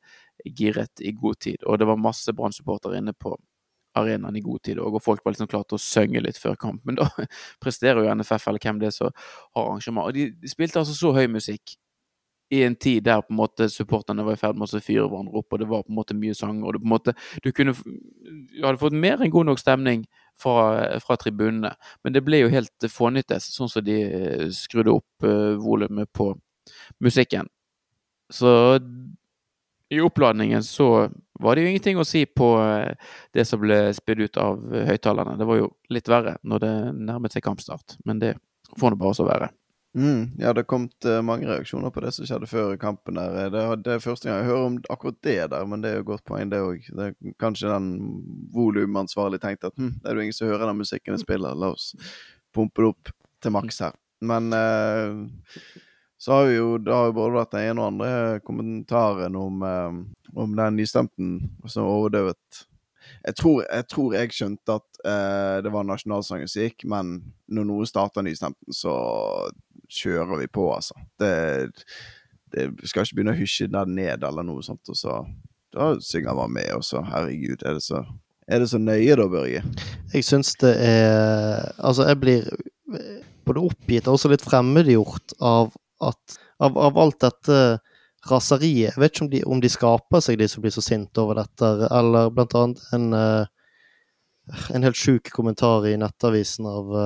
giret 0.46 1.00
i 1.00 1.12
god 1.16 1.40
tid. 1.40 1.62
Og 1.66 1.78
det 1.78 1.88
var 1.88 2.00
masse 2.00 2.32
Brann-supportere 2.36 2.98
inne 3.00 3.14
på 3.16 3.36
arenaen 3.96 4.36
i 4.36 4.44
god 4.44 4.62
tid 4.66 4.80
òg, 4.82 4.98
og 4.98 5.04
folk 5.04 5.24
var 5.24 5.34
liksom 5.34 5.50
klare 5.50 5.68
til 5.70 5.78
å 5.78 5.82
synge 5.82 6.22
litt 6.24 6.38
før 6.40 6.58
kamp. 6.60 6.84
Men 6.88 7.00
da 7.00 7.08
presterer 7.64 8.04
jo 8.04 8.14
NFF, 8.14 8.46
eller 8.50 8.62
hvem 8.62 8.82
det 8.82 8.90
er 8.90 8.96
som 8.96 9.10
har 9.10 9.64
arrangement. 9.64 10.06
Og 10.08 10.16
de, 10.16 10.30
de 10.42 10.52
spilte 10.52 10.82
altså 10.82 10.96
så 10.96 11.12
høy 11.16 11.26
musikk 11.32 11.76
i 12.50 12.62
en 12.62 12.76
tid 12.78 13.02
der 13.02 13.20
på 13.20 13.32
en 13.34 13.40
måte 13.40 13.66
supporterne 13.70 14.22
var 14.22 14.36
i 14.36 14.38
ferd 14.38 14.58
med 14.58 14.70
å 14.70 14.80
fyre 14.82 15.08
hverandre 15.10 15.40
opp, 15.40 15.48
og 15.50 15.60
det 15.60 15.66
var 15.70 15.82
på 15.82 15.90
en 15.90 15.98
måte 15.98 16.14
mye 16.14 16.34
sang, 16.36 16.60
og 16.62 16.76
det 16.76 16.82
på 16.82 16.86
en 16.86 16.92
måte 16.94 17.14
Du 17.42 17.50
kunne 17.52 17.74
Du 17.74 18.60
hadde 18.62 18.78
fått 18.78 18.94
mer 18.94 19.18
enn 19.18 19.32
god 19.34 19.50
nok 19.50 19.58
stemning 19.58 20.04
fra, 20.38 21.00
fra 21.02 21.16
tribunene, 21.18 21.72
men 22.04 22.14
det 22.14 22.22
ble 22.22 22.44
jo 22.44 22.52
helt 22.52 22.88
fånyttes, 22.92 23.48
sånn 23.56 23.70
som 23.72 23.84
de 23.84 23.96
eh, 24.04 24.46
skrudde 24.54 24.92
opp 24.92 25.24
uh, 25.24 25.56
volumet 25.56 26.10
på 26.12 26.34
musikken. 27.00 27.48
Så 28.28 28.50
i 29.88 30.00
oppladningen 30.02 30.62
så 30.66 31.08
var 31.42 31.56
det 31.56 31.64
jo 31.64 31.72
ingenting 31.72 32.00
å 32.00 32.06
si 32.06 32.24
på 32.26 32.48
eh, 32.62 33.12
det 33.36 33.44
som 33.48 33.60
ble 33.62 33.78
spydd 33.96 34.24
ut 34.26 34.40
av 34.40 34.64
eh, 34.72 34.88
høyttalerne. 34.90 35.36
Det 35.40 35.48
var 35.48 35.60
jo 35.60 35.70
litt 35.92 36.10
verre 36.10 36.36
når 36.42 36.64
det 36.64 36.74
nærmet 36.96 37.36
seg 37.36 37.44
kampstart, 37.46 37.98
men 38.08 38.22
det 38.22 38.34
får 38.80 38.92
nå 38.92 39.00
bare 39.00 39.18
så 39.18 39.28
være. 39.28 39.50
Mm, 39.96 40.36
ja, 40.36 40.52
det 40.52 40.60
har 40.60 40.68
kommet 40.68 41.04
eh, 41.08 41.22
mange 41.24 41.48
reaksjoner 41.48 41.90
på 41.90 42.02
det 42.04 42.10
som 42.12 42.26
skjedde 42.28 42.48
før 42.50 42.74
kampen. 42.76 43.16
der. 43.16 43.48
Det, 43.52 43.62
det 43.84 43.94
er 43.94 44.02
første 44.04 44.28
gang 44.28 44.42
jeg 44.42 44.50
hører 44.50 44.66
om 44.68 44.78
akkurat 44.92 45.20
det 45.24 45.38
der, 45.54 45.68
men 45.68 45.80
det 45.80 45.90
er 45.90 45.94
jo 45.96 46.04
et 46.04 46.10
godt 46.10 46.24
poeng, 46.28 46.50
det 46.52 46.60
òg. 46.60 46.90
Kanskje 47.40 47.72
den 47.72 47.88
volumansvarlig 48.52 49.40
tenkte 49.40 49.72
at 49.72 49.78
hm, 49.80 49.94
det 50.02 50.10
er 50.10 50.18
jo 50.18 50.26
ingen 50.26 50.36
som 50.36 50.50
hører 50.50 50.68
den 50.68 50.82
musikken 50.82 51.16
jeg 51.16 51.24
spiller, 51.24 51.56
la 51.56 51.72
oss 51.72 51.94
pumpe 52.52 52.84
det 52.84 52.90
opp 52.92 53.14
til 53.40 53.56
maks 53.56 53.80
her. 53.86 53.96
Men 54.20 54.52
eh, 54.56 55.16
så 56.26 56.32
har 56.32 56.46
vi 56.48 56.54
jo 56.56 56.70
det 56.82 56.90
har 56.90 57.04
jo 57.06 57.12
både 57.14 57.36
vært 57.36 57.52
den 57.54 57.68
ene 57.68 57.82
og 57.84 57.88
andre 57.92 58.40
kommentaren 58.42 59.36
om, 59.38 59.60
eh, 59.62 59.98
om 60.34 60.56
den 60.58 60.80
nystemten 60.80 61.36
som 61.70 61.86
overdøvet. 61.86 62.64
Jeg 63.28 63.36
tror, 63.38 63.60
jeg 63.62 63.86
tror 63.92 64.16
jeg 64.16 64.34
skjønte 64.34 64.74
at 64.80 64.98
eh, 65.06 65.58
det 65.62 65.70
var 65.70 65.86
nasjonalsangen 65.86 66.50
som 66.50 66.64
gikk, 66.64 66.82
men 66.90 67.14
når 67.46 67.68
noe 67.70 67.86
starter 67.86 68.26
nystemten, 68.26 68.74
så 68.74 68.96
kjører 69.86 70.42
vi 70.42 70.50
på, 70.50 70.66
altså. 70.74 70.98
Det, 71.22 71.30
det 72.50 72.66
vi 72.74 72.90
skal 72.90 73.06
ikke 73.06 73.20
begynne 73.20 73.36
å 73.36 73.42
hysje 73.44 73.70
den 73.70 73.94
ned 73.94 74.26
eller 74.26 74.50
noe 74.50 74.66
sånt, 74.66 74.82
og 74.90 74.98
så 74.98 75.22
da 75.78 75.92
synger 76.02 76.34
man 76.42 76.58
med, 76.58 76.74
og 76.74 76.82
så 76.90 77.06
herregud, 77.06 77.62
er 77.62 77.78
det 77.78 77.86
så, 77.86 78.02
er 78.50 78.66
det 78.66 78.72
så 78.74 78.82
nøye 78.82 79.14
da, 79.14 79.30
Børge? 79.30 79.62
Jeg 80.10 80.26
syns 80.26 80.56
det 80.58 80.74
er 80.90 81.70
Altså, 81.78 82.10
jeg 82.10 82.18
blir 82.18 82.54
både 83.46 83.68
oppgitt 83.70 84.08
og 84.08 84.18
også 84.18 84.34
litt 84.34 84.42
fremmedgjort 84.42 85.38
av 85.38 85.70
at 86.04 86.40
Av, 86.56 86.72
av 86.80 86.96
alt 86.96 87.18
dette 87.20 87.56
raseriet. 88.30 88.94
Jeg 88.94 89.00
vet 89.00 89.12
ikke 89.12 89.24
om 89.26 89.28
de, 89.28 89.40
om 89.44 89.58
de 89.60 89.68
skaper 89.68 90.22
seg, 90.24 90.38
de 90.40 90.46
som 90.48 90.62
blir 90.64 90.72
så 90.72 90.80
sinte 90.80 91.20
over 91.20 91.36
dette, 91.36 91.68
eller 91.92 92.30
blant 92.32 92.54
annet 92.56 92.86
en 92.96 93.12
eh, 93.12 93.44
en 94.74 94.82
helt 94.86 94.96
sjuk 94.96 95.30
kommentar 95.34 95.86
i 95.88 95.96
Nettavisen 95.98 96.66
av 96.70 96.96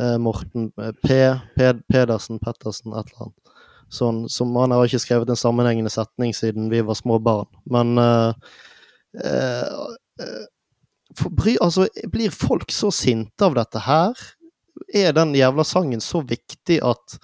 eh, 0.00 0.18
Morten 0.18 0.70
P. 1.02 1.34
P. 1.56 1.72
Pedersen, 1.92 2.38
Pettersen, 2.38 2.92
et 2.94 3.10
eller 3.10 3.26
annet. 3.26 3.54
Sånn, 3.92 4.28
som 4.28 4.56
Han 4.60 4.72
har 4.76 4.84
ikke 4.84 5.00
skrevet 5.00 5.30
en 5.32 5.40
sammenhengende 5.40 5.90
setning 5.92 6.34
siden 6.36 6.68
vi 6.72 6.82
var 6.84 6.96
små 6.96 7.18
barn. 7.24 7.48
Men 7.72 7.96
uh, 7.98 8.36
uh, 9.24 9.86
bry, 11.32 11.56
altså, 11.64 11.88
blir 12.12 12.30
folk 12.34 12.70
så 12.72 12.92
sinte 12.92 13.48
av 13.48 13.56
dette 13.56 13.80
her? 13.88 14.12
Er 14.94 15.12
den 15.16 15.34
jævla 15.36 15.64
sangen 15.68 16.00
så 16.00 16.22
viktig 16.24 16.78
at, 16.84 17.18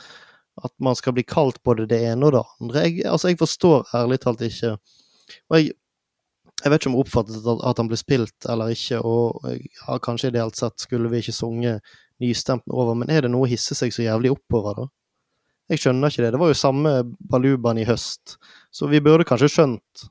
at 0.64 0.72
man 0.82 0.96
skal 0.98 1.16
bli 1.16 1.24
kalt 1.24 1.62
både 1.64 1.86
det 1.88 2.02
ene 2.10 2.28
og 2.28 2.34
det 2.36 2.42
andre? 2.60 2.84
Jeg, 2.84 3.06
altså, 3.08 3.30
jeg 3.30 3.40
forstår 3.40 3.94
ærlig 3.96 4.20
talt 4.20 4.44
ikke. 4.44 4.74
Og 5.48 5.58
jeg, 5.58 5.72
jeg 6.60 6.72
vet 6.72 6.80
ikke 6.80 6.90
om 6.90 6.98
jeg 6.98 7.06
oppfattet 7.06 7.48
at 7.70 7.80
han 7.80 7.90
ble 7.90 8.00
spilt 8.00 8.48
eller 8.48 8.72
ikke, 8.72 9.00
og 9.04 9.46
ja, 9.50 9.98
kanskje 10.04 10.30
ideelt 10.32 10.56
sett 10.60 10.84
skulle 10.84 11.10
vi 11.12 11.22
ikke 11.24 11.36
sunge 11.36 11.78
nystemten 12.22 12.72
over, 12.72 12.94
men 12.96 13.10
er 13.10 13.24
det 13.24 13.32
noe 13.32 13.48
å 13.48 13.50
hisse 13.50 13.76
seg 13.76 13.92
så 13.92 14.04
jævlig 14.04 14.32
oppover, 14.36 14.84
da? 14.84 14.86
Jeg 15.72 15.80
skjønner 15.80 16.12
ikke 16.12 16.22
det. 16.26 16.30
Det 16.34 16.40
var 16.42 16.50
jo 16.50 16.56
samme 16.60 16.90
balubaen 17.32 17.80
i 17.80 17.86
høst, 17.88 18.36
så 18.74 18.88
vi 18.90 19.00
burde 19.04 19.24
kanskje 19.28 19.48
skjønt 19.48 20.04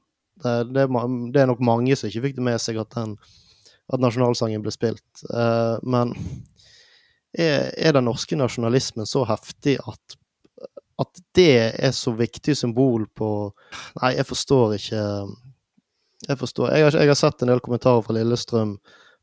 det. 0.43 0.56
Det, 0.74 0.88
det 1.34 1.41
er 1.43 1.49
nok 1.49 1.62
mange 1.64 1.95
som 1.97 2.10
ikke 2.10 2.24
fikk 2.28 2.39
det 2.39 2.45
med 2.47 2.62
seg 2.62 2.80
at, 2.82 2.89
den, 2.97 3.14
at 3.93 4.01
nasjonalsangen 4.01 4.64
ble 4.66 4.74
spilt. 4.74 5.06
Uh, 5.30 5.78
men 5.86 6.16
er, 7.34 7.71
er, 7.77 7.93
den 7.95 8.05
norske 8.07 8.38
nasjonalismen 8.38 9.09
så 9.09 9.23
heftig 9.27 9.77
at, 9.81 10.17
at 11.01 11.23
det 11.36 11.53
er 11.73 11.95
så 11.95 12.13
viktig 12.17 12.55
symbol 12.57 13.07
på 13.17 13.29
Nei, 14.01 14.13
jeg 14.17 14.27
forstår 14.29 14.75
ikke 14.77 15.05
Jeg 16.29 16.39
forstår. 16.39 16.69
Jeg 16.71 16.86
har, 16.86 16.95
jeg 17.01 17.09
har 17.11 17.19
sett 17.19 17.41
en 17.43 17.49
del 17.51 17.59
kommentarer 17.59 18.05
fra 18.05 18.13
Lillestrøm 18.15 18.77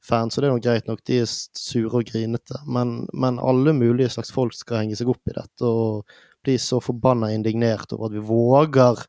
fans, 0.05 0.37
og 0.37 0.43
det 0.43 0.49
er 0.49 0.55
nok 0.55 0.65
greit 0.65 0.89
nok, 0.89 1.01
de 1.09 1.21
er 1.23 1.29
sure 1.29 2.01
og 2.01 2.09
grinete. 2.09 2.59
Men, 2.69 3.07
men, 3.13 3.41
alle 3.41 3.73
mulige 3.77 4.11
slags 4.13 4.33
folk 4.33 4.57
skal 4.57 4.83
henge 4.83 4.99
seg 4.99 5.09
opp 5.13 5.31
i 5.31 5.37
dette 5.37 5.65
og 5.65 6.11
bli 6.45 6.57
så 6.61 6.81
forbanna 6.81 7.31
indignert 7.35 7.93
over 7.93 8.09
at 8.09 8.17
vi 8.17 8.25
våger 8.25 9.03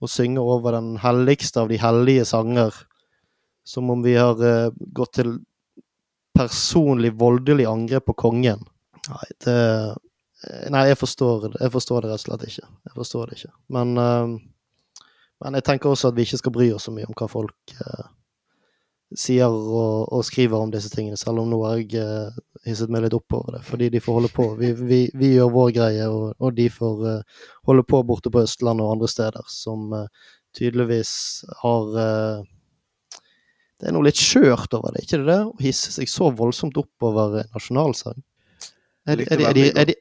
å 0.00 0.08
synge 0.08 0.40
over 0.40 0.76
den 0.76 0.94
helligste 1.00 1.60
av 1.60 1.68
de 1.68 1.76
hellige 1.80 2.24
sanger, 2.28 2.72
som 3.68 3.90
om 3.92 4.04
vi 4.04 4.16
har 4.16 4.40
uh, 4.40 4.72
gått 4.96 5.18
til 5.18 5.34
personlig 6.36 7.12
voldelig 7.18 7.66
angrep 7.68 8.06
på 8.10 8.16
kongen. 8.26 8.62
Nei, 9.08 9.26
det 9.44 9.56
eh, 9.56 9.98
Nei, 10.72 10.86
jeg 10.88 10.96
forstår, 10.96 11.50
jeg 11.60 11.68
forstår 11.74 12.00
det 12.00 12.10
rett 12.14 12.22
og 12.22 12.24
slett 12.24 12.44
ikke. 12.46 12.68
Jeg 12.88 12.94
forstår 12.96 13.28
det 13.28 13.36
ikke. 13.36 13.50
Men, 13.76 13.90
uh, 14.00 15.02
men 15.44 15.58
jeg 15.58 15.66
tenker 15.66 15.90
også 15.90 16.08
at 16.08 16.16
vi 16.16 16.24
ikke 16.24 16.38
skal 16.40 16.54
bry 16.54 16.68
oss 16.72 16.86
så 16.88 16.94
mye 16.96 17.04
om 17.04 17.16
hva 17.18 17.28
folk 17.28 17.74
uh, 17.76 18.06
sier 19.16 19.50
og, 19.50 20.06
og, 20.12 20.22
skriver 20.24 20.56
om 20.56 20.70
disse 20.72 20.90
tingene, 20.92 21.18
selv 21.20 21.42
om 21.42 21.50
nå 21.50 21.58
har 21.66 21.80
jeg 21.80 22.00
uh, 22.00 22.40
hisset 22.64 22.92
meg 22.92 23.04
litt 23.04 23.16
opp 23.16 23.36
over 23.36 23.58
det, 23.58 23.62
fordi 23.66 23.90
de 23.92 24.02
får 24.02 24.16
holde 24.20 24.30
på. 24.32 24.46
Vi, 24.60 24.72
vi, 24.78 25.00
vi 25.18 25.32
gjør 25.34 25.52
vår 25.56 25.74
greie, 25.76 26.06
og, 26.08 26.32
og 26.38 26.54
de 26.56 26.68
får 26.72 27.02
uh, 27.04 27.44
holde 27.68 27.86
på 27.90 28.02
borte 28.06 28.32
på 28.32 28.44
Østlandet 28.46 28.86
og 28.86 28.94
andre 28.94 29.10
steder, 29.10 29.50
som 29.50 29.90
uh, 29.92 30.06
tydeligvis 30.56 31.12
har 31.60 31.92
Det 33.80 33.88
er 33.88 33.96
noe 33.96 34.04
litt 34.04 34.20
skjørt 34.20 34.74
over 34.76 34.92
det, 34.92 35.06
ikke 35.06 35.22
det? 35.24 35.40
Å 35.48 35.64
hisse 35.64 35.92
seg 35.94 36.10
så 36.10 36.28
voldsomt 36.36 36.76
opp 36.80 37.08
over 37.08 37.40
nasjonalsang. 37.54 38.18
Er, 39.08 39.22
er, 39.24 39.40
er, 39.48 39.60
er, 39.80 39.92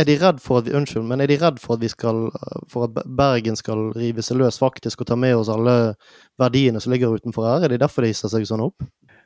er 0.00 0.08
de 0.08 0.16
redd 0.18 0.40
for 0.42 0.58
at 0.58 0.66
vi 0.66 0.74
Unnskyld, 0.74 1.04
men 1.06 1.22
er 1.22 1.30
de 1.30 1.36
redd 1.38 1.60
for 1.62 1.76
at 1.76 1.84
vi 1.84 1.90
skal 1.92 2.24
For 2.72 2.88
at 2.88 2.96
Bergen 3.06 3.56
skal 3.58 3.92
rive 3.94 4.24
seg 4.24 4.40
løs 4.40 4.58
faktisk 4.60 5.04
og 5.04 5.10
ta 5.12 5.16
med 5.18 5.36
oss 5.38 5.52
alle 5.52 5.94
verdiene 6.40 6.82
som 6.82 6.94
ligger 6.94 7.14
utenfor 7.14 7.46
her? 7.46 7.66
Er 7.66 7.74
det 7.74 7.82
derfor 7.84 8.02
de 8.02 8.10
hisser 8.10 8.32
seg 8.32 8.48
sånn 8.48 8.64
opp? 8.66 8.82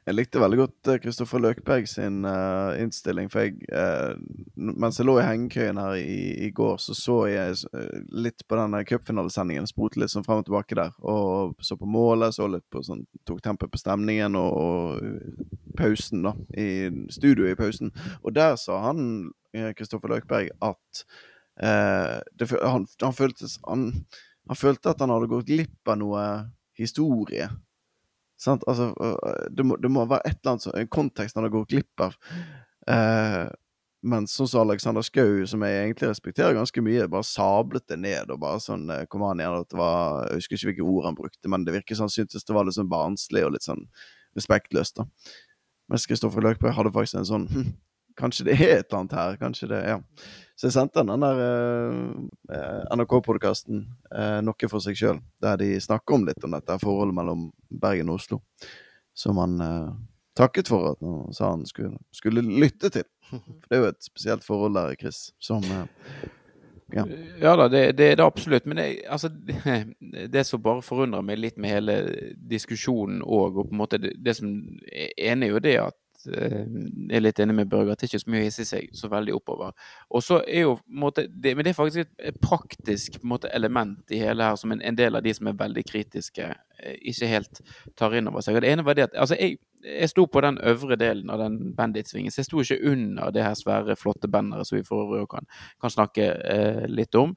Jeg 0.07 0.15
likte 0.15 0.39
veldig 0.39 0.59
godt 0.61 0.89
Kristoffer 1.03 1.41
uh, 1.41 1.49
Løkberg 1.49 1.89
sin 1.91 2.21
uh, 2.23 2.77
innstilling. 2.79 3.27
For 3.33 3.43
jeg, 3.43 3.57
uh, 3.75 4.15
mens 4.55 5.01
jeg 5.01 5.09
lå 5.09 5.17
i 5.19 5.25
hengekøyen 5.27 5.81
her 5.83 5.97
i, 5.99 6.47
i, 6.47 6.51
går, 6.55 6.77
så 6.79 6.95
så 6.95 7.17
jeg 7.27 7.57
uh, 7.75 7.97
litt 8.15 8.45
på 8.47 8.59
den 8.61 8.77
cupfinalesendingen. 8.87 9.67
Sprotet 9.67 10.05
litt 10.05 10.15
sånn 10.15 10.27
frem 10.27 10.45
og 10.45 10.47
tilbake 10.47 10.79
der. 10.79 10.95
Og 11.03 11.59
så 11.59 11.75
på 11.81 11.91
målet, 11.91 12.37
så 12.39 12.47
litt 12.51 12.67
på 12.71 12.85
sånn 12.87 13.03
Tok 13.27 13.43
tempoet 13.43 13.75
på 13.75 13.83
stemningen 13.83 14.39
og, 14.39 14.63
og 14.63 15.75
pausen, 15.75 16.23
da. 16.29 16.37
I 16.55 16.87
studioet 17.11 17.57
i 17.57 17.59
pausen. 17.59 17.91
Og 18.23 18.37
der 18.39 18.55
sa 18.63 18.79
han 18.87 19.33
Kristoffer 19.75 20.13
Løkberg 20.13 20.55
at 20.63 21.07
det, 21.57 22.47
han, 22.53 22.85
han, 23.01 23.15
føltes, 23.17 23.57
han, 23.67 23.89
han 24.47 24.59
følte 24.61 24.93
at 24.93 25.01
han 25.03 25.11
hadde 25.11 25.31
gått 25.33 25.51
glipp 25.51 25.91
av 25.91 25.99
noe 25.99 26.27
historie? 26.79 27.49
Altså, 28.47 28.91
det 29.51 29.65
må, 29.65 29.79
det 29.81 29.91
må, 29.91 30.05
være 30.09 30.29
et 30.29 30.41
eller 30.43 30.57
annet 30.57 30.81
en 30.83 30.91
kontekst 30.93 31.39
han 31.39 31.49
gått 31.51 31.71
glipp 31.73 32.05
av. 32.05 32.19
Eh, 32.91 33.47
men 34.07 34.27
sånn 34.31 34.49
som 34.51 34.63
Alexander 34.63 35.03
Schou, 35.03 35.41
som 35.49 35.65
jeg 35.67 35.79
egentlig 35.81 36.11
respekterer 36.11 36.55
ganske 36.55 36.83
mye, 36.85 37.09
bare 37.11 37.27
sablet 37.27 37.87
det 37.91 37.97
ned 37.99 38.31
og 38.31 38.39
bare 38.45 38.61
sånn 38.63 38.85
Kom 39.11 39.25
han 39.27 39.41
igjen 39.41 39.57
at 39.57 39.73
det 39.73 39.81
var 39.81 40.29
Jeg 40.29 40.43
husker 40.43 40.59
ikke 40.59 40.69
hvilke 40.71 40.91
ord 40.93 41.09
han 41.09 41.19
brukte, 41.19 41.51
men 41.51 41.65
det 41.67 41.75
virker 41.75 41.99
som 41.99 42.07
han 42.07 42.15
syntes 42.15 42.47
det 42.47 42.55
var 42.55 42.69
litt 42.69 42.77
sånn 42.77 42.93
barnslig 42.93 43.43
og 43.47 43.57
litt 43.57 43.67
sånn 43.67 43.83
respektløst, 44.37 45.01
da. 45.01 45.09
Mens 45.91 46.07
Kristoffer 46.07 46.45
Løkberg 46.45 46.77
hadde 46.77 46.93
faktisk 46.95 47.21
en 47.23 47.29
sånn 47.29 47.49
hm, 47.51 47.73
Kanskje 48.17 48.47
det 48.47 48.55
er 48.57 48.71
et 48.79 48.87
eller 48.87 49.03
annet 49.03 49.17
her. 49.17 49.35
Kanskje 49.41 49.67
det 49.69 49.81
Ja. 49.85 49.99
Så 50.57 50.71
jeg 50.71 50.73
sendte 50.79 51.03
den 51.05 51.21
der 51.21 51.41
uh, 52.49 52.93
NRK-podkasten 52.97 53.83
uh, 54.09 54.39
Noe 54.45 54.71
for 54.73 54.81
seg 54.81 54.97
sjøl, 54.97 55.19
der 55.45 55.59
de 55.61 55.75
snakker 55.85 56.17
om 56.17 56.25
litt 56.25 56.47
om 56.49 56.55
dette 56.57 56.79
forholdet 56.81 57.17
mellom 57.19 57.51
Bergen 57.69 58.09
og 58.13 58.23
Oslo. 58.23 58.41
Som 59.17 59.37
han 59.43 59.61
uh, 59.61 59.91
takket 60.37 60.71
for 60.73 60.95
at 60.95 61.05
han 61.05 61.37
sa 61.37 61.53
han 61.53 61.67
skulle, 61.69 62.01
skulle, 62.13 62.41
lytte 62.41 62.89
til. 62.95 63.05
For 63.37 63.69
det 63.69 63.77
er 63.77 63.83
jo 63.83 63.91
et 63.91 64.09
spesielt 64.09 64.45
forhold 64.47 64.79
der, 64.79 64.97
Chris, 64.97 65.27
som 65.43 65.65
ja. 65.67 65.85
ja. 66.95 67.53
da, 67.59 67.69
det, 67.69 67.83
det, 67.99 68.11
er 68.13 68.19
det 68.21 68.25
absolutt. 68.25 68.65
Men 68.65 68.81
det, 68.81 68.89
altså, 69.13 69.29
det, 70.33 70.47
som 70.49 70.65
bare 70.65 70.85
forundrer 70.87 71.25
meg 71.27 71.41
litt 71.43 71.61
med 71.61 71.75
hele 71.75 71.99
diskusjonen 72.39 73.21
òg, 73.21 73.61
og 73.61 73.69
på 73.69 73.77
en 73.77 73.83
måte 73.83 74.01
det, 74.01 74.15
det 74.25 74.39
som 74.41 74.57
er 74.89 75.13
enig, 75.35 75.53
jo 75.53 75.65
det 75.69 75.79
at 75.85 76.01
Eh, 76.01 76.06
jeg 76.27 77.17
er 77.17 77.23
litt 77.23 77.41
enig 77.43 77.55
med 77.59 77.71
Børge 77.71 77.95
at 77.95 78.01
det 78.01 78.09
ikke 78.09 78.19
er 78.19 78.25
så 78.25 78.33
mye 78.33 78.43
å 78.43 78.47
hisse 78.47 78.67
seg 78.69 78.91
så 78.97 79.11
veldig 79.13 79.35
oppover. 79.37 79.73
Og 80.11 80.25
så 80.25 80.41
er 80.43 80.67
jo 80.67 80.77
måte, 80.87 81.27
det, 81.29 81.55
Men 81.57 81.65
det 81.65 81.73
er 81.73 81.79
faktisk 81.79 82.03
et 82.19 82.41
praktisk 82.43 83.19
måte, 83.23 83.51
element 83.55 84.11
i 84.11 84.21
hele 84.21 84.45
her 84.45 84.59
som 84.61 84.73
en, 84.73 84.83
en, 84.83 84.99
del 84.99 85.17
av 85.17 85.25
de 85.25 85.35
som 85.35 85.49
er 85.51 85.59
veldig 85.59 85.85
kritiske, 85.87 86.51
eh, 86.83 86.99
ikke 87.13 87.31
helt 87.31 87.63
tar 87.97 88.17
inn 88.19 88.29
over 88.29 88.45
seg. 88.45 88.59
Og 88.59 88.65
det 88.65 88.75
ene 88.75 88.85
var 88.87 88.99
det 88.99 89.09
at 89.09 89.17
altså 89.17 89.39
jeg, 89.39 89.59
jeg 89.85 90.11
sto 90.11 90.27
på 90.27 90.43
den 90.45 90.59
øvre 90.67 90.99
delen 91.01 91.31
av 91.31 91.41
den 91.45 91.75
banditsvingen, 91.77 92.35
så 92.35 92.43
jeg 92.43 92.51
sto 92.51 92.63
ikke 92.63 92.93
under 92.93 93.33
det 93.35 93.47
her 93.47 93.55
svære, 93.55 93.97
flotte 93.97 94.29
banneret 94.29 94.69
som 94.69 94.79
vi 94.79 94.87
for 94.87 95.27
kan, 95.31 95.47
kan 95.81 95.93
snakke 95.93 96.31
eh, 96.43 96.87
litt 96.89 97.15
om. 97.15 97.37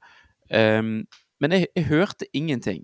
Um, 0.50 1.04
men 1.40 1.54
jeg, 1.54 1.68
jeg 1.76 1.86
hørte 1.86 2.26
ingenting. 2.34 2.84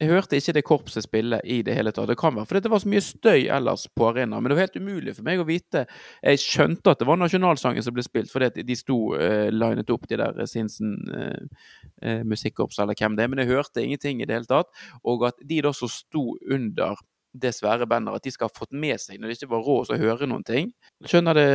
Jeg 0.00 0.10
hørte 0.10 0.36
ikke 0.36 0.52
det 0.56 0.64
korpset 0.66 1.06
spille 1.06 1.38
i 1.44 1.62
det 1.64 1.74
hele 1.76 1.92
tatt. 1.94 2.10
Det 2.10 2.18
kan 2.20 2.34
være 2.36 2.48
fordi 2.50 2.62
det 2.66 2.72
var 2.72 2.82
så 2.82 2.90
mye 2.92 3.04
støy 3.04 3.46
ellers 3.56 3.86
på 3.96 4.10
arenaen. 4.10 4.42
Men 4.42 4.52
det 4.52 4.58
var 4.58 4.66
helt 4.66 4.78
umulig 4.82 5.14
for 5.16 5.26
meg 5.26 5.40
å 5.40 5.48
vite. 5.48 5.86
Jeg 6.20 6.42
skjønte 6.42 6.92
at 6.92 7.00
det 7.00 7.08
var 7.08 7.20
nasjonalsangen 7.20 7.84
som 7.84 7.96
ble 7.96 8.04
spilt, 8.04 8.32
fordi 8.32 8.64
de 8.66 8.76
sto 8.76 8.98
uh, 9.16 9.48
linet 9.52 9.92
opp, 9.94 10.04
de 10.10 10.20
der 10.20 10.44
Sinsen 10.50 10.96
uh, 11.08 11.66
uh, 12.04 12.22
musikkorpset, 12.28 12.84
eller 12.84 12.98
hvem 12.98 13.16
det 13.16 13.24
er. 13.24 13.32
Men 13.32 13.44
jeg 13.44 13.52
hørte 13.54 13.84
ingenting 13.84 14.20
i 14.20 14.28
det 14.28 14.36
hele 14.36 14.50
tatt. 14.50 14.72
Og 15.04 15.28
at 15.30 15.40
de 15.40 15.62
da 15.64 15.72
som 15.76 15.92
sto 15.92 16.28
under 16.44 17.00
det 17.42 17.52
svære 17.54 17.86
at 17.86 18.24
de 18.24 18.32
skal 18.32 18.48
ha 18.48 18.54
fått 18.56 18.72
med 18.72 19.00
seg 19.00 19.20
når 19.20 19.28
det 19.28 19.36
ikke 19.38 19.50
var 19.52 19.64
råd 19.66 19.92
å 19.94 19.98
høre 20.00 20.28
noen 20.28 20.44
ting. 20.46 20.72
Skjønner 21.06 21.36
det 21.36 21.46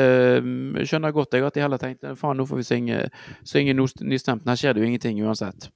mm, 0.45 0.79
skjønner 0.88 1.15
godt 1.15 1.34
jeg 1.38 1.45
at 1.47 1.57
de 1.57 1.63
heller 1.63 1.82
tenkte 1.82 2.13
faen, 2.19 2.38
nå 2.39 2.45
får 2.49 2.61
vi 2.61 2.67
synge, 2.67 3.01
synge 3.47 3.75
nystemt. 3.75 4.47
Her 4.47 4.59
skjer 4.59 4.75
det 4.75 4.84
jo 4.84 4.89
ingenting 4.89 5.21
uansett. 5.25 5.69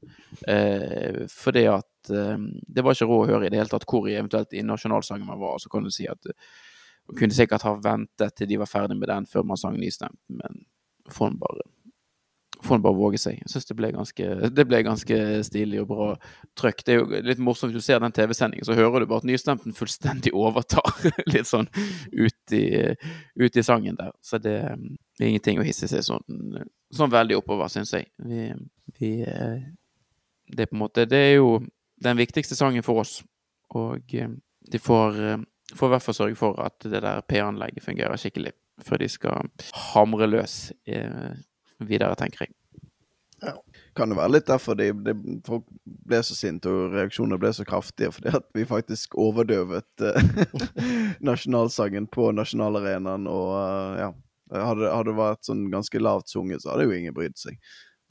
Eh, 0.47 1.25
fordi 1.31 1.65
at 1.71 2.13
eh, 2.13 2.47
det 2.67 2.85
var 2.85 2.97
ikke 2.97 3.09
råd 3.09 3.25
å 3.25 3.31
høre 3.33 3.49
i 3.49 3.53
det 3.53 3.61
hele 3.61 3.71
tatt 3.71 3.87
hvor 3.89 4.09
eventuelt 4.09 4.55
i 4.55 4.65
nasjonalsangen 4.65 5.27
man 5.27 5.41
var. 5.41 5.59
Så 5.61 5.71
kan 5.73 5.85
du 5.85 5.93
si 5.93 6.07
at 6.11 6.31
man 7.05 7.19
kunne 7.19 7.37
sikkert 7.37 7.65
ha 7.67 7.75
ventet 7.81 8.37
til 8.37 8.49
de 8.49 8.61
var 8.61 8.69
ferdig 8.69 8.97
med 8.99 9.09
den 9.11 9.29
før 9.29 9.45
man 9.47 9.61
sang 9.61 9.77
nystemt, 9.79 10.19
men 10.33 10.65
får 11.13 11.31
en 11.33 11.41
bare 11.41 11.65
får 12.65 12.79
en 12.79 12.83
bare 12.83 12.97
våge 12.97 13.19
seg. 13.21 13.37
Jeg 13.41 13.51
syns 13.51 13.67
det, 13.69 13.75
ble 13.77 13.91
ganske, 13.95 14.27
det 14.57 14.65
ble 14.67 14.81
ganske 14.85 15.19
stilig 15.47 15.81
og 15.83 15.87
bra 15.91 16.07
trøkk. 16.59 16.83
Det 16.85 16.93
er 16.93 16.99
jo 16.99 17.21
litt 17.29 17.41
morsomt 17.43 17.73
hvis 17.73 17.83
du 17.83 17.87
ser 17.87 18.01
den 18.03 18.15
TV-sendingen, 18.15 18.67
så 18.67 18.77
hører 18.77 19.03
du 19.03 19.09
bare 19.09 19.23
at 19.23 19.29
nystemten 19.29 19.75
fullstendig 19.77 20.33
overtar 20.35 20.89
litt 21.33 21.49
sånn 21.49 21.69
ut 22.11 22.55
i, 22.55 22.65
ut 23.41 23.61
i 23.61 23.65
sangen 23.65 23.99
der. 23.99 24.11
Så 24.25 24.41
det, 24.41 24.57
det, 25.17 25.23
er 25.23 25.31
ingenting 25.31 25.61
å 25.61 25.67
hisse 25.67 25.89
seg 25.91 26.05
sånn, 26.05 26.59
sånn 26.95 27.13
veldig 27.13 27.39
oppover, 27.39 27.71
syns 27.71 27.95
jeg. 27.95 28.09
Vi, 28.25 28.49
vi, 28.99 29.13
det 30.51 30.67
er 30.67 30.71
på 30.71 30.77
en 30.77 30.83
måte 30.83 31.07
Det 31.09 31.21
er 31.31 31.33
jo 31.37 31.59
den 32.03 32.19
viktigste 32.19 32.57
sangen 32.57 32.85
for 32.85 33.05
oss, 33.05 33.19
og 33.75 34.11
de 34.11 34.79
får, 34.81 35.17
får 35.73 35.89
i 35.89 35.93
hvert 35.95 36.05
fall 36.05 36.17
sørge 36.17 36.39
for 36.39 36.59
at 36.63 36.85
det 36.85 37.01
der 37.01 37.23
P-anlegget 37.29 37.85
fungerer 37.85 38.19
skikkelig 38.19 38.53
før 38.83 38.99
de 38.99 39.07
skal 39.11 39.47
hamre 39.93 40.27
løs. 40.27 40.57
Eh, 41.81 41.87
videre, 41.87 42.15
tenker 42.19 42.45
jeg. 42.45 42.55
Ja. 43.41 43.55
Kan 43.95 44.11
det 44.11 44.17
være 44.17 44.33
litt 44.35 44.47
derfor 44.47 44.75
de, 44.79 44.89
de, 45.05 45.13
folk 45.45 45.65
ble 45.85 46.19
så 46.23 46.35
sinte 46.35 46.71
og 46.71 46.95
reaksjonene 46.95 47.39
ble 47.39 47.51
så 47.55 47.65
kraftige? 47.67 48.11
Fordi 48.15 48.33
at 48.39 48.47
vi 48.55 48.67
faktisk 48.67 49.15
overdøvet 49.19 50.03
uh, 50.03 50.61
nasjonalsangen 51.29 52.07
på 52.11 52.29
nasjonalarenaen. 52.35 53.27
Og 53.31 53.51
uh, 53.55 53.99
ja, 53.99 54.09
hadde, 54.51 54.91
det 55.07 55.17
vært 55.19 55.47
sånn 55.47 55.67
ganske 55.71 56.01
lavt 56.01 56.31
sunget, 56.31 56.63
så 56.63 56.73
hadde 56.73 56.87
jo 56.89 56.95
ingen 56.95 57.15
brydd 57.15 57.37
seg, 57.39 57.59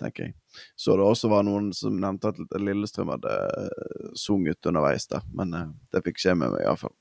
tenker 0.01 0.29
jeg. 0.29 0.37
Så 0.77 0.97
det 0.97 1.05
også 1.05 1.33
var 1.33 1.45
noen 1.49 1.73
som 1.77 1.97
nevnte 2.01 2.33
at 2.33 2.61
Lillestrøm 2.61 3.13
hadde 3.17 3.35
uh, 3.35 4.13
sunget 4.17 4.71
underveis 4.71 5.09
der, 5.11 5.25
men 5.37 5.53
det 5.93 6.05
fikk 6.07 6.21
skje 6.23 6.37
med 6.39 6.55
meg, 6.55 6.65
iallfall. 6.65 6.95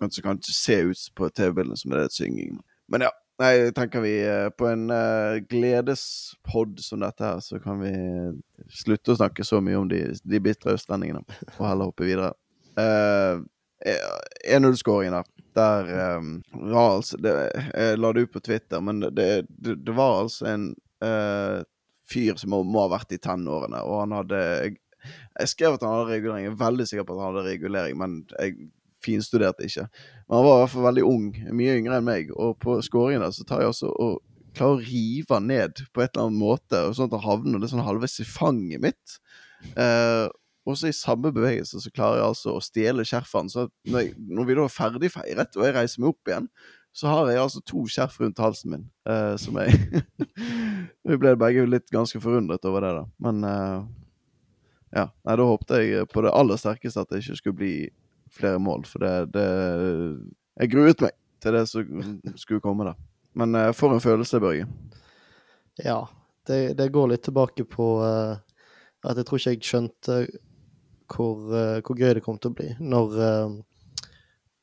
Kanskje 0.00 0.24
kan 0.24 0.40
ikke 0.40 0.56
se 0.56 0.78
ut 0.88 1.08
på 1.16 1.28
TV-bildene 1.36 1.76
som 1.76 1.92
det 1.92 2.06
er 2.06 2.14
synging. 2.14 2.56
Men 2.90 3.04
ja, 3.04 3.10
nei, 3.40 3.54
tenker 3.76 4.04
vi 4.04 4.14
uh, 4.24 4.48
på 4.54 4.68
en 4.70 4.90
uh, 4.92 5.40
gledespod 5.50 6.80
som 6.84 7.02
dette 7.04 7.24
her, 7.24 7.40
så 7.44 7.60
kan 7.62 7.80
vi 7.82 7.92
slutte 8.82 9.14
å 9.14 9.20
snakke 9.20 9.46
så 9.46 9.62
mye 9.64 9.80
om 9.80 9.88
de, 9.90 10.04
de 10.22 10.42
bitre 10.44 10.76
østlendingene, 10.76 11.24
og 11.56 11.64
heller 11.66 11.90
hoppe 11.90 12.08
videre. 12.08 12.34
Uh, 12.78 13.42
1-0-skåringen 14.48 15.12
der. 15.12 15.24
Der 15.54 16.16
um, 16.16 16.42
var 16.52 16.96
altså 17.00 17.16
det, 17.18 17.30
Jeg 17.74 17.98
la 17.98 18.12
det 18.12 18.20
ut 18.20 18.32
på 18.32 18.40
Twitter, 18.40 18.80
men 18.80 19.00
det, 19.00 19.46
det, 19.48 19.74
det 19.82 19.94
var 19.96 20.20
altså 20.20 20.46
en 20.46 20.66
uh, 21.02 21.64
fyr 22.10 22.36
som 22.38 22.52
må, 22.54 22.60
må, 22.62 22.84
ha 22.84 22.92
vært 22.92 23.16
i 23.16 23.18
tenårene, 23.18 23.80
og 23.82 24.04
han 24.04 24.14
hadde 24.14 24.42
jeg, 24.60 24.76
skrev 25.50 25.74
at 25.74 25.82
han 25.86 25.96
hadde 25.96 26.12
regulering. 26.12 26.44
Jeg 26.46 26.52
er 26.54 26.60
veldig 26.60 26.86
sikker 26.86 27.08
på 27.08 27.16
at 27.16 27.22
han 27.24 27.32
hadde 27.32 27.48
regulering, 27.48 27.98
men 27.98 28.20
jeg 28.36 28.70
finstuderte 29.04 29.66
ikke. 29.66 29.86
Men 30.26 30.36
han 30.38 30.46
var 30.46 30.58
i 30.58 30.64
hvert 30.64 30.74
fall 30.74 30.88
veldig 30.88 31.06
ung, 31.08 31.30
mye 31.56 31.76
yngre 31.78 32.00
enn 32.00 32.08
meg, 32.08 32.34
og 32.36 32.58
på 32.62 32.78
skåringene 32.84 33.30
så 33.34 33.46
tar 33.48 33.64
jeg 33.64 33.72
også 33.72 33.92
og 33.92 34.18
klarer 34.56 34.80
å 34.80 34.82
rive 34.82 35.36
han 35.36 35.46
ned 35.50 35.80
på 35.94 36.02
et 36.02 36.10
eller 36.12 36.28
annet 36.28 36.42
måte, 36.42 36.82
og 36.86 36.96
sånn 36.96 37.10
at 37.10 37.16
han 37.18 37.26
havner 37.26 37.62
det 37.62 37.70
sånn 37.70 37.86
halvveis 37.86 38.18
i 38.22 38.26
fanget 38.26 38.82
mitt. 38.82 39.16
Eh, 39.76 40.26
og 40.68 40.76
så 40.76 40.90
i 40.90 40.96
samme 40.96 41.32
bevegelse 41.34 41.80
så 41.82 41.92
klarer 41.94 42.20
jeg 42.20 42.28
altså 42.32 42.56
å 42.56 42.64
stjele 42.64 43.06
skjerfene. 43.06 43.52
Så 43.52 43.66
når, 43.88 44.04
jeg, 44.04 44.12
når, 44.28 44.48
vi 44.48 44.58
da 44.58 44.66
er 44.66 44.74
ferdigfeiret, 44.74 45.56
og 45.56 45.66
jeg 45.66 45.76
reiser 45.76 46.02
meg 46.02 46.12
opp 46.12 46.30
igjen, 46.30 46.50
så 46.90 47.06
har 47.06 47.30
jeg 47.30 47.40
altså 47.40 47.62
to 47.70 47.84
skjerf 47.90 48.18
rundt 48.20 48.42
halsen 48.42 48.74
min. 48.74 48.84
eh, 49.06 49.36
som 49.38 49.56
jeg 49.62 50.02
Vi 51.06 51.18
ble 51.22 51.36
begge 51.38 51.64
litt 51.68 51.86
ganske 51.94 52.18
forundret 52.22 52.66
over 52.68 52.84
det, 52.84 52.92
da. 52.98 53.04
Men 53.22 53.46
eh, 53.46 53.78
ja. 54.98 55.06
Nei, 55.24 55.36
da 55.38 55.46
håpte 55.46 55.80
jeg 55.80 56.08
på 56.10 56.24
det 56.26 56.34
aller 56.34 56.58
sterkeste 56.58 57.04
at 57.04 57.14
jeg 57.14 57.24
ikke 57.24 57.40
skulle 57.40 57.60
bli 57.60 57.74
flere 58.34 58.60
mål. 58.62 58.84
For 58.88 59.04
det, 59.04 59.32
det 59.34 59.48
Jeg 60.60 60.72
gruet 60.74 61.04
meg 61.06 61.16
til 61.40 61.56
det 61.56 61.64
som 61.70 62.12
skulle 62.36 62.62
komme, 62.64 62.90
da. 62.90 62.94
Men 63.38 63.56
uh, 63.56 63.70
for 63.76 63.94
en 63.94 64.02
følelse, 64.02 64.40
Børge. 64.42 64.68
Ja. 65.80 66.02
Det, 66.46 66.74
det, 66.74 66.88
går 66.92 67.12
litt 67.12 67.22
tilbake 67.22 67.64
på 67.68 67.86
at 68.00 69.16
jeg 69.16 69.26
tror 69.28 69.38
ikke 69.38 69.52
jeg 69.52 69.66
skjønte 69.68 70.14
hvor, 71.10 71.42
uh, 71.50 71.80
hvor, 71.82 71.98
gøy 71.98 72.14
det 72.16 72.24
kom 72.24 72.38
til 72.38 72.52
å 72.52 72.58
bli. 72.60 72.70
Når 72.80 73.18
uh, 73.18 73.58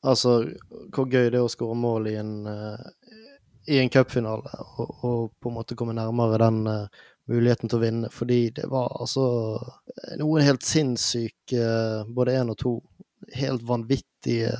Altså, 0.06 0.44
hvor 0.94 1.08
gøy 1.10 1.26
det 1.26 1.40
er 1.40 1.42
å 1.42 1.50
skåre 1.50 1.74
mål 1.74 2.04
i 2.06 2.12
en, 2.20 2.34
uh, 2.46 3.16
i 3.66 3.80
en 3.80 3.90
cupfinale, 3.90 4.46
og, 4.78 4.92
og, 5.02 5.24
på 5.42 5.50
en 5.50 5.56
måte 5.56 5.74
komme 5.76 5.96
nærmere 5.96 6.38
den 6.38 6.60
muligheten 7.28 7.66
til 7.66 7.80
å 7.80 7.82
vinne. 7.82 8.10
Fordi 8.14 8.38
det 8.54 8.68
var 8.70 8.94
altså 9.02 9.24
noen 10.22 10.46
helt 10.46 10.62
sinnssyke, 10.62 11.64
både 12.14 12.36
én 12.38 12.54
og 12.54 12.60
to, 12.62 12.76
helt 13.34 13.62
vanvittige 13.66 14.52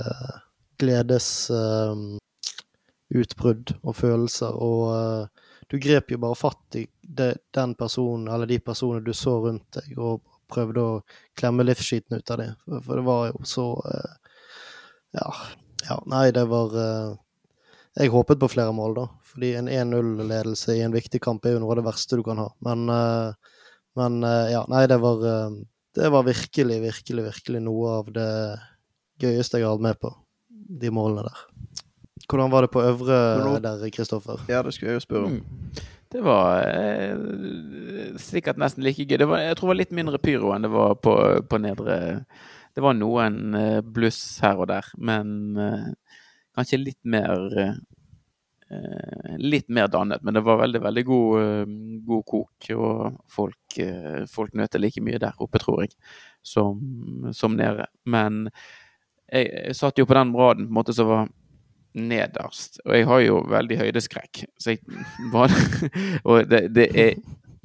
gledesutbrudd 0.79 3.75
og 3.83 3.97
følelser. 3.97 4.55
Og 4.55 5.29
du 5.69 5.79
grep 5.83 6.11
jo 6.13 6.19
bare 6.23 6.35
fatt 6.39 6.77
i 6.81 6.87
de, 7.03 7.35
den 7.55 7.75
personen, 7.75 8.29
eller 8.33 8.47
de 8.47 8.59
personene 8.65 9.05
du 9.05 9.13
så 9.17 9.41
rundt 9.45 9.73
deg, 9.77 9.99
og 9.99 10.21
prøvde 10.49 10.81
å 10.81 11.01
klemme 11.39 11.67
livsskiten 11.67 12.19
ut 12.19 12.31
av 12.33 12.39
dem. 12.41 12.55
For, 12.65 12.83
for 12.85 13.01
det 13.01 13.07
var 13.09 13.23
jo 13.31 13.49
så 13.49 13.67
uh, 13.85 14.13
ja, 15.17 15.29
ja, 15.89 15.97
nei, 16.09 16.29
det 16.37 16.47
var 16.49 16.77
uh, 16.77 17.17
Jeg 17.99 18.13
håpet 18.15 18.41
på 18.41 18.49
flere 18.53 18.73
mål, 18.73 18.95
da. 18.97 19.07
Fordi 19.29 19.55
en 19.59 19.69
1-0-ledelse 19.69 20.79
i 20.79 20.85
en 20.87 20.95
viktig 20.95 21.21
kamp 21.25 21.45
er 21.45 21.57
jo 21.57 21.63
noe 21.65 21.75
av 21.75 21.81
det 21.81 21.89
verste 21.89 22.17
du 22.17 22.23
kan 22.25 22.39
ha. 22.41 22.49
Men, 22.65 22.89
uh, 22.89 23.33
men 23.99 24.23
ja, 24.53 24.63
nei, 24.71 24.85
det 24.87 25.01
var 25.03 25.25
Det 25.99 26.09
var 26.15 26.27
virkelig, 26.27 26.79
virkelig, 26.85 27.25
virkelig 27.33 27.61
noe 27.65 27.99
av 27.99 28.11
det 28.15 28.31
gøyeste 29.19 29.59
jeg 29.59 29.67
har 29.67 29.75
hatt 29.75 29.87
med 29.89 29.99
på. 29.99 30.13
De 30.49 30.91
målene 30.95 31.27
der. 31.27 31.45
Hvordan 32.29 32.53
var 32.53 32.65
det 32.65 32.71
på 32.75 32.83
øvre 32.85 33.61
der, 33.65 33.87
Kristoffer? 33.95 34.43
Ja, 34.51 34.63
det 34.63 34.75
skulle 34.77 34.93
jeg 34.93 35.01
jo 35.01 35.07
spørre 35.07 35.31
om. 35.31 35.39
Mm. 35.39 35.87
Det 36.13 36.23
var 36.25 36.63
eh, 36.65 37.17
sikkert 38.21 38.61
nesten 38.61 38.85
like 38.85 39.05
gøy. 39.05 39.25
Var, 39.27 39.43
jeg 39.45 39.57
tror 39.59 39.69
det 39.69 39.73
var 39.73 39.81
litt 39.83 39.97
mindre 39.97 40.21
pyro 40.23 40.55
enn 40.55 40.65
det 40.65 40.71
var 40.73 40.95
på, 41.05 41.15
på 41.45 41.61
nedre 41.61 41.99
Det 42.77 42.85
var 42.85 42.97
noen 42.97 43.59
eh, 43.59 43.81
bluss 43.83 44.39
her 44.45 44.61
og 44.63 44.71
der, 44.71 44.87
men 44.97 45.59
eh, 45.61 45.89
kanskje 46.57 46.81
litt 46.81 47.01
mer 47.05 47.49
eh, 47.59 47.75
Litt 49.39 49.69
mer 49.69 49.89
dannet. 49.89 50.23
Men 50.23 50.35
det 50.35 50.45
var 50.45 50.61
veldig, 50.61 50.81
veldig 50.85 51.05
god, 51.09 51.41
eh, 51.43 51.73
god 52.09 52.25
kok, 52.27 52.71
og 52.77 53.19
folk, 53.33 53.79
eh, 53.81 54.27
folk 54.29 54.55
nøt 54.55 54.75
det 54.75 54.83
like 54.83 55.03
mye 55.05 55.21
der 55.23 55.41
oppe, 55.41 55.61
tror 55.63 55.83
jeg, 55.85 55.95
som, 56.43 57.31
som 57.33 57.57
nede. 57.57 57.89
Men 58.05 58.47
jeg, 59.33 59.49
jeg 59.49 59.77
satt 59.79 60.01
jo 60.01 60.09
på 60.09 60.17
den 60.19 60.35
raden 60.37 60.67
på 60.67 60.73
en 60.73 60.81
måte 60.81 60.97
som 60.97 61.09
var 61.09 61.29
nederst. 61.99 62.81
Og 62.85 62.95
jeg 62.97 63.09
har 63.09 63.25
jo 63.25 63.41
veldig 63.49 63.81
høydeskrekk, 63.83 64.45
så 64.61 64.75
jeg 64.75 64.83
var 65.33 65.53
Og 66.29 66.49
det, 66.49 66.69
det, 66.77 66.89
er 66.93 67.17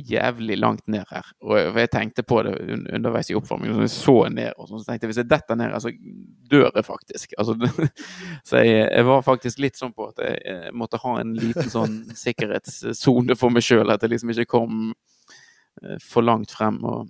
jævlig 0.10 0.58
langt 0.60 0.88
ned 0.88 1.04
her. 1.10 1.28
Og 1.41 1.80
jeg 1.80 1.89
tenkte 1.91 2.24
på 2.28 2.41
det 2.45 2.54
underveis 2.93 3.30
i 3.32 3.38
oppvarmingen, 3.38 3.76
så 3.76 3.84
jeg 3.84 3.93
så 3.93 4.16
ned, 4.34 4.51
og 4.58 4.70
så 4.70 4.80
tenkte 4.84 5.06
jeg 5.06 5.12
hvis 5.12 5.22
jeg 5.22 5.30
detter 5.32 5.60
ned, 5.60 5.76
så 5.82 5.91
dør 6.51 6.70
jeg 6.70 6.86
faktisk. 6.86 7.34
Altså, 7.43 7.56
så 8.45 8.62
jeg, 8.62 8.88
jeg, 8.91 9.06
var 9.06 9.26
faktisk 9.26 9.60
litt 9.60 9.78
sånn 9.80 9.93
på 9.95 10.08
at 10.12 10.22
jeg 10.24 10.72
måtte 10.78 10.99
ha 11.01 11.18
en 11.20 11.34
liten 11.36 11.70
sånn 11.72 11.97
sikkerhetssone 12.24 13.36
for 13.39 13.54
meg 13.54 13.66
sjøl, 13.66 13.91
at 13.91 14.04
jeg 14.04 14.14
liksom 14.14 14.32
ikke 14.34 14.49
kom 14.54 14.93
eh, 15.84 15.99
for 16.04 16.26
langt 16.26 16.54
frem 16.54 16.80
og 16.88 17.10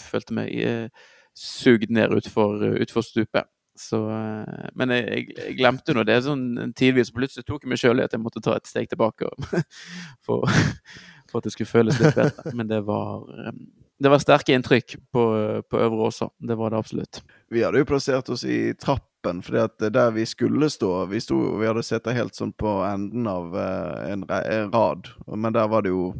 følte 0.00 0.36
meg 0.36 0.52
eh, 0.60 1.06
sugd 1.36 1.90
ned 1.92 2.14
utfor, 2.16 2.62
utfor 2.80 3.04
stupet. 3.04 3.48
Så, 3.80 4.00
eh, 4.10 4.68
men 4.78 4.92
jeg, 4.94 5.26
jeg, 5.36 5.56
glemte 5.58 5.94
nå 5.96 6.04
det 6.06 6.20
sånn 6.26 6.74
tidvis. 6.76 7.12
Plutselig 7.14 7.46
tok 7.46 7.64
jeg 7.64 7.72
meg 7.72 7.80
sjøl 7.80 8.00
i 8.00 8.06
at 8.06 8.14
jeg 8.16 8.22
måtte 8.22 8.42
ta 8.44 8.56
et 8.56 8.68
steg 8.68 8.90
tilbake 8.92 9.28
for, 10.26 10.46
for, 10.46 11.40
at 11.40 11.48
det 11.48 11.54
skulle 11.54 11.70
føles 11.70 12.00
litt 12.00 12.16
bedre. 12.16 12.54
Men 12.56 12.70
det 12.70 12.82
var, 12.88 13.26
eh, 13.42 13.58
det 14.02 14.12
var 14.12 14.22
sterke 14.22 14.56
inntrykk 14.56 14.96
på, 15.12 15.26
på 15.68 15.82
Øvre 15.88 16.08
også. 16.10 16.30
Det 16.38 16.56
var 16.58 16.72
det 16.72 16.80
absolutt. 16.80 17.22
Vi 17.52 17.64
hadde 17.64 17.82
jo 17.82 17.88
plassert 17.88 18.32
oss 18.32 18.44
i 18.48 18.74
trappen, 18.80 19.42
fordi 19.44 19.62
at 19.64 19.86
der 19.92 20.12
vi 20.14 20.22
skulle 20.28 20.68
stå 20.70 20.90
Vi, 21.10 21.18
sto, 21.24 21.36
vi 21.58 21.66
hadde 21.66 21.82
sittet 21.82 22.14
helt 22.14 22.36
sånn 22.38 22.52
på 22.56 22.78
enden 22.86 23.26
av 23.30 23.56
eh, 23.58 24.12
en 24.12 24.26
rad, 24.72 25.10
men 25.26 25.56
der 25.56 25.72
var 25.72 25.86
det 25.86 25.94
jo 25.94 26.12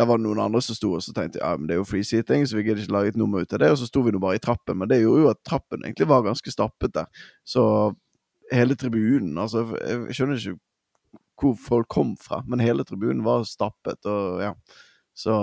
der 0.00 0.08
var 0.08 0.16
det 0.16 0.24
noen 0.24 0.40
andre 0.40 0.62
som 0.64 0.76
sto, 0.76 0.94
og 0.96 1.02
så 1.04 1.12
tenkte 1.12 1.36
jeg 1.36 1.44
ja, 1.44 1.56
men 1.60 1.68
det 1.68 1.74
er 1.76 1.82
jo 1.82 1.88
free 1.88 2.06
seating, 2.06 2.46
så 2.48 2.56
vi 2.56 2.64
gidder 2.64 2.80
ikke 2.86 2.94
lage 2.96 3.12
et 3.12 3.20
nummer 3.20 3.44
ut 3.44 3.52
av 3.52 3.60
det. 3.60 3.68
Og 3.74 3.80
så 3.80 3.88
sto 3.90 4.00
vi 4.06 4.14
nå 4.14 4.22
bare 4.22 4.38
i 4.38 4.42
trappen, 4.42 4.78
men 4.80 4.88
det 4.88 5.02
gjorde 5.02 5.26
jo 5.26 5.32
at 5.34 5.42
trappen 5.44 5.84
egentlig 5.84 6.08
var 6.08 6.24
ganske 6.24 6.54
stappet 6.54 6.94
der. 6.96 7.26
Så 7.44 7.64
hele 8.50 8.76
tribunen 8.80 9.38
Altså, 9.38 9.66
jeg 9.84 10.16
skjønner 10.16 10.40
ikke 10.40 10.56
hvor 11.40 11.56
folk 11.60 11.88
kom 11.92 12.14
fra, 12.20 12.42
men 12.48 12.60
hele 12.64 12.84
tribunen 12.84 13.22
var 13.24 13.44
stappet, 13.48 14.00
og 14.08 14.42
ja. 14.44 14.54
Så 15.16 15.34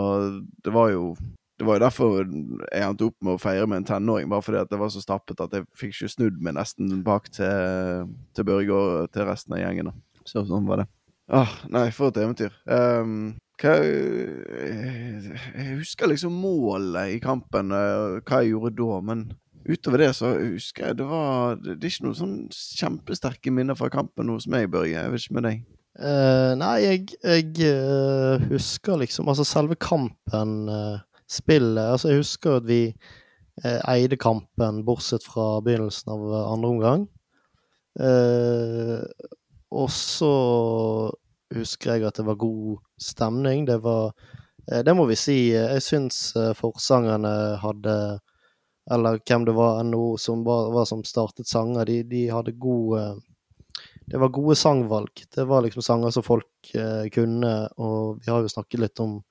det 0.65 0.73
var 0.73 0.91
jo 0.93 1.11
det 1.57 1.65
var 1.65 1.77
jo 1.79 1.81
derfor 1.81 2.19
jeg 2.21 2.83
endte 2.85 3.07
opp 3.09 3.15
med 3.25 3.33
å 3.33 3.41
feire 3.41 3.65
med 3.69 3.81
en 3.81 3.87
tenåring, 3.89 4.29
bare 4.29 4.45
fordi 4.45 4.59
at 4.61 4.69
det 4.69 4.77
var 4.77 4.91
så 4.93 5.01
stappet 5.01 5.41
at 5.41 5.55
jeg 5.57 5.65
fikk 5.77 5.95
ikke 5.95 6.11
snudd 6.13 6.37
meg 6.45 6.53
nesten 6.57 6.99
bak 7.05 7.31
til, 7.33 8.11
til 8.37 8.45
Børge 8.45 8.77
og 8.77 9.09
til 9.13 9.25
resten 9.25 9.57
av 9.57 9.63
gjengen. 9.63 9.89
Så 10.21 10.45
sånn 10.45 10.69
var 10.69 10.83
det. 10.83 10.87
Ah, 11.33 11.57
nei, 11.73 11.89
for 11.91 12.13
et 12.13 12.21
eventyr. 12.21 12.53
Um, 12.69 13.33
hva, 13.57 13.73
jeg 15.57 15.77
husker 15.79 16.11
liksom 16.11 16.35
målet 16.37 17.15
i 17.15 17.19
kampen, 17.23 17.73
eh, 17.73 18.19
hva 18.21 18.41
jeg 18.43 18.53
gjorde 18.53 18.75
da, 18.77 18.99
men 19.09 19.23
utover 19.67 20.03
det 20.03 20.11
så 20.15 20.31
husker 20.37 20.85
jeg 20.91 20.97
det 21.01 21.07
var 21.09 21.57
Det 21.59 21.73
er 21.75 21.89
ikke 21.89 22.05
noen 22.05 22.19
sånn 22.19 22.37
kjempesterke 22.53 23.51
minner 23.51 23.75
fra 23.75 23.89
kampen 23.91 24.29
hos 24.31 24.47
meg, 24.47 24.69
Børge. 24.71 24.93
Jeg 24.93 25.11
vet 25.11 25.25
ikke 25.25 25.37
med 25.39 25.47
deg. 25.49 25.65
Uh, 25.97 26.53
nei, 26.59 26.75
jeg, 26.83 27.05
jeg 27.25 27.73
uh, 27.73 28.43
husker 28.51 28.99
liksom 29.01 29.31
Altså 29.31 29.41
selve 29.49 29.73
kampen, 29.81 30.51
uh, 30.69 31.01
spillet 31.25 31.81
Altså, 31.81 32.11
jeg 32.11 32.21
husker 32.21 32.59
at 32.59 32.67
vi 32.69 32.81
eide 33.65 34.19
kampen, 34.21 34.83
bortsett 34.85 35.23
fra 35.25 35.55
begynnelsen 35.65 36.11
av 36.13 36.25
andre 36.53 36.67
omgang. 36.69 37.05
og 39.73 39.87
så 39.89 40.29
husker 41.57 41.95
jeg 41.95 42.05
at 42.05 42.19
det 42.21 42.27
var 42.27 42.37
god 42.37 42.77
stemning. 43.01 43.65
Det 43.65 43.77
var 43.77 44.13
eh, 44.71 44.83
Det 44.83 44.93
må 44.93 45.05
vi 45.05 45.15
si. 45.15 45.37
Jeg 45.53 45.83
syns 45.83 46.35
eh, 46.35 46.53
forsangerne 46.57 47.57
hadde 47.61 48.19
Eller 48.91 49.19
hvem 49.27 49.45
det 49.45 49.51
var 49.51 49.83
NO 49.83 50.17
som 50.17 50.43
var, 50.43 50.71
var 50.71 50.85
som 50.85 51.03
startet 51.03 51.47
sanger, 51.47 51.85
de, 51.85 52.03
de, 52.03 52.27
hadde 52.31 52.51
god 52.51 52.99
eh, 52.99 53.15
Det 54.07 54.17
var 54.17 54.29
gode 54.29 54.55
sangvalg. 54.55 55.23
Det 55.35 55.43
var 55.43 55.61
liksom 55.61 55.81
sanger 55.81 56.09
som 56.09 56.23
folk 56.23 56.71
kunne, 57.13 57.51
og 57.77 58.19
vi 58.23 58.31
har 58.31 58.41
jo 58.43 58.49
snakket 58.51 58.79
litt 58.79 58.99
om 58.99 59.21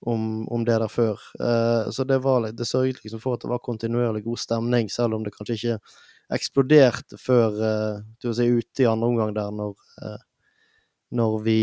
om, 0.00 0.48
om, 0.48 0.64
det 0.64 0.78
der 0.80 0.88
før. 0.88 1.20
Uh, 1.40 1.90
så 1.90 2.04
det, 2.04 2.18
var, 2.18 2.52
det 2.52 2.66
sørget 2.66 3.02
liksom 3.04 3.20
for 3.20 3.36
at 3.36 3.44
det 3.44 3.50
var 3.50 3.62
kontinuerlig 3.64 4.24
god 4.24 4.38
stemning, 4.40 4.90
selv 4.90 5.14
om 5.14 5.24
det 5.24 5.34
kanskje 5.34 5.56
ikke 5.58 5.78
eksploderte 6.34 7.18
før 7.20 7.58
uh, 7.60 8.32
si, 8.32 8.48
ute 8.48 8.84
i 8.84 8.88
andre 8.88 9.10
omgang 9.10 9.34
der, 9.36 9.50
når, 9.52 9.74
uh, 10.02 10.20
når 11.10 11.38
vi 11.44 11.58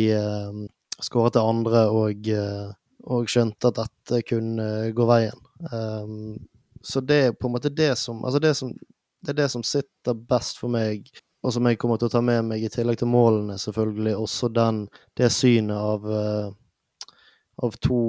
skåret 1.03 1.37
det 1.37 1.43
andre 1.45 1.87
og, 1.93 2.29
uh, 2.33 2.71
og 3.07 3.29
skjønte 3.31 3.71
at 3.71 3.81
dette 3.83 4.23
kunne 4.27 4.67
gå 4.95 5.07
veien. 5.09 5.41
Um, 5.71 6.35
så 6.81 7.01
det 7.01 7.15
er 7.15 7.33
på 7.35 7.47
en 7.47 7.55
måte 7.55 7.73
det 7.73 7.95
som 7.97 8.23
Altså, 8.25 8.39
det, 8.39 8.53
som, 8.55 8.73
det 9.21 9.33
er 9.33 9.41
det 9.41 9.49
som 9.51 9.63
sitter 9.65 10.13
best 10.29 10.59
for 10.61 10.71
meg, 10.71 11.09
og 11.43 11.53
som 11.53 11.67
jeg 11.69 11.79
kommer 11.81 11.99
til 11.99 12.09
å 12.09 12.13
ta 12.13 12.21
med 12.21 12.45
meg, 12.49 12.63
i 12.63 12.71
tillegg 12.71 12.99
til 13.01 13.11
målene, 13.11 13.57
selvfølgelig, 13.61 14.15
også 14.17 14.49
den, 14.53 14.85
det 15.17 15.31
synet 15.33 15.77
av 15.77 16.07
uh, 16.07 16.49
av 17.65 17.73
to 17.81 17.99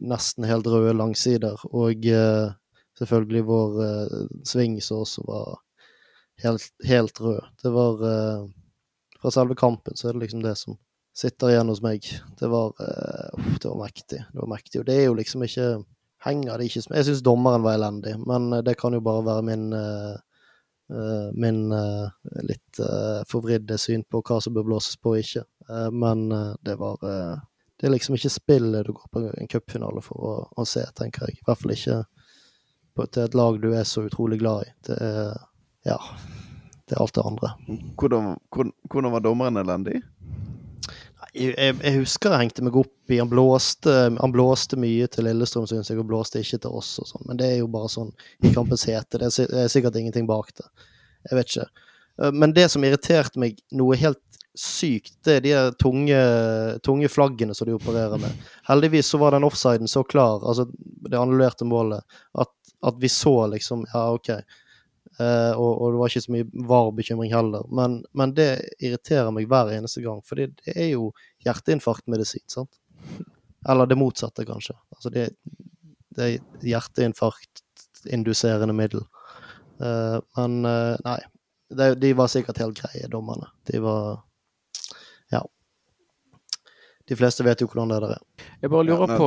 nesten 0.00 0.46
helt 0.48 0.68
røde 0.72 0.94
langsider, 0.96 1.60
og 1.76 2.06
uh, 2.08 2.54
selvfølgelig 2.96 3.42
vår 3.48 3.74
uh, 3.82 4.22
sving 4.48 4.78
som 4.80 5.02
også 5.04 5.24
var 5.28 5.58
helt, 6.44 6.70
helt 6.88 7.20
rød. 7.20 7.42
Det 7.62 7.72
var 7.74 8.06
Fra 9.22 9.30
selve 9.30 9.54
kampen 9.54 9.94
så 9.94 10.08
er 10.08 10.16
det 10.16 10.24
liksom 10.24 10.40
det 10.42 10.56
som 10.58 10.74
sitter 11.16 11.52
igjen 11.52 11.68
hos 11.68 11.82
meg. 11.84 12.06
Det 12.40 12.48
var, 12.50 12.74
uh, 12.80 13.48
det 13.58 13.68
var 13.68 13.80
mektig. 13.82 14.20
Det 14.32 14.40
var 14.40 14.50
mektig. 14.52 14.80
Og 14.80 14.86
det 14.88 14.98
er 14.98 15.08
jo 15.08 15.18
liksom 15.18 15.48
ikke 15.48 15.72
Henger 16.22 16.60
det 16.60 16.68
ikke 16.68 16.94
Jeg 16.94 17.04
syns 17.08 17.20
dommeren 17.26 17.64
var 17.64 17.74
elendig, 17.74 18.12
men 18.22 18.44
det 18.62 18.76
kan 18.78 18.94
jo 18.94 19.00
bare 19.02 19.24
være 19.26 19.42
min 19.42 19.64
min 21.34 21.72
litt 22.46 22.78
forvridde 23.26 23.74
syn 23.74 24.04
på 24.06 24.20
hva 24.22 24.36
som 24.44 24.54
bør 24.54 24.68
blåses 24.68 25.00
på 25.02 25.16
og 25.16 25.18
ikke. 25.18 25.42
men 25.90 26.28
det 26.62 26.76
var 26.78 27.02
det 27.82 27.88
er 27.88 27.94
liksom 27.96 28.14
ikke 28.14 28.30
spillet 28.30 28.86
du 28.86 28.92
går 28.94 29.08
på 29.10 29.24
en 29.26 29.50
cupfinale 29.50 29.98
for 30.06 30.22
å, 30.22 30.32
å, 30.54 30.62
se, 30.62 30.84
tenker 30.94 31.26
jeg. 31.26 31.40
I 31.40 31.46
hvert 31.48 31.58
fall 31.58 31.74
ikke 31.74 31.96
på, 32.94 33.06
til 33.10 33.24
et 33.24 33.34
lag 33.34 33.58
du 33.58 33.72
er 33.74 33.82
så 33.82 34.04
utrolig 34.06 34.38
glad 34.38 34.68
i. 34.68 34.74
Det 34.86 34.98
er 35.02 35.32
ja, 35.90 35.98
det 36.86 36.94
er 36.94 37.02
alt 37.02 37.14
det 37.18 37.24
andre. 37.26 37.50
Hvordan, 37.98 38.36
hvordan 38.86 39.14
var 39.16 39.24
dommeren 39.24 39.58
elendig? 39.58 39.98
Jeg, 41.32 41.54
jeg, 41.56 41.92
husker 41.96 42.34
jeg 42.34 42.44
hengte 42.44 42.64
meg 42.64 42.74
opp 42.76 43.12
i 43.12 43.16
Han 43.16 43.30
blåste, 43.30 43.92
han 44.18 44.34
blåste 44.34 44.76
mye 44.80 45.06
til 45.08 45.24
Lillestrøm, 45.24 45.64
syns 45.68 45.88
jeg, 45.88 46.00
og 46.00 46.10
blåste 46.10 46.42
ikke 46.42 46.60
til 46.60 46.76
oss 46.76 46.90
og 47.00 47.08
sånn. 47.08 47.24
Men 47.30 47.40
det 47.40 47.48
er 47.48 47.62
jo 47.62 47.70
bare 47.72 47.88
sånn 47.92 48.10
i 48.44 48.52
kampens 48.52 48.84
hete. 48.88 49.20
Det 49.22 49.30
er 49.48 49.72
sikkert 49.72 49.96
ingenting 50.00 50.28
bak 50.28 50.52
det. 50.58 50.68
Jeg 51.30 51.38
vet 51.38 51.54
ikke. 51.54 51.88
Eh, 52.20 52.34
men 52.36 52.52
det 52.56 52.68
som 52.72 52.84
irriterte 52.84 53.40
meg 53.40 53.60
noe 53.72 53.96
helt 54.00 54.20
sykt, 54.58 55.14
det 55.24 55.38
er 55.38 55.44
de 55.46 55.52
tunge, 55.80 56.18
tunge, 56.84 57.08
flaggene 57.08 57.56
som 57.56 57.68
de 57.68 57.76
opererer 57.78 58.20
med. 58.20 58.48
Heldigvis 58.68 59.08
så 59.08 59.20
var 59.22 59.32
den 59.32 59.48
offsiden 59.48 59.88
så 59.88 60.04
klar, 60.04 60.44
altså 60.44 60.66
det 61.08 61.16
annullerte 61.16 61.64
målet, 61.64 62.04
at, 62.36 62.52
at 62.84 62.98
vi 63.00 63.08
så 63.08 63.46
liksom 63.54 63.86
Ja, 63.94 64.10
OK. 64.12 64.34
Uh, 65.22 65.54
og, 65.54 65.72
og, 65.76 65.92
det 65.92 65.98
var 66.00 66.08
ikke 66.10 66.24
så 66.24 66.34
mye 66.34 66.50
VAR-bekymring 66.70 67.30
heller. 67.34 67.62
Men, 67.70 67.90
men, 68.18 68.28
det 68.36 68.50
irriterer 68.82 69.30
meg 69.34 69.48
hver 69.50 69.66
eneste 69.76 70.00
gang, 70.04 70.20
for 70.26 70.34
det, 70.40 70.46
er 70.74 70.88
jo 70.94 71.04
hjerteinfarktmedisin, 71.46 72.46
sant? 72.50 72.72
Eller 73.68 73.84
det 73.86 74.00
motsatte, 74.00 74.46
kanskje. 74.48 74.74
Altså 74.96 75.08
det, 75.14 75.24
det 76.16 76.22
er 76.26 76.32
hjerteinfarktinduserende 76.72 78.74
middel. 78.76 79.02
Uh, 79.82 80.18
men 80.38 80.52
uh, 80.66 80.94
nei, 81.06 81.20
de, 81.72 81.84
de, 82.00 82.10
var 82.18 82.28
sikkert 82.32 82.60
helt 82.62 82.78
greie, 82.82 83.06
dommerne. 83.12 83.46
De 83.70 83.76
var. 83.84 84.04
De 87.12 87.16
fleste 87.18 87.44
vet 87.44 87.60
jo 87.60 87.66
hvordan 87.68 87.90
det 87.92 87.98
der 88.00 88.14
er. 88.14 88.46
Jeg 88.62 88.72
bare 88.72 88.86
lurer 88.88 89.10
på, 89.20 89.26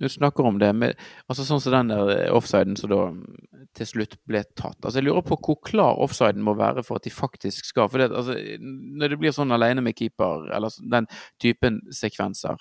du 0.00 0.06
snakker 0.08 0.46
om 0.48 0.60
det, 0.62 0.70
med, 0.72 1.02
altså 1.28 1.44
sånn 1.44 1.60
som 1.60 1.74
den 1.74 1.92
der 1.92 2.12
eh, 2.14 2.32
offsiden 2.32 2.78
som 2.80 2.88
da 2.92 3.00
mm, 3.12 3.66
til 3.76 3.90
slutt 3.90 4.16
ble 4.30 4.40
tatt. 4.56 4.78
Altså 4.80 5.02
Jeg 5.02 5.10
lurer 5.10 5.26
på 5.28 5.36
hvor 5.44 5.58
klar 5.66 6.00
offsiden 6.00 6.46
må 6.46 6.56
være 6.56 6.84
for 6.86 6.96
at 6.96 7.04
de 7.04 7.12
faktisk 7.12 7.68
skal. 7.68 7.90
For 7.92 8.00
det, 8.00 8.08
altså, 8.16 8.38
når 8.56 9.12
det 9.12 9.20
blir 9.20 9.36
sånn 9.36 9.52
alene 9.52 9.84
med 9.84 9.98
keeper, 10.00 10.48
eller 10.56 10.72
den 10.80 11.10
typen 11.42 11.82
sekvenser 11.92 12.60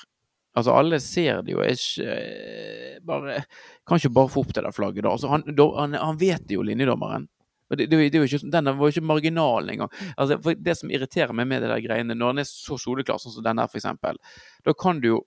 Altså 0.57 0.74
Alle 0.76 0.97
ser 0.99 1.43
det 1.45 1.53
jo. 1.53 1.62
Ikke, 1.64 2.05
eh, 2.10 2.95
bare, 3.05 3.43
kan 3.88 4.01
ikke 4.01 4.12
bare 4.18 4.32
få 4.34 4.41
opp 4.43 4.55
det 4.57 4.64
der 4.66 4.76
flagget. 4.76 5.05
da. 5.05 5.14
Altså, 5.14 5.30
han, 5.32 5.45
han, 5.55 5.93
han 5.95 6.20
vet 6.20 6.51
jo, 6.51 6.66
linjedommeren. 6.66 7.30
Det, 7.70 7.86
det, 7.86 7.98
det, 8.10 8.22
ikke, 8.26 8.42
den 8.52 8.72
var 8.72 8.86
jo 8.86 8.94
ikke 8.94 9.06
marginal 9.06 9.70
engang. 9.70 9.92
Altså, 10.16 10.40
for 10.44 10.58
det 10.58 10.78
som 10.80 10.92
irriterer 10.94 11.36
meg 11.38 11.50
med 11.50 11.64
det 11.64 11.72
der 11.72 11.84
greiene, 11.86 12.18
når 12.18 12.34
den 12.34 12.44
er 12.44 12.50
så 12.50 12.80
soleklar, 12.82 13.22
sånn 13.22 13.36
som 13.36 13.46
den 13.46 13.62
her 13.62 13.70
f.eks., 13.70 14.34
da 14.66 14.76
kan 14.78 15.02
du 15.04 15.12
jo 15.14 15.20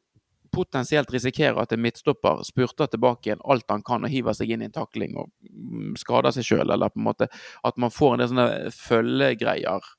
potensielt 0.53 1.13
risikere 1.13 1.63
at 1.63 1.73
en 1.73 1.81
midtstopper 1.81 2.43
spurter 2.45 2.91
tilbake 2.93 3.31
igjen 3.31 3.45
alt 3.49 3.65
han 3.73 3.85
kan 3.87 4.05
og 4.05 4.13
hiver 4.13 4.37
seg 4.37 4.53
inn 4.53 4.65
i 4.65 4.69
en 4.69 4.75
takling 4.75 5.17
og 5.17 5.31
mm, 5.49 5.95
skader 6.01 6.35
seg 6.37 6.45
sjøl, 6.45 6.69
eller 6.69 6.93
på 6.93 7.01
en 7.01 7.09
måte 7.09 7.29
at 7.65 7.81
man 7.81 7.95
får 7.95 8.15
en 8.15 8.23
del 8.23 8.33
sånne 8.35 8.73
følgegreier 8.77 9.93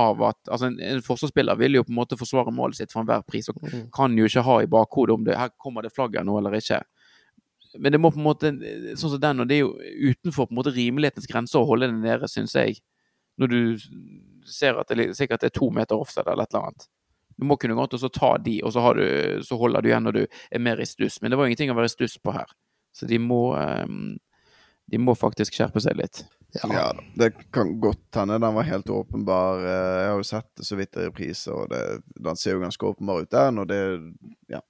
av 0.00 0.20
at 0.22 0.38
altså 0.46 0.68
En, 0.68 0.76
en 0.86 1.02
forsvarsspiller 1.02 1.56
vil 1.58 1.80
jo 1.80 1.82
på 1.82 1.90
en 1.90 1.98
måte 1.98 2.18
forsvare 2.18 2.52
målet 2.54 2.78
sitt 2.78 2.92
for 2.92 3.02
enhver 3.02 3.24
pris, 3.26 3.48
og 3.50 3.58
mm. 3.58 3.88
kan 3.94 4.14
jo 4.18 4.28
ikke 4.28 4.44
ha 4.46 4.60
i 4.62 4.68
bakhodet 4.70 5.16
om 5.16 5.24
det 5.26 5.38
her 5.38 5.50
kommer 5.58 5.82
det 5.82 5.94
flagget 5.96 6.28
nå 6.28 6.36
eller 6.38 6.54
ikke 6.60 6.82
men 7.78 7.92
det 7.92 8.00
må 8.02 8.10
på 8.10 8.18
en 8.18 8.26
måte 8.26 8.50
Sånn 8.98 9.12
som 9.12 9.20
den, 9.22 9.42
og 9.42 9.50
det 9.50 9.58
er 9.58 9.66
jo 9.66 9.74
utenfor 10.10 10.48
på 10.48 10.54
en 10.54 10.58
måte 10.58 10.74
rimelighetens 10.74 11.28
grenser 11.30 11.60
å 11.60 11.68
holde 11.68 11.90
den 11.90 12.00
nede, 12.02 12.28
syns 12.30 12.56
jeg. 12.58 12.80
Når 13.40 13.52
du 13.52 13.60
ser 14.48 14.80
at 14.80 14.90
det 14.90 15.12
sikkert 15.18 15.46
er 15.46 15.54
to 15.54 15.70
meter 15.74 16.00
offside 16.00 16.26
eller 16.26 16.48
et 16.48 16.54
eller 16.54 16.70
annet. 16.70 16.88
Du 17.40 17.46
må 17.48 17.56
kunne 17.56 17.76
gå 17.78 17.86
til 17.88 18.02
å 18.04 18.12
ta 18.12 18.32
de, 18.42 18.58
og 18.66 18.74
så, 18.74 18.82
du, 18.96 19.04
så, 19.46 19.56
holder 19.60 19.84
du 19.84 19.88
igjen 19.88 20.04
når 20.04 20.18
du 20.18 20.24
er 20.26 20.60
mer 20.60 20.82
i 20.82 20.88
stuss. 20.88 21.20
Men 21.22 21.32
det 21.32 21.38
var 21.40 21.48
ingenting 21.48 21.72
å 21.72 21.76
være 21.78 21.88
i 21.88 21.94
stuss 21.94 22.18
på 22.20 22.34
her. 22.36 22.50
Så 22.92 23.08
de 23.08 23.20
må, 23.22 23.54
um, 23.56 24.18
de 24.90 25.00
må 25.00 25.14
faktisk 25.16 25.56
skjerpe 25.56 25.80
seg 25.80 25.96
litt. 26.00 26.24
Ja. 26.58 26.66
ja. 26.74 26.86
det 27.14 27.30
kan 27.54 27.76
godt 27.80 28.18
hende 28.18 28.40
den 28.42 28.56
var 28.58 28.66
helt 28.66 28.90
åpenbar. 28.92 29.62
Eh, 29.62 29.92
jeg 30.02 30.10
har 30.10 30.18
jo 30.18 30.26
sett 30.26 30.48
det 30.58 30.66
så 30.66 30.76
vidt 30.76 30.98
i 30.98 31.06
reprise, 31.06 31.54
og 31.54 31.70
det, 31.70 31.84
den 32.18 32.40
ser 32.40 32.58
jo 32.58 32.64
ganske 32.64 32.90
åpenbar 32.90 33.22
ut 33.22 33.32
der. 33.32 33.54
Når 33.54 33.70
det 33.70 33.80
Ja 34.50 34.60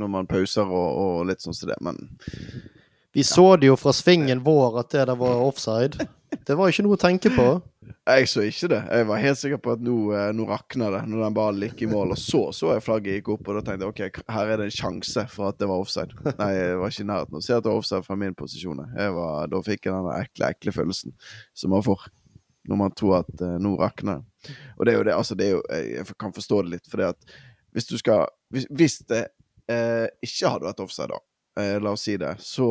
når 0.00 0.12
man 0.14 0.30
pauser 0.30 0.68
og, 0.68 0.88
og 1.02 1.26
litt 1.28 1.44
sånn 1.44 1.56
som 1.56 1.70
det, 1.70 1.78
men 1.84 1.98
Vi 3.12 3.24
så 3.28 3.56
det 3.60 3.68
jo 3.68 3.76
fra 3.76 3.92
svingen 3.92 4.40
vår 4.44 4.78
at 4.80 4.94
det 4.94 5.06
der 5.10 5.18
var 5.20 5.42
offside. 5.44 6.08
Det 6.32 6.54
var 6.56 6.70
ikke 6.72 6.84
noe 6.86 6.96
å 6.96 7.00
tenke 7.00 7.28
på. 7.34 7.44
Jeg 8.08 8.28
så 8.30 8.42
ikke 8.48 8.70
det. 8.72 8.78
Jeg 8.88 9.06
var 9.10 9.20
helt 9.20 9.38
sikker 9.38 9.60
på 9.62 9.74
at 9.76 9.82
nå, 9.84 9.96
eh, 10.16 10.30
nå 10.32 10.46
rakna 10.48 10.88
det, 10.94 11.02
når 11.10 11.26
den 11.26 11.36
ballen 11.36 11.66
gikk 11.68 11.84
i 11.84 11.90
mål. 11.90 12.14
Og 12.16 12.18
så 12.18 12.40
så 12.56 12.72
jeg 12.72 12.84
flagget 12.86 13.18
gikk 13.18 13.28
opp, 13.34 13.44
og 13.46 13.58
da 13.58 13.62
tenkte 13.66 13.84
jeg 13.84 13.92
OK, 13.92 14.22
her 14.32 14.54
er 14.54 14.62
det 14.62 14.70
en 14.70 14.74
sjanse 14.78 15.26
for 15.30 15.50
at 15.52 15.60
det 15.60 15.68
var 15.68 15.84
offside. 15.84 16.16
Nei, 16.40 16.48
jeg 16.56 16.80
var 16.80 16.96
ikke 16.96 17.04
i 17.04 17.10
nærheten 17.10 17.36
av 17.36 17.42
å 17.42 17.44
se 17.44 17.54
at 17.58 17.66
det 17.66 17.70
var 17.70 17.84
offside 17.84 18.08
fra 18.08 18.18
min 18.24 18.34
posisjon. 18.38 18.82
Var, 19.18 19.52
da 19.52 19.62
fikk 19.68 19.86
jeg 19.86 19.94
den 19.94 20.10
ekle, 20.16 20.50
ekle 20.56 20.76
følelsen 20.80 21.14
som 21.52 21.76
man 21.76 21.84
får 21.86 22.08
når 22.70 22.78
man 22.78 22.92
tror 22.94 23.16
at 23.22 23.40
uh, 23.42 23.56
nå 23.58 23.74
rakner 23.80 24.20
det. 24.20 24.56
Og 24.78 24.86
det 24.86 24.92
er 24.92 24.98
jo 24.98 25.06
det, 25.06 25.14
altså 25.14 25.34
det 25.38 25.46
er 25.46 25.56
jo, 25.56 25.62
Jeg 25.70 26.18
kan 26.18 26.34
forstå 26.34 26.62
det 26.62 26.74
litt, 26.76 26.90
for 26.90 27.02
det 27.02 27.12
at 27.14 27.34
hvis 27.72 27.88
du 27.88 27.96
skal 27.98 28.26
Hvis, 28.52 28.66
hvis 28.70 28.98
det 29.08 29.26
eh, 29.70 30.06
ikke 30.24 30.50
hadde 30.54 30.68
vært 30.68 30.82
offside, 30.84 31.12
da, 31.12 31.20
eh, 31.62 31.76
la 31.82 31.92
oss 31.94 32.06
si 32.08 32.16
det, 32.20 32.34
så 32.42 32.68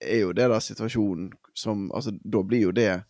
er 0.00 0.22
jo 0.22 0.32
det 0.36 0.48
da 0.50 0.60
situasjonen 0.62 1.32
som 1.58 1.88
Altså, 1.90 2.12
da 2.22 2.42
blir 2.46 2.68
jo 2.68 2.72
det 2.72 3.02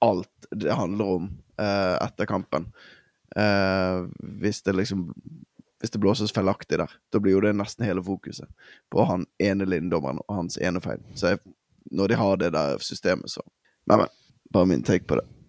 alt 0.00 0.46
det 0.50 0.72
handler 0.72 1.04
om 1.16 1.26
eh, 1.60 1.96
etter 2.00 2.26
kampen. 2.26 2.70
Eh, 3.36 4.06
hvis 4.40 4.62
det 4.62 4.72
liksom 4.72 5.14
Hvis 5.80 5.90
det 5.90 5.98
blåses 5.98 6.32
feilaktig 6.32 6.76
der, 6.76 6.92
da 7.12 7.20
blir 7.20 7.32
jo 7.32 7.40
det 7.40 7.54
nesten 7.56 7.86
hele 7.88 8.02
fokuset 8.04 8.48
på 8.92 9.04
han 9.08 9.22
ene 9.40 9.64
linjedommeren 9.64 10.20
og 10.26 10.34
hans 10.36 10.58
ene 10.60 10.80
feil. 10.84 11.00
Så 11.16 11.32
jeg, 11.32 11.40
når 11.90 12.12
de 12.12 12.18
har 12.20 12.36
det 12.36 12.50
der 12.52 12.82
systemet, 12.84 13.32
så 13.32 13.40
men. 13.88 14.04
Bare 14.52 14.66
min 14.66 14.82
take 14.82 15.06
på 15.06 15.16
det. 15.16 15.39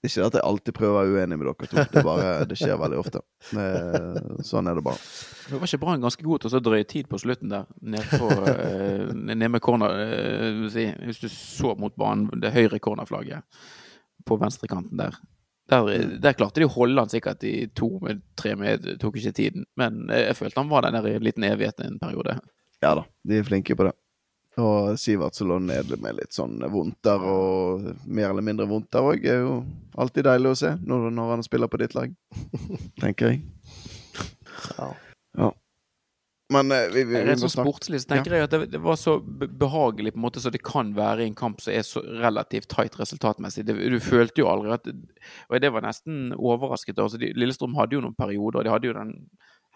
Ikke 0.00 0.24
at 0.24 0.36
jeg 0.38 0.44
alltid 0.48 0.72
prøver 0.76 0.94
å 0.94 1.00
være 1.00 1.16
uenig 1.18 1.36
med 1.36 1.48
dere 1.50 1.68
to, 1.68 1.82
det, 1.92 2.02
bare, 2.06 2.28
det 2.48 2.56
skjer 2.56 2.78
veldig 2.80 3.00
ofte. 3.02 3.20
Sånn 4.48 4.70
er 4.70 4.78
det 4.78 4.84
bare. 4.86 5.02
Det 5.50 5.58
var 5.60 5.68
ikke 5.68 5.80
Brann 5.82 6.06
ganske 6.06 6.24
god 6.24 6.40
til 6.40 6.56
å 6.56 6.62
drøye 6.64 6.86
tid 6.88 7.10
på 7.10 7.20
slutten 7.20 7.52
der, 7.52 7.66
ned, 7.84 8.06
på, 8.08 8.30
uh, 8.30 9.10
ned 9.12 9.44
med 9.44 9.60
corner 9.60 9.92
uh, 10.00 10.62
Hvis 10.70 11.20
du 11.20 11.28
så 11.28 11.74
mot 11.76 11.92
banen, 12.00 12.40
det 12.40 12.54
høyre 12.54 12.80
cornerflagget 12.80 13.44
på 14.24 14.40
venstrekanten 14.40 14.96
der. 15.00 15.20
Der, 15.70 15.92
der, 16.18 16.34
klarte 16.34 16.62
de 16.62 16.66
å 16.66 16.72
holde 16.74 17.04
han 17.04 17.12
sikkert 17.12 17.44
i 17.46 17.68
to 17.76 17.92
med 18.02 18.24
tre 18.40 18.56
med, 18.58 18.88
tok 19.02 19.20
ikke 19.20 19.36
tiden. 19.36 19.68
Men 19.78 20.06
jeg 20.08 20.38
følte 20.38 20.64
han 20.64 20.72
var 20.72 20.88
der 20.88 21.12
i 21.12 21.18
en 21.18 21.28
liten 21.28 21.46
evighet 21.46 21.84
en 21.84 22.00
periode. 22.00 22.40
Ja 22.80 22.96
da, 22.96 23.04
de 23.28 23.38
er 23.38 23.46
flinke 23.46 23.76
på 23.76 23.86
det. 23.86 23.92
Og 24.60 24.98
Sivert 25.00 25.38
som 25.38 25.50
lå 25.50 25.58
nede 25.64 25.98
med 26.02 26.18
litt 26.18 26.36
sånn 26.36 26.58
vondter 26.72 27.22
og 27.26 27.86
mer 28.04 28.30
eller 28.30 28.44
mindre 28.44 28.68
vondter 28.70 29.06
òg, 29.12 29.24
er 29.24 29.44
jo 29.44 29.54
alltid 30.00 30.28
deilig 30.28 30.52
å 30.52 30.60
se 30.60 30.74
når, 30.84 31.08
når 31.16 31.34
han 31.36 31.46
spiller 31.46 31.70
på 31.70 31.80
ditt 31.82 31.96
lag, 31.96 32.12
tenker 33.02 33.32
jeg. 33.32 33.42
Ja. 34.76 34.92
ja. 35.38 35.50
Men 36.50 36.72
eh, 36.74 36.88
vi, 36.90 37.04
vi, 37.06 37.20
Rent 37.22 37.42
sånn 37.44 37.52
sportslig 37.52 38.00
så 38.02 38.10
tenker 38.16 38.34
ja. 38.34 38.40
jeg 38.40 38.48
at 38.48 38.54
det, 38.56 38.60
det, 38.72 38.80
var 38.82 38.98
så 38.98 39.16
behagelig 39.22 40.14
på 40.14 40.18
en 40.18 40.24
måte 40.24 40.42
så 40.42 40.50
det 40.50 40.62
kan 40.66 40.90
være 40.96 41.22
i 41.22 41.28
en 41.30 41.38
kamp 41.38 41.62
som 41.62 41.74
er 41.76 41.86
så 41.86 42.02
relativt 42.02 42.66
tight 42.72 42.98
resultatmessig. 42.98 43.64
Det, 43.68 43.76
du 43.78 44.00
følte 44.02 44.42
jo 44.42 44.50
aldri 44.50 44.74
at 44.74 44.90
Og 44.90 45.62
det 45.62 45.70
var 45.70 45.86
nesten 45.86 46.34
overrasket. 46.34 46.98
Altså, 46.98 47.20
de, 47.22 47.30
Lillestrøm 47.38 47.78
hadde 47.78 47.98
jo 47.98 48.02
noen 48.02 48.18
perioder. 48.18 48.66
De 48.66 48.74
hadde 48.74 48.90
jo 48.90 48.96
den 48.98 49.14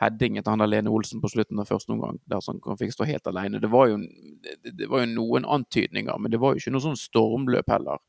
heading 0.00 0.38
til 0.40 0.50
han 0.50 0.62
der 0.62 0.70
Lene 0.70 0.90
Olsen 0.90 1.22
på 1.22 1.30
slutten 1.30 1.60
av 1.62 1.68
første 1.70 1.92
omgang, 1.94 2.18
der 2.30 2.42
han 2.42 2.80
fikk 2.80 2.94
stå 2.94 3.06
helt 3.08 3.28
alene. 3.30 3.60
Det 3.62 3.70
var, 3.70 3.92
jo, 3.92 4.00
det 4.64 4.88
var 4.90 5.04
jo 5.04 5.12
noen 5.12 5.46
antydninger, 5.46 6.18
men 6.18 6.34
det 6.34 6.40
var 6.42 6.54
jo 6.54 6.62
ikke 6.62 6.74
noe 6.74 6.84
sånn 6.84 6.98
stormløp 6.98 7.70
heller. 7.70 8.02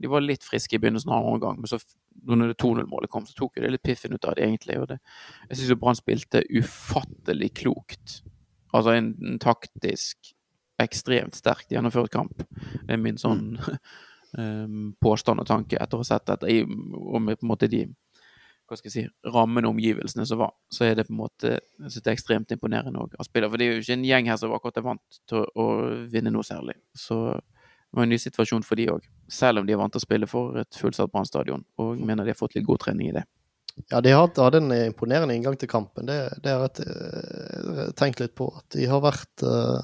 De 0.00 0.10
var 0.10 0.22
litt 0.22 0.46
friske 0.46 0.76
i 0.76 0.82
begynnelsen 0.82 1.10
av 1.10 1.24
andre 1.24 1.32
omgang, 1.34 1.58
men 1.60 1.70
så 1.70 1.80
når 2.26 2.52
det 2.52 2.58
2-0-målet 2.62 3.10
kom, 3.10 3.26
så 3.26 3.34
tok 3.36 3.58
jo 3.58 3.64
det 3.64 3.72
litt 3.74 3.86
piffen 3.86 4.14
ut 4.14 4.24
av 4.24 4.36
det, 4.36 4.46
egentlig. 4.46 4.78
Og 4.78 4.86
det, 4.92 5.00
jeg 5.48 5.60
syns 5.60 5.80
Brann 5.80 5.98
spilte 5.98 6.44
ufattelig 6.46 7.50
klokt. 7.62 8.20
Altså 8.70 8.94
en, 8.94 9.14
en, 9.24 9.40
taktisk 9.42 10.34
ekstremt 10.80 11.36
sterkt 11.36 11.72
gjennomført 11.74 12.12
kamp. 12.14 12.44
Det 12.86 12.94
er 12.94 13.02
min 13.02 13.18
sånn 13.20 13.56
um, 13.58 14.92
påstand 15.04 15.42
og 15.42 15.50
tanke 15.50 15.80
etter 15.80 15.98
å 15.98 16.04
ha 16.04 16.10
sett 16.12 16.28
dette, 16.30 16.54
og 16.94 17.18
med 17.24 17.40
på 17.40 17.48
en 17.48 17.52
måte 17.52 17.70
de 17.72 17.88
hva 18.70 18.78
skal 18.78 18.90
jeg 18.90 18.94
si, 18.94 19.30
rammen 19.34 19.66
og 19.66 19.74
omgivelsene 19.74 20.24
som 20.28 20.40
var, 20.44 20.52
så 20.70 20.86
er 20.86 20.98
det 20.98 21.08
på 21.08 21.14
en 21.14 21.20
måte 21.24 21.56
jeg 21.56 21.88
synes 21.88 22.04
det 22.04 22.12
er 22.12 22.18
ekstremt 22.18 22.54
imponerende 22.54 23.02
å 23.02 23.26
spille. 23.26 23.48
For 23.50 23.60
det 23.60 23.66
er 23.66 23.74
jo 23.74 23.82
ikke 23.82 23.96
en 23.98 24.06
gjeng 24.06 24.30
her 24.30 24.38
som 24.40 24.54
akkurat 24.54 24.78
er 24.78 24.86
vant 24.86 25.18
til 25.30 25.48
å 25.58 25.66
vinne 26.12 26.32
noe 26.34 26.46
særlig. 26.46 26.76
Så 26.94 27.18
det 27.34 27.98
var 27.98 28.06
en 28.06 28.14
ny 28.14 28.20
situasjon 28.22 28.62
for 28.66 28.78
de 28.78 28.86
òg, 28.92 29.10
selv 29.30 29.60
om 29.60 29.66
de 29.66 29.74
er 29.74 29.80
vant 29.80 29.90
til 29.90 29.98
å 29.98 30.06
spille 30.06 30.30
for 30.30 30.60
et 30.62 30.78
fullsatt 30.78 31.10
Brann 31.10 31.64
og 31.82 31.98
mener 31.98 32.22
de 32.22 32.30
har 32.30 32.38
fått 32.38 32.54
litt 32.54 32.68
god 32.68 32.84
trening 32.84 33.10
i 33.10 33.16
det. 33.18 33.26
Ja, 33.88 34.00
de 34.00 34.12
har 34.12 34.26
hatt 34.28 34.38
en 34.54 34.72
imponerende 34.74 35.34
inngang 35.34 35.56
til 35.58 35.70
kampen. 35.70 36.06
Det, 36.06 36.18
det 36.44 36.52
har 36.54 36.66
jeg 36.68 36.86
eh, 36.86 37.90
tenkt 37.98 38.20
litt 38.22 38.34
på. 38.38 38.50
At 38.56 38.76
de 38.76 38.86
har 38.90 39.02
vært 39.02 39.44
eh, 39.46 39.80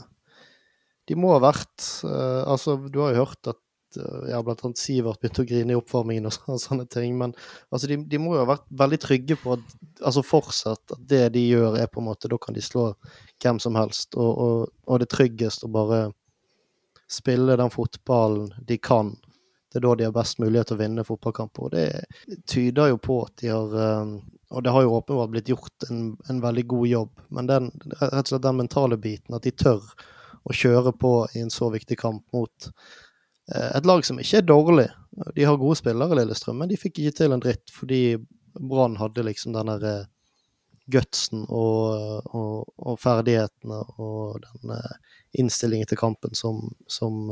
De 1.07 1.17
må 1.17 1.31
ha 1.33 1.39
vært 1.41 1.87
eh, 2.05 2.43
Altså, 2.51 2.77
du 2.91 3.01
har 3.03 3.15
jo 3.15 3.25
hørt 3.25 3.53
at 3.55 3.61
ja, 4.31 4.43
blant 4.43 4.65
annet 4.65 4.81
Sivert 4.81 5.21
begynte 5.21 5.45
å 5.45 5.49
grine 5.49 5.75
i 5.75 5.79
oppvarmingen 5.79 6.29
og, 6.29 6.37
sånne 6.67 6.87
ting. 6.91 7.17
Men 7.19 7.35
altså, 7.71 7.89
de, 7.91 7.99
de, 8.05 8.21
må 8.21 8.35
jo 8.35 8.43
ha 8.45 8.51
vært 8.55 8.67
veldig 8.83 9.01
trygge 9.03 9.39
på 9.41 9.57
at 9.57 9.77
altså 10.03 10.25
fortsatt 10.27 10.97
at 10.97 11.07
det 11.11 11.25
de 11.37 11.47
gjør, 11.47 11.79
er 11.81 11.91
på 11.91 12.03
en 12.03 12.09
måte 12.11 12.31
Da 12.31 12.39
kan 12.41 12.57
de 12.57 12.65
slå 12.65 12.91
hvem 13.43 13.61
som 13.63 13.79
helst. 13.79 14.17
Og, 14.17 14.33
og, 14.47 14.75
og 14.87 15.03
det 15.03 15.11
tryggest 15.15 15.67
å 15.67 15.73
bare 15.73 16.09
spille 17.11 17.59
den 17.59 17.73
fotballen 17.73 18.51
de 18.67 18.79
kan. 18.83 19.15
Det 19.71 19.81
er 19.81 19.87
da 19.87 19.95
de 19.99 20.07
har 20.09 20.17
best 20.17 20.41
mulighet 20.43 20.71
til 20.71 20.79
å 20.79 20.81
vinne 20.81 21.07
fotballkamper. 21.07 21.69
Og 21.69 21.75
det 21.75 22.41
tyder 22.51 22.93
jo 22.93 23.01
på 23.03 23.21
at 23.27 23.37
de 23.43 23.53
har 23.53 23.79
eh, 23.83 24.17
Og 24.55 24.63
det 24.63 24.71
har 24.71 24.85
jo 24.85 24.95
åpenbart 24.95 25.31
blitt 25.33 25.49
gjort 25.51 25.89
en, 25.91 26.13
en 26.31 26.41
veldig 26.41 26.63
god 26.71 26.87
jobb, 26.87 27.25
men 27.35 27.49
den, 27.51 27.65
rett 27.99 28.21
og 28.21 28.29
slett 28.31 28.45
den 28.45 28.61
mentale 28.61 28.97
biten, 28.97 29.35
at 29.35 29.43
de 29.43 29.51
tør 29.51 29.83
å 30.47 30.55
kjøre 30.55 30.93
på 30.95 31.11
i 31.35 31.43
en 31.43 31.51
så 31.51 31.67
viktig 31.75 31.99
kamp 31.99 32.23
mot 32.31 32.69
Eh, 32.71 33.06
et 33.55 33.87
lag 33.87 34.03
som 34.07 34.19
ikke 34.19 34.41
er 34.41 34.49
dårlig. 34.49 34.89
De 35.37 35.45
har 35.47 35.59
gode 35.61 35.79
spillere, 35.79 36.19
Lillestrøm, 36.19 36.59
men 36.61 36.71
de 36.71 36.79
fikk 36.81 37.01
ikke 37.01 37.19
til 37.21 37.35
en 37.35 37.43
dritt 37.43 37.73
fordi 37.73 38.19
Brann 38.57 38.97
hadde 38.99 39.25
liksom 39.27 39.55
den 39.55 39.71
der 39.71 39.87
eh, 39.87 40.09
gutsen 40.91 41.45
og, 41.51 42.27
og, 42.31 42.67
og, 42.79 42.99
ferdighetene 43.03 43.81
og 43.99 44.37
den 44.45 44.71
uh, 44.71 45.17
innstillingen 45.35 45.89
til 45.91 45.99
kampen 45.99 46.37
som, 46.39 46.61
som 46.87 47.27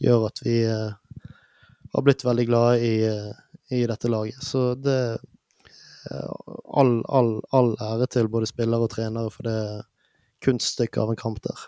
gjør 0.00 0.24
at 0.30 0.40
vi 0.40 0.54
har 0.64 2.06
blitt 2.06 2.24
veldig 2.24 2.46
glade 2.48 2.78
i, 2.80 2.94
i 3.76 3.82
dette 3.90 4.08
laget. 4.08 4.40
Så 4.40 4.72
det 4.80 4.96
all, 6.08 6.94
all, 7.12 7.34
all 7.52 7.74
ære 7.76 8.08
til 8.16 8.32
både 8.32 8.48
spillere 8.48 8.88
og 8.88 8.94
trenere 8.96 9.36
for 9.36 9.44
det 9.50 9.60
kunststykke 10.44 11.00
av 11.02 11.10
en 11.12 11.18
kamp 11.18 11.40
der. 11.42 11.62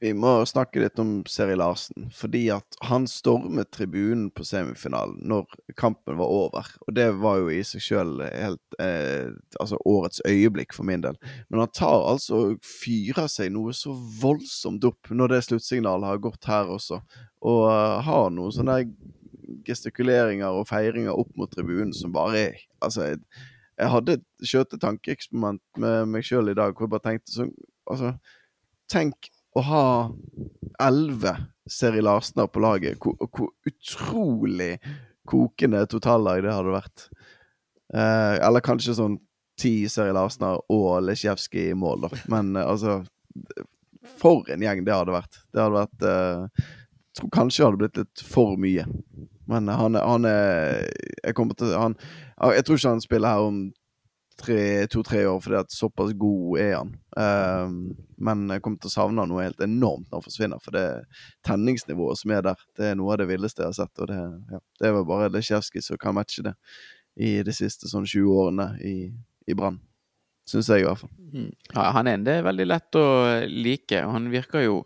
Vi 0.00 0.12
må 0.14 0.30
snakke 0.46 0.80
litt 0.82 0.98
om 1.02 1.24
Seri 1.30 1.56
Larsen, 1.58 2.06
fordi 2.14 2.44
at 2.54 2.78
han 2.86 3.08
stormet 3.10 3.72
tribunen 3.74 4.28
på 4.34 4.46
semifinalen 4.46 5.18
når 5.26 5.48
kampen 5.78 6.18
var 6.20 6.30
over. 6.30 6.70
Og 6.86 6.94
det 6.94 7.08
var 7.18 7.40
jo 7.40 7.50
i 7.50 7.62
seg 7.66 7.82
sjøl 7.82 8.20
helt 8.28 8.78
eh, 8.82 9.32
Altså 9.60 9.78
årets 9.88 10.20
øyeblikk 10.28 10.74
for 10.76 10.86
min 10.86 11.02
del. 11.02 11.16
Men 11.48 11.64
han 11.64 11.74
tar 11.74 12.06
altså 12.12 12.36
og 12.36 12.64
fyrer 12.66 13.30
seg 13.32 13.50
noe 13.54 13.72
så 13.74 13.94
voldsomt 14.20 14.84
opp 14.86 15.10
når 15.10 15.32
det 15.32 15.44
sluttsignalet 15.46 16.10
har 16.12 16.22
gått 16.22 16.48
her 16.50 16.68
også, 16.70 17.00
og 17.46 17.62
uh, 17.70 18.02
har 18.04 18.28
noen 18.34 18.52
sånne 18.54 18.80
gestikuleringer 19.66 20.52
og 20.52 20.68
feiringer 20.68 21.16
opp 21.16 21.30
mot 21.38 21.50
tribunen 21.52 21.94
som 21.96 22.14
bare 22.14 22.42
er 22.48 22.64
Altså, 22.84 23.06
jeg, 23.08 23.18
jeg 23.80 23.90
hadde 23.90 24.18
et 24.18 24.74
tankeeksperiment 24.82 25.62
med 25.80 26.10
meg 26.12 26.26
sjøl 26.26 26.52
i 26.52 26.56
dag 26.58 26.74
hvor 26.74 26.86
jeg 26.86 26.92
bare 26.92 27.06
tenkte 27.06 27.32
sånn 27.32 27.54
Altså, 27.90 28.12
tenk 28.90 29.30
å 29.56 29.62
ha 29.64 29.84
elleve 30.82 31.36
Seri 31.70 32.02
Larsener 32.04 32.46
på 32.46 32.62
laget. 32.62 32.98
Hvor, 33.02 33.16
hvor, 33.32 33.52
utrolig 33.66 34.76
kokende 35.26 35.82
totallag 35.90 36.44
det 36.44 36.54
hadde 36.54 36.74
vært. 36.74 37.06
Eh, 37.94 38.34
eller 38.46 38.64
kanskje 38.64 38.96
sånn 38.98 39.18
ti 39.58 39.88
Seri 39.90 40.14
Larsener 40.14 40.60
og 40.72 41.00
Lesjevskij 41.06 41.72
i 41.72 41.78
mål, 41.78 42.06
da. 42.06 42.24
Men 42.32 42.56
eh, 42.56 42.66
altså 42.66 43.02
For 44.16 44.46
en 44.52 44.62
gjeng 44.62 44.84
det 44.86 44.94
hadde 44.94 45.14
vært. 45.14 45.40
Det 45.52 45.62
hadde 45.62 45.80
vært 45.80 46.04
eh, 46.06 46.68
Jeg 47.00 47.18
tror 47.20 47.32
kanskje 47.34 47.62
det 47.62 47.66
hadde 47.66 47.80
blitt 47.82 48.00
litt 48.02 48.26
for 48.26 48.60
mye. 48.60 48.86
Men 49.50 49.70
han, 49.70 49.98
han 49.98 50.28
er 50.28 50.86
Jeg 51.22 51.34
kommer 51.38 51.58
til 51.58 51.74
han, 51.74 51.98
Jeg 52.54 52.66
tror 52.66 52.78
ikke 52.78 52.94
han 52.94 53.04
spiller 53.04 53.34
her 53.34 53.50
om 53.50 53.60
to-tre 54.36 55.22
år, 55.26 55.40
fordi 55.40 55.58
at 55.58 55.72
såpass 55.72 56.12
god 56.18 56.58
er 56.60 56.74
han. 56.76 56.92
Um, 57.16 57.78
men 58.18 58.44
jeg 58.52 58.62
kommer 58.64 58.82
til 58.82 58.90
å 58.90 58.94
savne 58.94 59.24
noe 59.28 59.46
helt 59.46 59.62
enormt 59.64 60.10
når 60.10 60.18
han 60.18 60.26
forsvinner, 60.26 60.62
for 60.62 60.76
det 60.76 60.84
tenningsnivået 61.46 62.20
som 62.20 62.34
er 62.36 62.44
der, 62.44 62.66
det 62.76 62.90
er 62.90 62.98
noe 63.00 63.14
av 63.14 63.22
det 63.22 63.30
villeste 63.30 63.64
jeg 63.64 63.72
har 63.72 63.78
sett. 63.80 64.02
Og 64.02 64.10
det, 64.12 64.20
ja, 64.52 64.62
det 64.82 64.92
vel 64.98 65.08
bare 65.08 65.32
Lesjevskij 65.32 65.84
som 65.84 66.00
kan 66.00 66.16
matche 66.18 66.44
det 66.46 66.56
i 67.16 67.38
de 67.46 67.54
siste 67.56 67.88
sånn 67.88 68.06
20 68.06 68.32
årene 68.36 68.70
i, 68.84 68.96
i 69.48 69.56
Brann. 69.56 69.80
Syns 70.46 70.68
jeg, 70.70 70.84
i 70.84 70.86
hvert 70.86 71.00
fall. 71.00 71.14
Mm. 71.32 71.50
Ja, 71.72 71.86
han 71.96 72.06
er 72.06 72.18
en 72.18 72.26
det 72.26 72.36
er 72.38 72.46
veldig 72.46 72.66
lett 72.68 72.98
å 73.00 73.06
like. 73.50 74.02
Han 74.06 74.28
virker 74.30 74.62
jo 74.62 74.76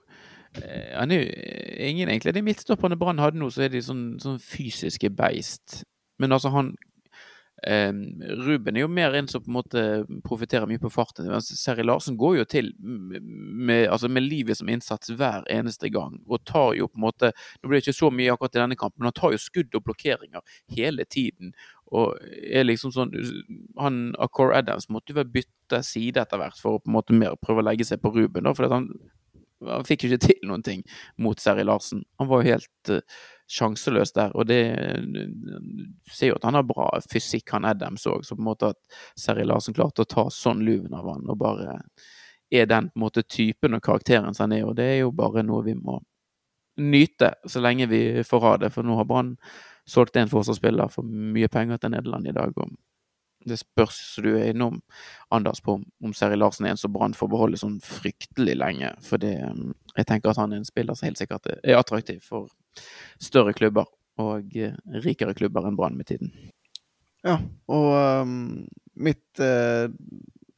eh, 0.56 0.94
han 0.94 1.12
er 1.12 1.20
jo 1.20 1.34
ingen 1.90 2.08
egentlig 2.08 2.32
De 2.38 2.44
midtstopperne 2.46 2.96
Brann 3.00 3.20
hadde 3.20 3.40
nå, 3.40 3.50
så 3.52 3.66
er 3.66 3.74
de 3.74 3.82
sånn, 3.84 4.14
sånn 4.22 4.38
fysiske 4.40 5.10
beist. 5.12 5.82
Men 6.20 6.36
altså, 6.36 6.52
han 6.54 6.72
Ruben 7.60 8.76
er 8.76 8.84
jo 8.84 8.88
mer 8.88 9.14
en 9.18 9.28
som 9.28 9.42
på 9.44 9.50
en 9.50 9.56
måte 9.58 9.82
profitterer 10.24 10.68
mye 10.68 10.80
på 10.80 10.90
farten. 10.92 11.28
Seri 11.44 11.84
Larsen 11.84 12.16
går 12.20 12.38
jo 12.38 12.46
til 12.48 12.70
med, 12.80 13.88
altså 13.92 14.08
med, 14.08 14.24
livet 14.24 14.56
som 14.56 14.70
innsats 14.72 15.12
hver 15.12 15.44
eneste 15.50 15.90
gang. 15.92 16.16
Og 16.26 16.44
tar 16.48 16.72
jo 16.78 16.88
på 16.88 17.00
en 17.00 17.06
måte 17.08 17.32
Nå 17.60 17.68
blir 17.68 17.78
det 17.78 17.84
ikke 17.88 17.98
så 17.98 18.10
mye 18.14 18.32
akkurat 18.32 18.56
i 18.56 18.62
denne 18.62 18.78
kampen, 18.80 19.02
men 19.02 19.10
han 19.10 19.18
tar 19.18 19.34
jo 19.34 19.42
skudd 19.42 19.76
og 19.76 19.84
blokkeringer 19.84 20.56
hele 20.76 21.04
tiden. 21.04 21.52
Og 21.90 22.16
er 22.22 22.64
liksom 22.64 22.94
sånn 22.94 23.12
han 23.80 24.02
Acor 24.22 24.54
Adams 24.56 24.88
måtte 24.88 25.12
jo 25.12 25.24
bytte 25.24 25.82
side 25.86 26.22
etter 26.22 26.40
hvert 26.40 26.60
for 26.60 26.78
å 26.78 26.82
på 26.82 26.90
en 26.90 26.96
måte 26.96 27.16
mer 27.16 27.36
prøve 27.42 27.64
å 27.64 27.66
legge 27.66 27.86
seg 27.88 28.00
på 28.02 28.12
Ruben. 28.14 28.46
da, 28.46 28.54
for 28.54 28.70
han, 28.70 28.88
han 29.66 29.86
fikk 29.88 30.06
jo 30.06 30.12
ikke 30.12 30.30
til 30.30 30.48
noen 30.48 30.64
ting 30.66 30.86
mot 31.18 31.40
Seri 31.42 31.66
Larsen. 31.66 32.06
Han 32.22 32.30
var 32.30 32.42
jo 32.42 32.54
helt 32.54 32.94
uh, 32.94 33.02
sjanseløs 33.50 34.14
der. 34.16 34.34
Og 34.36 34.46
det 34.46 34.60
Du 35.10 36.12
ser 36.12 36.32
jo 36.32 36.38
at 36.38 36.46
han 36.48 36.58
har 36.58 36.66
bra 36.66 36.88
fysikk, 37.10 37.50
han 37.50 37.68
Adams 37.68 38.06
òg, 38.06 38.24
så 38.24 38.36
på 38.36 38.44
en 38.44 38.50
måte 38.50 38.72
at 38.74 39.00
Seri 39.18 39.44
Larsen 39.44 39.74
klarte 39.74 40.04
å 40.04 40.08
ta 40.08 40.28
sånn 40.30 40.64
luven 40.66 40.94
av 40.94 41.08
han 41.10 41.26
og 41.28 41.38
bare 41.40 41.80
er 42.50 42.66
den 42.66 42.88
på 42.90 42.98
en 42.98 43.04
måte 43.04 43.22
typen 43.22 43.76
og 43.76 43.82
karakteren 43.82 44.34
som 44.34 44.48
han 44.48 44.58
er, 44.58 44.64
og 44.66 44.74
det 44.78 44.86
er 44.90 44.98
jo 45.04 45.12
bare 45.14 45.44
noe 45.46 45.62
vi 45.66 45.76
må 45.78 46.00
nyte 46.80 47.34
så 47.46 47.60
lenge 47.62 47.86
vi 47.90 48.24
får 48.26 48.40
ha 48.40 48.54
det. 48.62 48.70
For 48.74 48.86
nå 48.86 48.96
har 48.98 49.06
Brann 49.06 49.34
solgt 49.88 50.16
en 50.16 50.30
forsvarsspiller 50.30 50.90
for 50.90 51.06
mye 51.06 51.48
penger 51.52 51.78
til 51.78 51.92
Nederland 51.94 52.26
i 52.26 52.34
dag. 52.34 52.54
og 52.56 52.70
det 53.44 53.56
spørs 53.56 53.96
så 54.14 54.22
du 54.22 54.34
er 54.36 54.50
innom, 54.50 54.82
Anders, 55.32 55.62
på 55.64 55.78
om 55.80 56.12
Seri 56.12 56.36
Larsen 56.36 56.66
er 56.66 56.74
en 56.74 56.80
som 56.80 56.92
Brann 56.92 57.16
får 57.16 57.30
beholde 57.32 57.60
sånn 57.60 57.78
fryktelig 57.80 58.56
lenge. 58.58 58.90
For 59.04 59.20
det, 59.22 59.32
jeg 59.96 60.08
tenker 60.08 60.32
at 60.32 60.40
han 60.42 60.52
er 60.52 60.60
en 60.60 60.68
spiller 60.68 60.98
som 60.98 61.08
helt 61.08 61.20
sikkert 61.20 61.48
er 61.54 61.78
attraktiv 61.78 62.20
for 62.26 62.50
større 63.20 63.54
klubber 63.56 63.88
og 64.20 64.56
eh, 64.58 64.76
rikere 65.04 65.36
klubber 65.36 65.68
enn 65.68 65.78
Brann 65.78 65.98
med 65.98 66.10
tiden. 66.10 66.32
Ja, 67.26 67.36
og 67.68 67.88
um, 68.24 68.64
mitt 68.96 69.42
uh, 69.44 69.92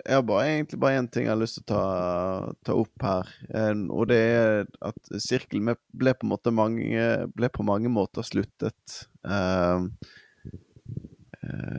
Jeg 0.03 0.15
har 0.15 0.23
bare, 0.27 0.47
egentlig 0.47 0.79
bare 0.83 0.99
én 1.01 1.09
ting 1.11 1.27
jeg 1.27 1.33
har 1.33 1.41
lyst 1.41 1.59
til 1.59 1.65
å 1.65 1.71
ta, 1.73 2.53
ta 2.67 2.77
opp 2.79 3.07
her. 3.07 3.31
um, 3.55 3.85
og 3.95 4.09
det 4.11 4.19
er 4.19 4.67
at 4.83 5.13
sirkelen 5.23 5.75
ble 5.91 6.15
på, 6.15 6.29
måte 6.31 6.55
mange, 6.55 7.07
ble 7.35 7.51
på 7.55 7.67
mange 7.67 7.91
måter 7.91 8.27
sluttet. 8.27 8.99
Um, 9.23 9.93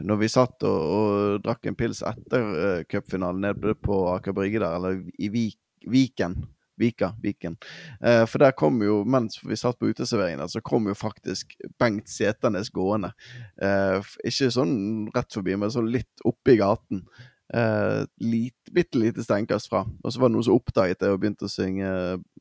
når 0.04 0.18
vi 0.20 0.28
satt 0.28 0.64
og, 0.68 0.80
og, 0.84 1.36
drakk 1.44 1.70
en 1.70 1.78
pils 1.80 2.02
etter 2.04 2.44
uh, 2.44 2.82
cupfinalen 2.92 3.46
nede 3.46 3.76
på 3.80 4.02
Aker 4.12 4.36
Brygge 4.36 4.60
der, 4.60 4.76
eller 4.76 5.00
i 5.16 5.32
Vik, 5.32 5.60
Viken 5.88 6.36
Vika, 6.80 7.14
Viken. 7.22 7.58
Eh, 8.02 8.24
for 8.30 8.44
der 8.44 8.56
kom 8.58 8.80
jo, 8.84 9.02
mens 9.06 9.40
vi 9.44 9.58
satt 9.60 9.80
på 9.80 9.92
uteserveringen, 9.92 10.50
så 10.50 10.62
kom 10.66 10.90
jo 10.90 10.96
faktisk 10.98 11.56
Bengt 11.82 12.10
Seternes 12.12 12.72
gående. 12.74 13.14
Eh, 13.62 14.00
ikke 14.26 14.50
sånn 14.54 14.76
rett 15.14 15.38
forbi, 15.38 15.58
men 15.60 15.74
sånn 15.74 15.92
litt 15.94 16.26
oppi 16.28 16.58
gaten. 16.62 17.06
Eh, 17.54 18.04
lit, 18.26 18.58
bitte 18.72 18.98
lite 18.98 19.24
steinkast 19.26 19.70
fra. 19.70 19.84
Og 20.02 20.14
så 20.14 20.22
var 20.22 20.32
det 20.32 20.38
noen 20.38 20.48
som 20.48 20.58
oppdaget 20.58 21.04
det 21.04 21.12
og 21.14 21.20
begynte 21.22 21.46
å 21.46 21.52
synge 21.52 21.90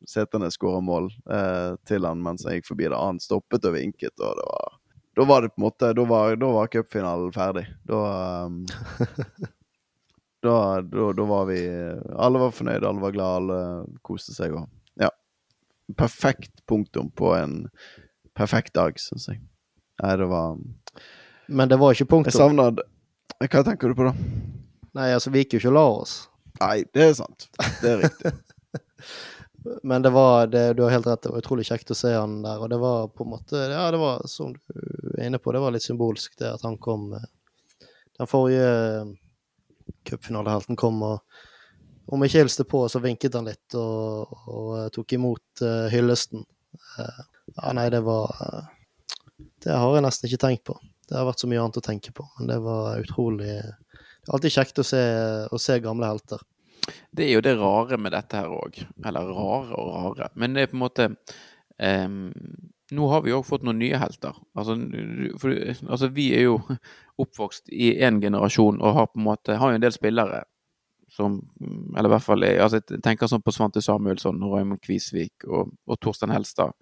Seternes 0.09 0.57
skårer 0.57 0.85
mål 0.85 1.11
eh, 1.29 1.75
til 1.89 2.09
han 2.09 2.23
mens 2.25 2.47
han 2.47 2.57
gikk 2.57 2.71
forbi 2.71 2.89
det. 2.89 2.97
Han 2.97 3.21
stoppet 3.21 3.69
og 3.69 3.77
vinket, 3.77 4.17
og 4.21 4.39
det 4.39 4.47
var 4.49 4.79
da 5.13 5.25
var 5.29 5.43
det 5.43 5.51
på 5.53 5.61
en 5.61 5.67
måte 5.67 5.93
Da 5.93 6.05
var, 6.09 6.37
da 6.41 6.49
var 6.55 6.71
cupfinalen 6.73 7.33
ferdig. 7.35 7.67
Da 7.85 7.99
um, 8.47 8.63
Da, 10.43 10.83
da, 10.83 11.13
da, 11.15 11.25
var 11.25 11.45
vi 11.47 11.59
Alle 12.19 12.41
var 12.43 12.51
fornøyde, 12.51 12.89
alle 12.89 13.03
var 13.05 13.15
glade, 13.15 13.37
alle 13.37 13.99
koste 14.03 14.35
seg. 14.35 14.57
Og 14.59 14.67
ja. 14.99 15.13
Perfekt 15.99 16.65
punktum 16.67 17.13
på 17.15 17.31
en 17.37 17.69
perfekt 18.35 18.75
dag, 18.75 18.99
syns 18.99 19.29
jeg. 19.31 19.39
Nei, 20.03 20.17
det 20.19 20.27
var 20.27 20.59
Men 21.47 21.71
det 21.71 21.79
var 21.79 21.95
ikke 21.95 22.11
punktum. 22.17 22.33
Jeg 22.33 22.41
savna 22.41 22.73
Hva 23.43 23.63
tenker 23.67 23.93
du 23.93 23.99
på, 23.99 24.09
da? 24.11 24.17
Nei, 24.99 25.13
altså, 25.15 25.31
vi 25.33 25.45
gikk 25.45 25.57
jo 25.57 25.63
ikke 25.63 25.73
og 25.73 25.79
la 25.79 25.87
oss. 26.03 26.17
Nei, 26.61 26.77
det 26.95 27.07
er 27.07 27.15
sant. 27.17 27.49
Det 27.81 27.95
er 27.95 28.03
riktig. 28.03 28.35
Men 29.87 30.03
det 30.03 30.11
var 30.11 30.47
det, 30.51 30.73
Du 30.75 30.83
har 30.83 30.91
helt 30.91 31.07
rett, 31.07 31.23
det 31.23 31.31
var 31.31 31.39
utrolig 31.39 31.65
kjekt 31.69 31.95
å 31.95 31.97
se 31.97 32.13
han 32.15 32.41
der. 32.43 32.59
Og 32.59 32.71
det 32.73 32.81
var 32.83 33.09
på 33.15 33.27
en 33.27 33.35
måte 33.37 33.63
Ja, 33.71 33.87
det 33.95 34.03
var 34.03 34.27
som 34.31 34.53
du 34.59 35.15
er 35.19 35.29
inne 35.29 35.39
på, 35.39 35.55
det 35.55 35.63
var 35.63 35.75
litt 35.75 35.87
symbolsk 35.87 36.35
det 36.43 36.51
at 36.51 36.67
han 36.67 36.79
kom 36.83 37.13
eh, 37.15 37.29
Den 38.19 38.31
forrige 38.31 38.73
eh, 39.93 39.99
cupfinalehelten 40.09 40.79
kom 40.81 41.03
og 41.07 41.21
om 42.13 42.25
ikke 42.25 42.43
hilste 42.43 42.65
på, 42.69 42.83
så 42.91 43.01
vinket 43.03 43.37
han 43.39 43.47
litt 43.49 43.77
og, 43.79 44.33
og 44.51 44.71
eh, 44.81 44.89
tok 44.95 45.15
imot 45.17 45.63
uh, 45.65 45.87
hyllesten. 45.93 46.43
Uh, 46.99 47.21
ja, 47.55 47.75
nei, 47.79 47.87
det 47.93 48.03
var 48.07 48.33
uh, 48.41 48.73
Det 49.63 49.71
har 49.73 49.95
jeg 49.97 50.05
nesten 50.05 50.29
ikke 50.29 50.43
tenkt 50.43 50.65
på. 50.69 50.77
Det 51.09 51.19
har 51.19 51.29
vært 51.29 51.43
så 51.43 51.51
mye 51.51 51.63
annet 51.63 51.79
å 51.79 51.85
tenke 51.85 52.13
på, 52.17 52.27
men 52.39 52.51
det 52.51 52.59
var 52.65 53.01
utrolig 53.03 53.53
Det 53.53 54.29
er 54.29 54.35
alltid 54.37 54.57
kjekt 54.57 54.83
å 54.83 54.87
se, 54.87 55.03
å 55.47 55.61
se 55.61 55.79
gamle 55.85 56.11
helter. 56.11 56.43
Det 57.15 57.27
er 57.27 57.37
jo 57.37 57.45
det 57.45 57.55
rare 57.61 57.99
med 58.01 58.15
dette 58.15 58.39
her 58.39 58.51
òg. 58.51 58.79
Eller 59.07 59.33
rare 59.37 59.79
og 59.79 60.19
rare. 60.19 60.31
Men 60.35 60.57
det 60.57 60.65
er 60.65 60.71
på 60.73 60.79
en 60.79 60.83
måte 60.83 61.09
em, 61.79 62.21
Nå 62.93 63.09
har 63.09 63.23
vi 63.25 63.33
òg 63.33 63.45
fått 63.49 63.65
noen 63.65 63.81
nye 63.81 63.99
helter. 64.01 64.37
Altså, 64.59 64.77
for, 65.41 65.55
altså 65.89 66.11
vi 66.13 66.29
er 66.37 66.47
jo 66.49 66.59
oppvokst 67.23 67.73
i 67.73 67.95
én 68.05 68.21
generasjon 68.23 68.81
og 68.83 68.99
har 68.99 69.09
på 69.13 69.21
en 69.21 69.29
måte 69.31 69.57
har 69.61 69.73
jo 69.73 69.81
en 69.81 69.85
del 69.85 69.95
spillere 69.95 70.45
som 71.13 71.35
Eller 71.97 72.09
i 72.09 72.13
hvert 72.15 72.25
fall 72.25 72.45
altså 72.49 72.79
Jeg 72.81 73.03
tenker 73.05 73.29
sånn 73.29 73.43
på 73.45 73.53
Svante 73.53 73.83
Samuelsson, 73.85 74.39
Raymond 74.49 74.81
Kvisvik 74.81 75.45
og, 75.45 75.75
og 75.85 75.99
Torstein 76.01 76.33
Helstad. 76.33 76.73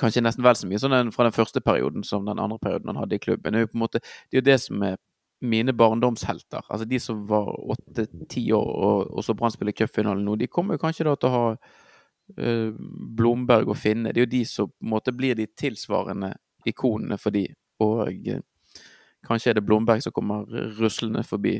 Kanskje 0.00 0.22
nesten 0.24 0.44
vel 0.46 0.56
så 0.56 0.68
mye 0.68 0.80
sånn 0.80 1.12
fra 1.12 1.26
den 1.26 1.36
første 1.36 1.60
perioden 1.60 2.06
som 2.08 2.24
den 2.24 2.40
andre 2.40 2.56
perioden 2.62 2.88
han 2.88 3.02
hadde 3.02 3.18
i 3.18 3.20
klubben. 3.20 3.52
Det 3.52 3.60
er 3.60 3.66
jo 3.66 3.72
på 3.74 3.76
en 3.76 3.84
måte, 3.84 4.00
det 4.32 4.40
er 4.40 4.46
det 4.48 4.56
som 4.64 4.80
er 4.88 4.96
mine 5.44 5.74
barndomshelter. 5.76 6.64
Altså 6.70 6.88
de 6.88 7.00
som 7.02 7.26
var 7.28 7.50
åtte-ti 7.74 8.46
år 8.56 8.70
og, 8.88 9.12
og 9.12 9.26
så 9.26 9.36
Brann 9.36 9.52
spiller 9.52 9.76
cupfinalen 9.76 10.24
nå, 10.24 10.38
de 10.40 10.48
kommer 10.48 10.78
jo 10.78 10.86
kanskje 10.86 11.04
da 11.10 11.16
til 11.20 11.28
å 11.28 11.34
ha 11.34 11.44
Blomberg 12.28 13.68
og 13.68 13.76
Finne. 13.76 14.12
Det 14.12 14.22
er 14.22 14.26
jo 14.26 14.32
de 14.32 14.44
som 14.48 14.70
på 14.70 14.86
en 14.86 14.92
måte 14.94 15.12
blir 15.12 15.36
de 15.36 15.46
tilsvarende 15.60 16.32
ikonene 16.68 17.18
for 17.20 17.34
de. 17.34 17.46
Og 17.84 18.08
eh, 18.08 18.40
kanskje 19.26 19.52
er 19.52 19.58
det 19.58 19.66
Blomberg 19.66 20.02
som 20.04 20.14
kommer 20.14 20.48
ruslende 20.78 21.24
forbi 21.26 21.58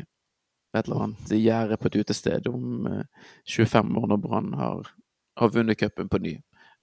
et 0.75 0.89
eller 0.89 1.05
annet 1.05 1.35
gjerde 1.39 1.77
på 1.79 1.91
et 1.91 1.99
utested 2.03 2.49
om 2.51 2.87
eh, 2.91 3.29
25 3.47 3.99
år 4.01 4.09
når 4.11 4.23
Brann 4.23 4.55
har, 4.59 4.89
har 5.39 5.53
vunnet 5.55 5.79
cupen 5.79 6.11
på 6.11 6.21
ny. 6.23 6.35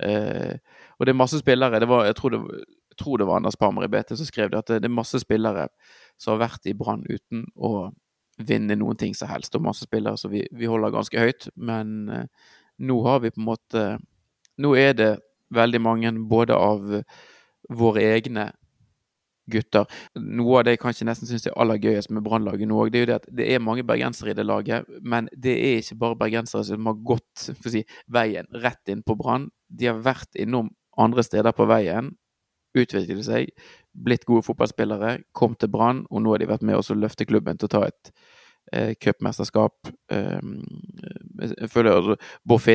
Eh, 0.04 0.56
og 0.98 1.06
det 1.06 1.14
er 1.14 1.20
masse 1.20 1.42
spillere 1.42 1.82
var, 1.88 2.06
jeg, 2.08 2.16
tror 2.18 2.36
det, 2.36 2.42
jeg 2.94 3.02
tror 3.02 3.18
det 3.18 3.28
var 3.28 3.42
Anders 3.42 3.60
Palmer 3.60 3.86
i 3.86 3.92
BT 3.92 4.16
som 4.16 4.30
skrev 4.30 4.52
det, 4.52 4.62
at 4.64 4.72
det 4.82 4.88
er 4.88 4.96
masse 5.02 5.20
spillere 5.22 5.68
som 6.18 6.36
har 6.36 6.48
vært 6.48 6.70
i 6.70 6.78
Brann 6.78 7.04
uten 7.10 7.46
å 7.56 7.92
vinne 8.42 8.78
noen 8.80 8.98
ting 8.98 9.14
som 9.18 9.30
helst. 9.30 9.56
Og 9.56 9.66
masse 9.66 9.86
spillere 9.86 10.18
som 10.18 10.32
vi, 10.32 10.46
vi 10.56 10.70
holder 10.70 10.94
ganske 10.96 11.20
høyt. 11.20 11.50
Men 11.56 12.10
eh, 12.10 12.50
nå 12.82 12.98
har 13.06 13.22
vi 13.24 13.34
på 13.34 13.42
en 13.42 13.52
måte 13.52 13.84
Nå 14.62 14.76
er 14.78 14.92
det 14.94 15.12
veldig 15.56 15.80
mange 15.82 16.10
både 16.30 16.54
av 16.54 16.84
våre 17.72 18.02
egne 18.18 18.52
gutter. 19.52 19.88
Noe 20.16 20.60
av 20.60 20.66
det 20.66 20.76
jeg 20.76 20.82
kanskje 20.84 21.08
nesten 21.08 21.30
syns 21.30 21.48
er 21.50 21.56
aller 21.60 21.80
gøyest 21.82 22.12
med 22.14 22.24
Brannlaget 22.26 22.70
nå, 22.70 22.84
det 22.92 23.00
er 23.00 23.06
jo 23.06 23.10
det 23.10 23.18
at 23.18 23.30
det 23.40 23.48
er 23.52 23.64
mange 23.64 23.86
bergensere 23.88 24.34
i 24.34 24.38
det 24.38 24.46
laget, 24.46 24.88
men 25.02 25.30
det 25.34 25.56
er 25.58 25.82
ikke 25.82 26.00
bare 26.04 26.20
bergensere 26.20 26.64
som 26.68 26.90
har 26.90 27.00
gått 27.12 27.48
si, 27.74 27.84
veien 28.12 28.50
rett 28.64 28.92
inn 28.94 29.04
på 29.06 29.18
Brann. 29.20 29.50
De 29.68 29.90
har 29.90 30.04
vært 30.04 30.40
innom 30.40 30.72
andre 31.00 31.26
steder 31.26 31.56
på 31.58 31.68
veien, 31.72 32.14
utviklet 32.78 33.26
seg, 33.28 33.50
blitt 33.92 34.28
gode 34.28 34.46
fotballspillere, 34.48 35.18
kom 35.36 35.58
til 35.60 35.72
Brann, 35.74 36.06
og 36.12 36.24
nå 36.24 36.36
har 36.36 36.44
de 36.44 36.52
vært 36.52 36.68
med 36.68 36.80
oss 36.80 36.92
å 36.94 37.00
løfte 37.00 37.28
klubben 37.28 37.60
til 37.60 37.68
å 37.68 37.76
ta 37.80 37.88
et 37.90 38.14
eh, 38.72 38.94
cupmesterskap. 39.00 39.92
Eh, 40.12 40.40
jeg 41.42 41.70
føler 41.72 42.16
Bård 42.48 42.68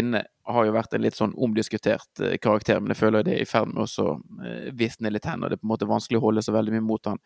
har 0.47 0.67
jo 0.67 0.75
vært 0.77 0.95
en 0.95 1.03
litt 1.03 1.17
sånn 1.19 1.35
omdiskutert 1.43 2.23
eh, 2.23 2.37
karakter, 2.43 2.79
men 2.81 2.95
jeg 2.95 3.01
føler 3.01 3.27
det 3.27 3.35
er 3.35 3.43
i 3.43 3.49
ferd 3.49 3.73
med 3.73 3.83
å 3.83 4.07
eh, 4.45 4.69
visne 4.79 5.11
litt 5.11 5.27
hen, 5.27 5.43
og 5.43 5.51
det 5.51 5.59
er 5.59 5.63
på 5.63 5.67
en 5.67 5.73
måte 5.73 5.91
vanskelig 5.91 6.21
å 6.21 6.27
holde 6.29 6.45
så 6.47 6.55
veldig 6.55 6.77
mye 6.77 6.87
mot 6.87 7.11
han. 7.11 7.21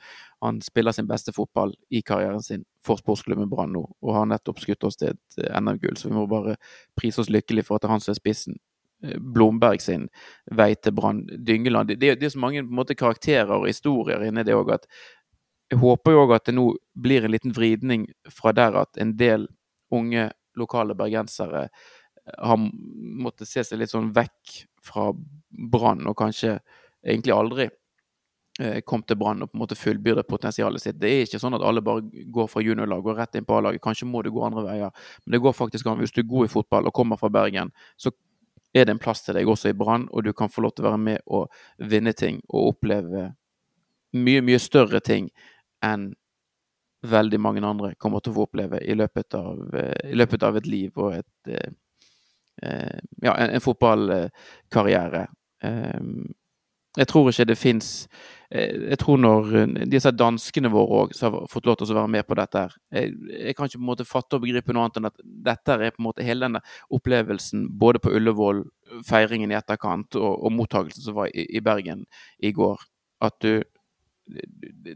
Han 0.44 0.62
spiller 0.64 0.96
sin 0.96 1.10
beste 1.10 1.34
fotball 1.36 1.74
i 1.90 2.02
karrieren 2.06 2.44
sin 2.44 2.64
for 2.86 3.00
sportsklubben 3.00 3.50
Brann 3.52 3.74
nå, 3.76 3.84
og 3.84 4.16
har 4.16 4.28
nettopp 4.30 4.62
skutt 4.62 4.88
oss 4.88 4.98
til 5.00 5.12
et 5.12 5.42
eh, 5.42 5.52
NM-gull, 5.60 5.98
så 6.00 6.08
vi 6.08 6.16
må 6.16 6.26
bare 6.30 6.56
prise 6.98 7.22
oss 7.22 7.32
lykkelig 7.32 7.66
for 7.68 7.76
at 7.76 7.84
det 7.84 7.90
er 7.90 7.96
han 7.98 8.04
som 8.04 8.14
er 8.14 8.20
spissen. 8.22 8.60
Eh, 9.04 9.16
Blomberg 9.20 9.84
sin 9.84 10.08
vei 10.56 10.72
til 10.76 10.96
Brann, 10.96 11.26
Dyngeland. 11.28 11.92
Det, 11.92 12.16
det 12.20 12.30
er 12.30 12.34
så 12.34 12.42
mange 12.42 12.64
på 12.64 12.72
en 12.72 12.80
måte, 12.82 12.98
karakterer 12.98 13.52
og 13.58 13.68
historier 13.68 14.24
inni 14.26 14.44
det 14.46 14.56
òg 14.56 14.74
at 14.76 14.88
jeg 15.70 15.78
håper 15.78 16.14
jo 16.14 16.22
òg 16.24 16.34
at 16.34 16.48
det 16.48 16.56
nå 16.56 16.66
blir 16.98 17.24
en 17.24 17.34
liten 17.34 17.54
vridning 17.54 18.08
fra 18.30 18.52
der 18.56 18.74
at 18.82 18.98
en 19.00 19.14
del 19.18 19.46
unge 19.94 20.30
lokale 20.58 20.96
bergensere 20.98 21.68
har 22.38 22.58
måttet 22.60 23.48
se 23.48 23.62
seg 23.64 23.80
litt 23.80 23.92
sånn 23.92 24.10
vekk 24.14 24.56
fra 24.84 25.10
Brann, 25.50 26.06
og 26.08 26.16
kanskje 26.18 26.56
egentlig 27.00 27.34
aldri 27.34 27.66
eh, 28.60 28.80
kom 28.86 29.02
til 29.06 29.18
Brann 29.20 29.42
og 29.44 29.50
på 29.50 29.58
en 29.58 29.62
måte 29.62 29.78
fullbyrde 29.78 30.24
potensialet 30.28 30.82
sitt. 30.82 30.98
Det 31.00 31.10
er 31.10 31.24
ikke 31.26 31.40
sånn 31.42 31.56
at 31.58 31.64
alle 31.66 31.82
bare 31.84 32.04
går 32.04 32.50
fra 32.50 32.62
juniorlag 32.64 33.06
og 33.06 33.18
rett 33.18 33.38
inn 33.38 33.46
på 33.48 33.58
A-laget. 33.58 33.82
Kanskje 33.84 34.08
må 34.10 34.22
du 34.22 34.30
gå 34.34 34.44
andre 34.46 34.66
veier, 34.66 35.06
men 35.24 35.36
det 35.36 35.42
går 35.42 35.56
faktisk 35.56 35.88
an. 35.88 36.00
Hvis 36.02 36.14
du 36.14 36.22
er 36.22 36.30
god 36.30 36.48
i 36.48 36.52
fotball 36.52 36.90
og 36.90 36.96
kommer 36.96 37.20
fra 37.20 37.32
Bergen, 37.32 37.72
så 37.96 38.12
er 38.74 38.86
det 38.86 38.94
en 38.94 39.02
plass 39.02 39.24
til 39.26 39.34
deg 39.34 39.48
også 39.50 39.72
i 39.72 39.76
Brann, 39.76 40.06
og 40.10 40.26
du 40.26 40.32
kan 40.36 40.52
få 40.52 40.62
lov 40.66 40.76
til 40.76 40.86
å 40.86 40.92
være 40.92 41.02
med 41.02 41.24
og 41.26 41.50
vinne 41.90 42.14
ting 42.14 42.42
og 42.48 42.74
oppleve 42.74 43.30
mye, 44.14 44.42
mye 44.42 44.60
større 44.62 45.00
ting 45.02 45.30
enn 45.86 46.10
veldig 47.10 47.40
mange 47.40 47.62
andre 47.64 47.94
kommer 47.98 48.20
til 48.20 48.34
å 48.34 48.36
få 48.40 48.48
oppleve 48.48 48.80
i 48.84 48.96
løpet 48.96 49.34
av, 49.38 49.60
i 50.04 50.16
løpet 50.16 50.42
av 50.44 50.58
et 50.60 50.66
liv 50.68 50.98
og 51.00 51.16
et 51.20 51.54
eh, 51.54 51.70
Ja, 53.24 53.32
en, 53.38 53.54
en 53.54 53.62
fotballkarriere. 53.64 55.22
Jeg 56.98 57.06
tror 57.06 57.30
ikke 57.30 57.46
det 57.48 57.56
fins 57.58 58.08
Jeg 58.50 58.98
tror 58.98 59.20
når 59.22 59.50
disse 59.92 60.10
danskene 60.10 60.72
våre 60.72 61.04
òg 61.04 61.12
har 61.22 61.36
fått 61.48 61.68
lov 61.68 61.78
til 61.78 61.92
å 61.92 61.98
være 62.00 62.12
med 62.16 62.26
på 62.26 62.36
dette 62.36 62.64
her 62.64 62.74
jeg, 62.90 63.12
jeg 63.30 63.56
kan 63.56 63.68
ikke 63.68 63.78
på 63.78 63.84
en 63.84 63.90
måte 63.92 64.06
fatte 64.08 64.36
og 64.36 64.44
begripe 64.44 64.74
noe 64.74 64.88
annet 64.88 64.98
enn 64.98 65.08
at 65.08 65.22
dette 65.50 65.76
er 65.76 65.94
på 65.94 66.02
en 66.02 66.08
måte 66.08 66.26
hele 66.26 66.48
denne 66.48 66.62
opplevelsen 66.90 67.68
både 67.78 68.02
på 68.02 68.12
Ullevål, 68.18 68.64
feiringen 69.06 69.54
i 69.54 69.58
etterkant 69.60 70.18
og, 70.18 70.32
og 70.34 70.56
mottakelsen 70.56 71.06
som 71.06 71.20
var 71.20 71.30
i, 71.30 71.46
i 71.46 71.62
Bergen 71.62 72.02
i 72.42 72.50
går. 72.56 72.82
At 73.22 73.38
du 73.44 73.62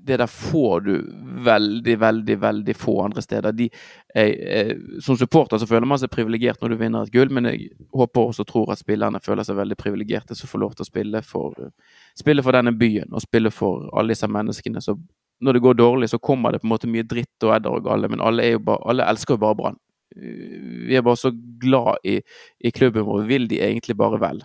det 0.04 0.16
der 0.16 0.26
får 0.26 0.80
du 0.80 0.92
veldig, 1.44 1.96
veldig 1.98 2.36
veldig 2.40 2.76
få 2.76 2.94
andre 3.02 3.22
steder. 3.22 3.52
De, 3.52 3.68
er, 4.14 4.30
er, 4.58 4.72
som 5.02 5.16
supporter 5.18 5.58
så 5.58 5.66
føler 5.66 5.88
man 5.88 5.98
seg 5.98 6.12
privilegert 6.12 6.62
når 6.62 6.74
du 6.74 6.78
vinner 6.80 7.06
et 7.06 7.12
gull, 7.14 7.32
men 7.34 7.48
jeg 7.50 7.72
håper 7.94 8.30
også 8.30 8.44
og 8.44 8.50
tror 8.50 8.72
at 8.74 8.82
spillerne 8.82 9.22
føler 9.24 9.46
seg 9.46 9.58
veldig 9.58 9.78
privilegerte 9.80 10.38
som 10.38 10.50
får 10.50 10.62
lov 10.62 10.76
til 10.76 10.86
å 10.86 10.90
spille 10.90 11.22
for, 11.26 11.58
spille 12.18 12.44
for 12.46 12.56
denne 12.56 12.74
byen 12.78 13.10
og 13.12 13.24
spille 13.24 13.52
for 13.54 13.88
alle 13.92 14.14
disse 14.14 14.30
menneskene. 14.30 14.82
Så 14.84 14.96
når 15.44 15.58
det 15.58 15.64
går 15.66 15.80
dårlig, 15.80 16.10
så 16.12 16.22
kommer 16.22 16.54
det 16.54 16.62
på 16.62 16.68
en 16.68 16.74
måte 16.76 16.90
mye 16.90 17.06
dritt 17.08 17.46
og 17.46 17.56
edder 17.56 17.78
og 17.78 17.88
galle, 17.88 18.10
men 18.12 18.22
alle, 18.22 18.54
bare, 18.62 18.84
alle 18.90 19.08
elsker 19.10 19.34
jo 19.34 19.44
bare 19.46 19.58
Brann. 19.58 19.80
Vi 20.14 20.94
er 20.94 21.02
bare 21.02 21.18
så 21.18 21.32
glad 21.60 22.04
i, 22.06 22.20
i 22.62 22.70
klubben 22.70 23.06
vår, 23.06 23.24
vil 23.26 23.48
de 23.50 23.58
egentlig 23.66 23.96
bare 23.98 24.20
vel. 24.22 24.44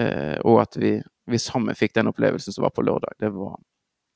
Eh, 0.00 0.38
og 0.48 0.62
at 0.62 0.78
vi, 0.80 0.94
vi 1.28 1.40
sammen 1.40 1.76
fikk 1.76 1.92
den 1.98 2.08
opplevelsen 2.08 2.56
som 2.56 2.64
var 2.64 2.72
på 2.72 2.84
lørdag. 2.86 3.18
Det 3.20 3.28
var 3.34 3.58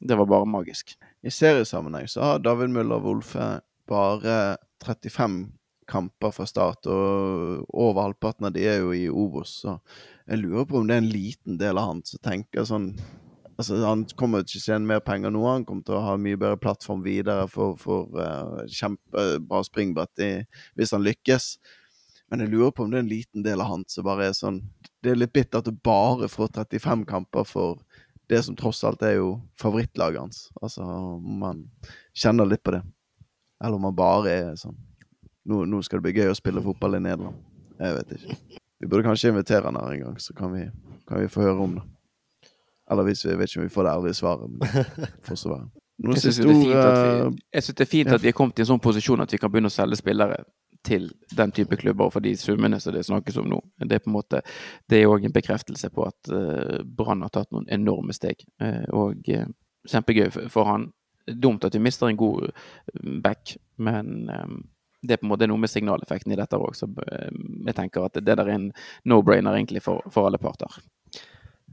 det 0.01 0.17
var 0.19 0.27
bare 0.27 0.49
magisk. 0.49 0.97
I 1.23 1.31
seriesammenheng 1.33 2.09
så 2.11 2.23
har 2.23 2.43
David 2.45 2.73
Møller 2.75 3.03
Wolfe 3.03 3.61
bare 3.89 4.57
35 4.85 5.53
kamper 5.89 6.33
fra 6.33 6.47
start, 6.49 6.87
og 6.89 7.67
over 7.69 8.07
halvparten 8.07 8.49
av 8.49 8.55
de 8.55 8.65
er 8.69 8.81
jo 8.81 8.95
i 8.97 9.05
Obos, 9.09 9.61
så 9.65 9.79
jeg 10.25 10.41
lurer 10.41 10.65
på 10.69 10.81
om 10.81 10.89
det 10.89 10.97
er 10.97 11.03
en 11.03 11.13
liten 11.13 11.59
del 11.61 11.81
av 11.81 11.91
han 11.91 12.03
som 12.09 12.23
tenker 12.25 12.67
sånn 12.69 12.95
Altså, 13.55 13.77
han 13.87 14.01
kommer 14.19 14.43
ikke 14.43 14.51
til 14.51 14.59
å 14.59 14.65
tjene 14.65 14.89
mer 14.91 15.03
penger 15.07 15.31
nå, 15.31 15.45
han 15.47 15.63
kommer 15.63 15.87
til 15.87 15.95
å 15.95 16.03
ha 16.03 16.17
mye 16.19 16.35
bedre 16.35 16.59
plattform 16.59 17.05
videre 17.05 17.45
for, 17.47 17.77
for 17.79 18.11
uh, 18.19 18.65
kjempebra 18.67 19.61
springbrett 19.63 20.23
i, 20.27 20.31
hvis 20.75 20.91
han 20.91 21.05
lykkes. 21.07 21.47
Men 22.33 22.43
jeg 22.43 22.51
lurer 22.51 22.73
på 22.75 22.83
om 22.83 22.91
det 22.91 22.99
er 22.99 23.05
en 23.05 23.13
liten 23.13 23.45
del 23.47 23.63
av 23.63 23.71
han 23.71 23.85
som 23.87 24.09
bare 24.09 24.27
er 24.27 24.35
sånn 24.35 24.59
Det 25.05 25.13
er 25.13 25.21
litt 25.21 25.35
bittert 25.37 25.71
å 25.71 25.77
bare 25.87 26.27
få 26.33 26.49
35 26.49 27.05
kamper 27.07 27.47
for 27.47 27.85
det 28.29 28.41
som 28.43 28.57
tross 28.57 28.85
alt 28.85 29.03
er 29.05 29.19
jo 29.19 29.29
favorittlaget 29.61 30.21
hans. 30.21 30.49
Altså, 30.63 30.83
om 30.83 31.39
man 31.43 31.65
kjenner 32.17 32.49
litt 32.49 32.63
på 32.65 32.75
det. 32.77 32.83
Eller 33.65 33.77
om 33.77 33.87
man 33.89 33.97
bare 33.97 34.33
er 34.33 34.59
sånn 34.61 34.77
nå, 35.45 35.65
nå, 35.69 35.83
skal 35.85 36.01
det 36.01 36.07
bli 36.07 36.23
gøy 36.23 36.31
å 36.33 36.37
spille 36.37 36.63
fotball 36.65 36.97
i 36.97 37.03
Nederland. 37.05 37.37
Jeg 37.77 37.97
vet 37.99 38.13
ikke. 38.17 38.37
Vi 38.81 38.89
burde 38.89 39.05
kanskje 39.05 39.33
invitere 39.33 39.69
han 39.69 39.77
her 39.77 39.93
en 39.93 40.05
gang, 40.07 40.15
så 40.21 40.33
kan 40.37 40.55
vi, 40.55 40.63
kan 41.09 41.21
vi 41.21 41.29
få 41.29 41.45
høre 41.45 41.67
om 41.67 41.75
det. 41.77 41.85
Eller 42.91 43.07
hvis 43.09 43.25
vi 43.27 43.37
vet 43.37 43.53
ikke 43.53 43.61
om 43.61 43.67
vi 43.67 43.75
får 43.75 43.87
det 43.87 43.93
ærlige 43.93 44.19
svaret. 44.19 44.55
Men 44.55 44.87
får 45.27 45.41
så 45.41 45.53
være. 45.53 45.69
Jeg 46.15 46.23
syns 46.25 46.41
det, 46.41 47.77
det, 47.77 47.85
er 47.85 47.91
fint 47.91 48.13
at 48.13 48.23
vi 48.25 48.33
er 48.33 48.37
kommet 48.37 48.59
i 48.59 48.65
en 48.65 48.73
sånn 48.73 48.83
posisjon 48.83 49.23
at 49.23 49.31
vi 49.31 49.39
kan 49.39 49.53
begynne 49.53 49.71
å 49.71 49.75
selge 49.75 50.01
spillere 50.01 50.41
til 50.85 51.09
den 51.37 51.53
type 51.55 51.77
klubber 51.81 52.11
for 52.13 52.25
de 52.25 52.35
summene 52.37 52.81
som 52.81 52.95
det 52.95 53.05
snakkes 53.07 53.39
om 53.41 53.49
nå. 53.51 53.61
Det 53.81 53.99
er 53.99 54.05
på 54.05 54.11
en 54.11 54.19
måte, 54.19 54.43
det 54.91 55.01
er 55.01 55.11
òg 55.11 55.25
en 55.25 55.35
bekreftelse 55.35 55.91
på 55.95 56.07
at 56.07 56.33
uh, 56.33 56.83
Brann 56.85 57.25
har 57.25 57.33
tatt 57.33 57.51
noen 57.55 57.69
enorme 57.73 58.17
steg. 58.17 58.45
Uh, 58.63 58.85
og 58.93 59.31
uh, 59.33 59.49
kjempegøy 59.91 60.51
for 60.53 60.69
han. 60.69 60.91
Dumt 61.25 61.65
at 61.65 61.75
vi 61.75 61.81
mister 61.81 62.11
en 62.11 62.21
god 62.21 62.51
back, 63.25 63.55
men 63.81 64.29
det 65.01 65.15
er 65.15 65.21
på 65.23 65.25
en 65.25 65.31
måte 65.31 65.47
noe 65.49 65.61
med 65.61 65.71
signaleffekten 65.73 66.35
i 66.35 66.37
dette 66.37 66.59
òg, 66.61 66.75
så 66.77 66.85
jeg 66.85 67.75
tenker 67.79 68.05
at 68.05 68.19
det 68.21 68.35
der 68.37 68.43
er 68.45 68.51
en 68.53 68.67
no-brainer 69.09 69.57
egentlig 69.57 69.81
for, 69.87 70.05
for, 70.13 70.29
alle 70.29 70.41
parter. 70.41 70.77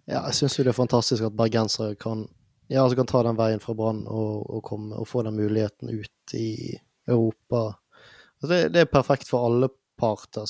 Ja, 0.07 0.21
jeg 0.29 0.37
syns 0.37 0.55
jo 0.55 0.63
det 0.63 0.71
er 0.71 0.77
fantastisk 0.79 1.27
at 1.27 1.35
bergensere 1.35 1.97
kan, 1.99 2.23
ja, 2.71 2.85
altså 2.85 3.01
kan 3.01 3.11
ta 3.11 3.25
den 3.27 3.39
veien 3.39 3.59
fra 3.59 3.75
Brann 3.75 4.05
og, 4.07 4.47
og, 4.47 4.71
og, 4.71 5.03
få 5.07 5.23
den 5.27 5.35
muligheten 5.35 5.91
ut 5.91 6.35
i 6.39 6.77
Europa. 7.07 7.80
Det, 8.41 8.69
det, 8.73 8.81
er 8.81 8.89
perfekt 8.89 9.29
for 9.29 9.45
alle 9.47 9.69
parter. 9.99 10.49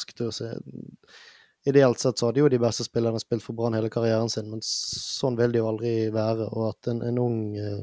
Ideelt 1.68 2.00
sett 2.02 2.18
så 2.18 2.30
hadde 2.30 2.42
jo 2.42 2.50
de 2.50 2.60
beste 2.62 2.86
spillerne 2.88 3.20
spilt 3.22 3.44
for 3.46 3.58
Brann 3.58 3.76
hele 3.78 3.92
karrieren 3.94 4.32
sin, 4.32 4.48
men 4.50 4.64
sånn 4.66 5.38
vil 5.38 5.54
det 5.54 5.62
jo 5.62 5.68
aldri 5.70 5.96
være. 6.14 6.48
Og 6.56 6.70
at 6.72 6.92
en, 6.94 7.04
en 7.06 7.20
ung 7.22 7.42
eh, 7.60 7.82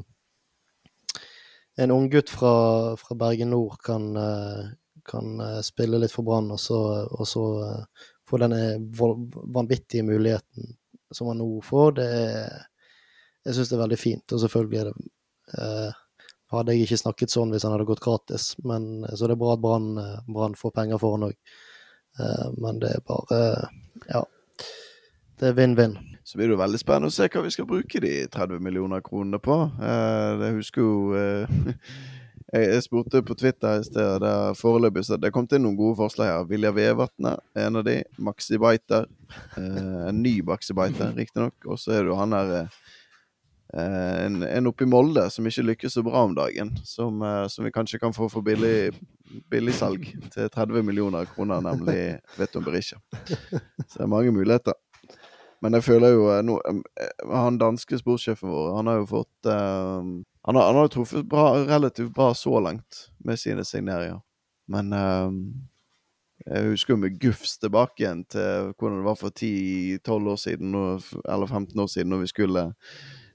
en 1.79 1.95
ung 1.95 2.09
gutt 2.11 2.31
fra, 2.31 2.97
fra 2.99 3.15
Bergen 3.15 3.53
nord 3.55 3.77
kan, 3.87 4.09
eh, 4.17 4.65
kan, 5.07 5.41
eh, 5.41 5.61
spille 5.63 6.01
litt 6.03 6.11
for 6.11 6.27
Brann, 6.27 6.51
og 6.51 6.59
så, 6.59 6.79
og 7.07 7.29
så 7.29 7.45
få 8.27 8.41
denne 8.43 8.81
vanvittige 9.55 10.03
muligheten 10.03 10.75
som 11.15 11.31
han 11.31 11.39
nå 11.39 11.61
får, 11.65 11.93
det 12.01 12.09
er 12.17 12.67
Jeg 13.47 13.55
syns 13.55 13.69
det 13.71 13.77
er 13.77 13.81
veldig 13.81 13.97
fint. 13.97 14.33
Og 14.35 14.41
selvfølgelig 14.43 14.79
er 14.79 14.89
det 14.89 15.07
eh, 15.63 16.01
hadde 16.53 16.74
jeg 16.74 16.86
ikke 16.86 17.01
snakket 17.03 17.32
sånn 17.32 17.53
hvis 17.53 17.64
han 17.66 17.74
hadde 17.74 17.88
gått 17.88 18.05
gratis, 18.05 18.53
men 18.64 19.05
så 19.12 19.28
det 19.28 19.36
er 19.36 19.40
bra 19.42 19.55
at 19.57 19.62
Brann 19.62 20.57
får 20.59 20.74
penger 20.76 21.01
for 21.03 21.16
han 21.16 21.28
òg. 21.28 21.36
Eh, 22.18 22.46
men 22.59 22.82
det 22.82 22.96
er 22.96 23.07
bare 23.09 23.40
Ja. 24.09 24.24
Det 25.38 25.53
er 25.53 25.55
vinn-vinn. 25.55 25.92
Så 26.26 26.36
blir 26.36 26.49
det 26.49 26.57
jo 26.57 26.61
veldig 26.61 26.78
spennende 26.80 27.12
å 27.12 27.14
se 27.14 27.28
hva 27.30 27.42
vi 27.44 27.51
skal 27.55 27.66
bruke 27.68 28.01
de 28.03 28.26
30 28.26 28.59
millioner 28.59 29.01
kronene 29.07 29.38
på. 29.38 29.55
Det 29.78 30.49
husker 30.57 30.82
jo 30.82 31.14
eh, 31.14 31.61
Jeg 32.49 32.82
spurte 32.82 33.20
på 33.22 33.36
Twitter 33.36 33.78
i 33.78 33.84
sted, 33.84 34.22
der 34.24 34.57
foreløpig 34.57 35.03
så 35.05 35.18
det 35.20 35.30
kom 35.34 35.46
til 35.46 35.61
noen 35.61 35.76
gode 35.76 35.99
forslag 36.01 36.30
her. 36.32 36.46
Vilja 36.49 36.72
Vevatnet, 36.72 37.44
en 37.61 37.76
av 37.76 37.84
de. 37.84 37.99
Maxi 38.16 38.57
Biter. 38.59 39.05
En 39.61 40.22
ny 40.22 40.38
Maxi 40.49 40.72
Biter, 40.72 41.12
riktignok. 41.12 41.55
Og 41.68 41.76
så 41.78 41.92
er 41.92 42.07
det 42.07 42.14
jo 42.14 42.16
han 42.16 42.32
der 42.32 42.72
en, 43.75 44.43
en 44.43 44.69
oppe 44.71 44.87
i 44.87 44.89
Molde 44.89 45.27
som 45.31 45.47
ikke 45.47 45.66
lykkes 45.66 45.99
så 45.99 46.03
bra 46.07 46.23
om 46.25 46.35
dagen. 46.37 46.71
Som, 46.89 47.21
som 47.53 47.66
vi 47.66 47.73
kanskje 47.75 48.01
kan 48.01 48.14
få 48.16 48.31
for 48.33 48.47
billig 48.47 48.93
billigsalg 49.51 50.07
til 50.33 50.51
30 50.51 50.83
millioner 50.83 51.29
kroner, 51.35 51.61
nemlig 51.61 52.19
Veton 52.39 52.64
Berisha. 52.64 52.99
Så 53.12 53.99
det 53.99 54.05
er 54.07 54.11
mange 54.11 54.33
muligheter. 54.33 54.77
Men 55.62 55.75
jeg 55.75 55.85
føler 55.89 56.14
jo 56.14 56.27
nå 56.47 56.59
eh, 56.69 57.33
Han 57.35 57.59
danske 57.59 57.99
sportssjefen 57.99 58.51
vår, 58.51 58.77
han 58.77 58.91
har 58.91 59.01
jo 59.01 59.09
fått 59.11 59.49
uh, 59.51 60.05
han, 60.47 60.57
har, 60.57 60.69
han 60.69 60.79
har 60.79 60.93
truffet 60.93 61.27
bra, 61.29 61.51
relativt 61.66 62.12
bra 62.14 62.31
så 62.35 62.61
langt 62.62 63.09
med 63.19 63.41
sine 63.41 63.64
signeringer. 63.66 64.21
Men 64.71 64.95
uh, 64.95 65.35
jeg 66.47 66.71
husker 66.71 66.95
jo 66.95 67.03
med 67.03 67.19
Gufs 67.21 67.59
tilbake 67.59 68.05
igjen 68.05 68.23
til 68.31 68.71
hvordan 68.79 69.01
det 69.01 69.09
var 69.09 69.19
for 69.19 69.35
10-12 69.35 70.31
år 70.33 70.39
siden, 70.41 70.77
eller 71.27 71.47
15 71.47 71.83
år 71.83 71.91
siden, 71.91 72.12
når 72.14 72.23
vi 72.23 72.31
skulle 72.31 72.64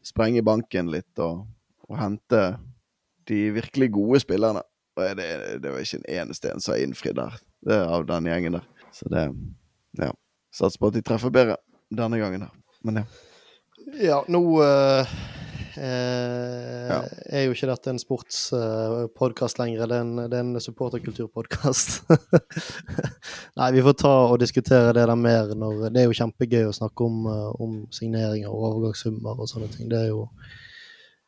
sprenge 0.04 0.44
banken 0.46 0.92
litt 0.92 1.20
og, 1.24 1.46
og 1.90 1.98
hente 2.00 2.44
de 3.30 3.40
virkelig 3.56 3.92
gode 3.96 4.22
spillerne. 4.24 4.64
Og 4.98 5.18
det, 5.18 5.28
det 5.64 5.72
var 5.72 5.84
ikke 5.84 6.02
en 6.02 6.10
eneste 6.22 6.52
en 6.52 6.62
som 6.62 6.76
har 6.76 6.84
innfridd 6.84 7.18
der, 7.18 7.38
det 7.66 7.80
av 7.82 8.06
den 8.10 8.30
gjengen 8.30 8.60
der. 8.60 8.68
Så 8.94 9.10
det 9.12 9.28
Ja. 10.00 10.12
Satser 10.54 10.80
på 10.82 10.90
at 10.92 10.98
de 10.98 11.02
treffer 11.02 11.32
bedre 11.34 11.56
denne 11.90 12.18
gangen 12.22 12.44
her. 12.46 12.52
Men 12.86 13.00
ja. 13.02 13.04
Ja, 14.02 14.20
nå 14.30 14.42
uh, 14.62 15.14
uh, 15.78 16.90
ja. 16.90 16.98
er 17.30 17.46
jo 17.46 17.54
ikke 17.56 17.70
dette 17.70 17.94
en 17.94 18.02
sportspodkast 18.02 19.60
uh, 19.60 19.64
lenger, 19.64 19.86
det 19.90 19.98
er 19.98 20.04
en, 20.06 20.24
det 20.32 20.40
er 20.40 20.44
en 20.44 20.64
supporterkulturpodkast. 20.64 22.12
Nei, 23.60 23.72
vi 23.76 23.86
får 23.86 23.98
ta 24.04 24.14
og 24.32 24.42
diskutere 24.44 24.92
det 24.96 25.08
der 25.08 25.16
mer 25.20 25.56
når 25.58 25.88
Det 25.90 26.04
er 26.04 26.10
jo 26.10 26.20
kjempegøy 26.20 26.68
å 26.68 26.76
snakke 26.76 27.08
om, 27.08 27.26
om 27.64 27.80
signeringer 27.94 28.52
og 28.52 28.70
overgangssummer 28.70 29.40
og 29.40 29.50
sånne 29.52 29.72
ting. 29.74 29.90
Det 29.92 30.06
er 30.06 30.14
jo 30.14 30.28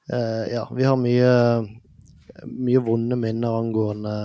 Ja, 0.06 0.68
vi 0.70 0.86
har 0.86 1.00
mye 1.02 1.32
mye 2.44 2.80
vonde 2.80 3.16
minner 3.16 3.58
angående, 3.60 4.16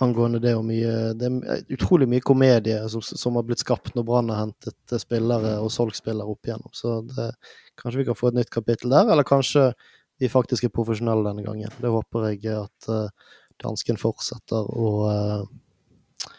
angående 0.00 0.40
det 0.42 0.54
og 0.56 0.64
mye 0.68 1.14
Det 1.18 1.28
er 1.28 1.62
utrolig 1.74 2.08
mye 2.10 2.24
komedie 2.24 2.80
som, 2.90 3.02
som 3.02 3.38
har 3.38 3.46
blitt 3.46 3.64
skapt 3.64 3.94
når 3.94 4.06
Brann 4.08 4.32
har 4.32 4.46
hentet 4.46 5.00
spillere 5.00 5.58
og 5.62 5.72
solgt 5.74 6.00
spillere 6.00 6.28
opp 6.28 6.46
igjennom. 6.46 6.72
Så 6.74 7.00
det, 7.10 7.30
kanskje 7.78 8.02
vi 8.02 8.08
kan 8.08 8.18
få 8.18 8.30
et 8.30 8.40
nytt 8.40 8.52
kapittel 8.52 8.92
der, 8.92 9.08
eller 9.12 9.26
kanskje 9.26 9.70
vi 10.18 10.28
faktisk 10.28 10.66
er 10.66 10.74
profesjonelle 10.74 11.26
denne 11.26 11.44
gangen. 11.46 11.72
Det 11.78 11.90
håper 11.92 12.28
jeg 12.32 12.54
at 12.58 12.90
uh, 12.90 13.34
dansken 13.62 13.98
fortsetter 14.00 14.66
å, 14.66 14.92
uh, 15.06 16.30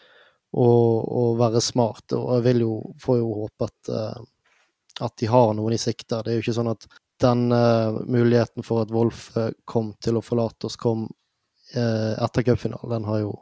å, 0.52 0.68
å, 0.68 1.22
være 1.40 1.62
smart. 1.64 2.12
Og 2.16 2.34
jeg 2.36 2.46
vil 2.50 2.64
jo, 2.66 2.74
får 3.00 3.20
jo 3.22 3.30
håpe 3.44 3.68
at, 3.70 3.92
uh, 3.92 5.06
at 5.06 5.16
de 5.20 5.30
har 5.32 5.54
noen 5.56 5.76
i 5.76 5.80
sikte. 5.80 6.20
Det 6.20 6.32
er 6.32 6.38
jo 6.38 6.44
ikke 6.44 6.58
sånn 6.60 6.74
at 6.74 6.88
den 7.20 7.50
muligheten 8.08 8.64
for 8.64 8.80
at 8.80 8.92
Wolf 8.96 9.26
kom 9.68 9.90
til 10.00 10.16
å 10.16 10.22
forlate 10.24 10.70
oss, 10.70 10.78
kom 10.80 11.02
etter 11.68 12.46
cupfinalen. 12.46 12.88
Den 12.94 13.04
har 13.04 13.18
jo, 13.20 13.34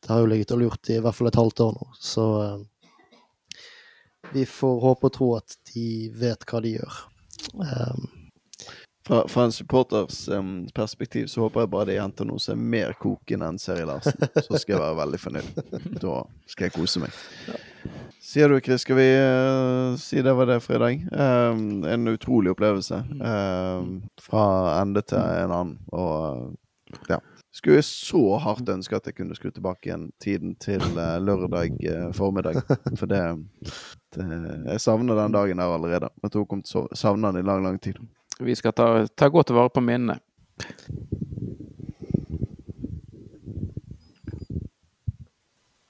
det 0.00 0.08
har 0.08 0.22
jo 0.22 0.30
ligget 0.30 0.54
og 0.56 0.62
lurt 0.62 0.88
i 0.88 0.96
i 0.96 1.02
hvert 1.04 1.18
fall 1.18 1.28
et 1.28 1.36
halvt 1.36 1.60
år 1.66 1.74
nå. 1.76 1.90
Så 2.00 2.24
vi 4.32 4.46
får 4.48 4.80
håpe 4.86 5.10
og 5.10 5.14
tro 5.18 5.28
at 5.36 5.58
de 5.74 5.84
vet 6.16 6.48
hva 6.48 6.64
de 6.64 6.78
gjør. 6.78 7.02
Um, 7.54 8.08
fra, 9.06 9.28
fra, 9.28 9.44
en 9.44 9.52
supporters 9.52 10.28
um, 10.28 10.68
perspektiv 10.74 11.26
så 11.26 11.40
håper 11.40 11.64
jeg 11.64 11.70
bare 11.72 11.88
de 11.88 11.96
henter 11.98 12.28
nå 12.28 12.36
som 12.38 12.58
er 12.58 12.68
mer 12.74 12.92
kokende 13.00 13.48
enn 13.48 13.58
Seri 13.58 13.86
Larsen. 13.88 14.20
Så 14.36 14.60
skal 14.60 14.76
jeg 14.76 14.82
være 14.82 14.98
veldig 15.00 15.20
fornøyd. 15.22 15.60
Da 16.04 16.20
skal 16.46 16.68
jeg 16.68 16.74
kose 16.76 17.02
meg. 17.02 17.16
Sier 18.22 18.52
du, 18.52 18.60
Chris, 18.62 18.84
skal 18.84 19.00
vi 19.00 19.08
uh, 19.16 19.96
si 19.98 20.22
det 20.22 20.34
var 20.36 20.50
det 20.50 20.60
for 20.62 20.76
i 20.76 20.82
dag? 20.84 21.06
Um, 21.10 21.82
en 21.88 22.12
utrolig 22.12 22.52
opplevelse. 22.52 23.00
Um, 23.18 24.02
fra 24.20 24.44
ende 24.82 25.02
til 25.02 25.18
en 25.18 25.56
annen. 25.56 25.76
Og 25.90 26.44
uh, 26.44 27.00
ja. 27.10 27.18
Skulle 27.50 27.80
jeg 27.80 27.88
så 27.88 28.22
hardt 28.38 28.68
ønske 28.70 28.94
at 28.94 29.08
jeg 29.08 29.16
kunne 29.16 29.34
skru 29.34 29.50
tilbake 29.50 29.88
igjen 29.88 30.10
tiden 30.22 30.52
til 30.62 30.84
uh, 30.94 31.16
lørdag 31.18 31.80
formiddag. 32.14 32.60
For 32.94 33.10
det, 33.10 33.24
det, 33.64 33.74
Jeg 34.16 34.80
savner 34.82 35.14
den 35.14 35.32
dagen 35.36 35.60
der 35.62 35.74
allerede. 35.74 36.10
Jeg 36.22 36.32
tror 36.32 36.42
jeg 36.42 36.50
kommer 36.50 36.66
til 36.66 36.80
å 36.82 36.98
savne 36.98 37.30
den 37.30 37.44
i 37.44 37.46
lang, 37.46 37.62
lang 37.64 37.78
tid. 37.82 38.00
Vi 38.40 38.56
skal 38.56 38.72
ta, 38.72 38.88
ta 39.06 39.28
godt 39.30 39.52
vare 39.54 39.70
på 39.70 39.82
minnene. 39.84 40.18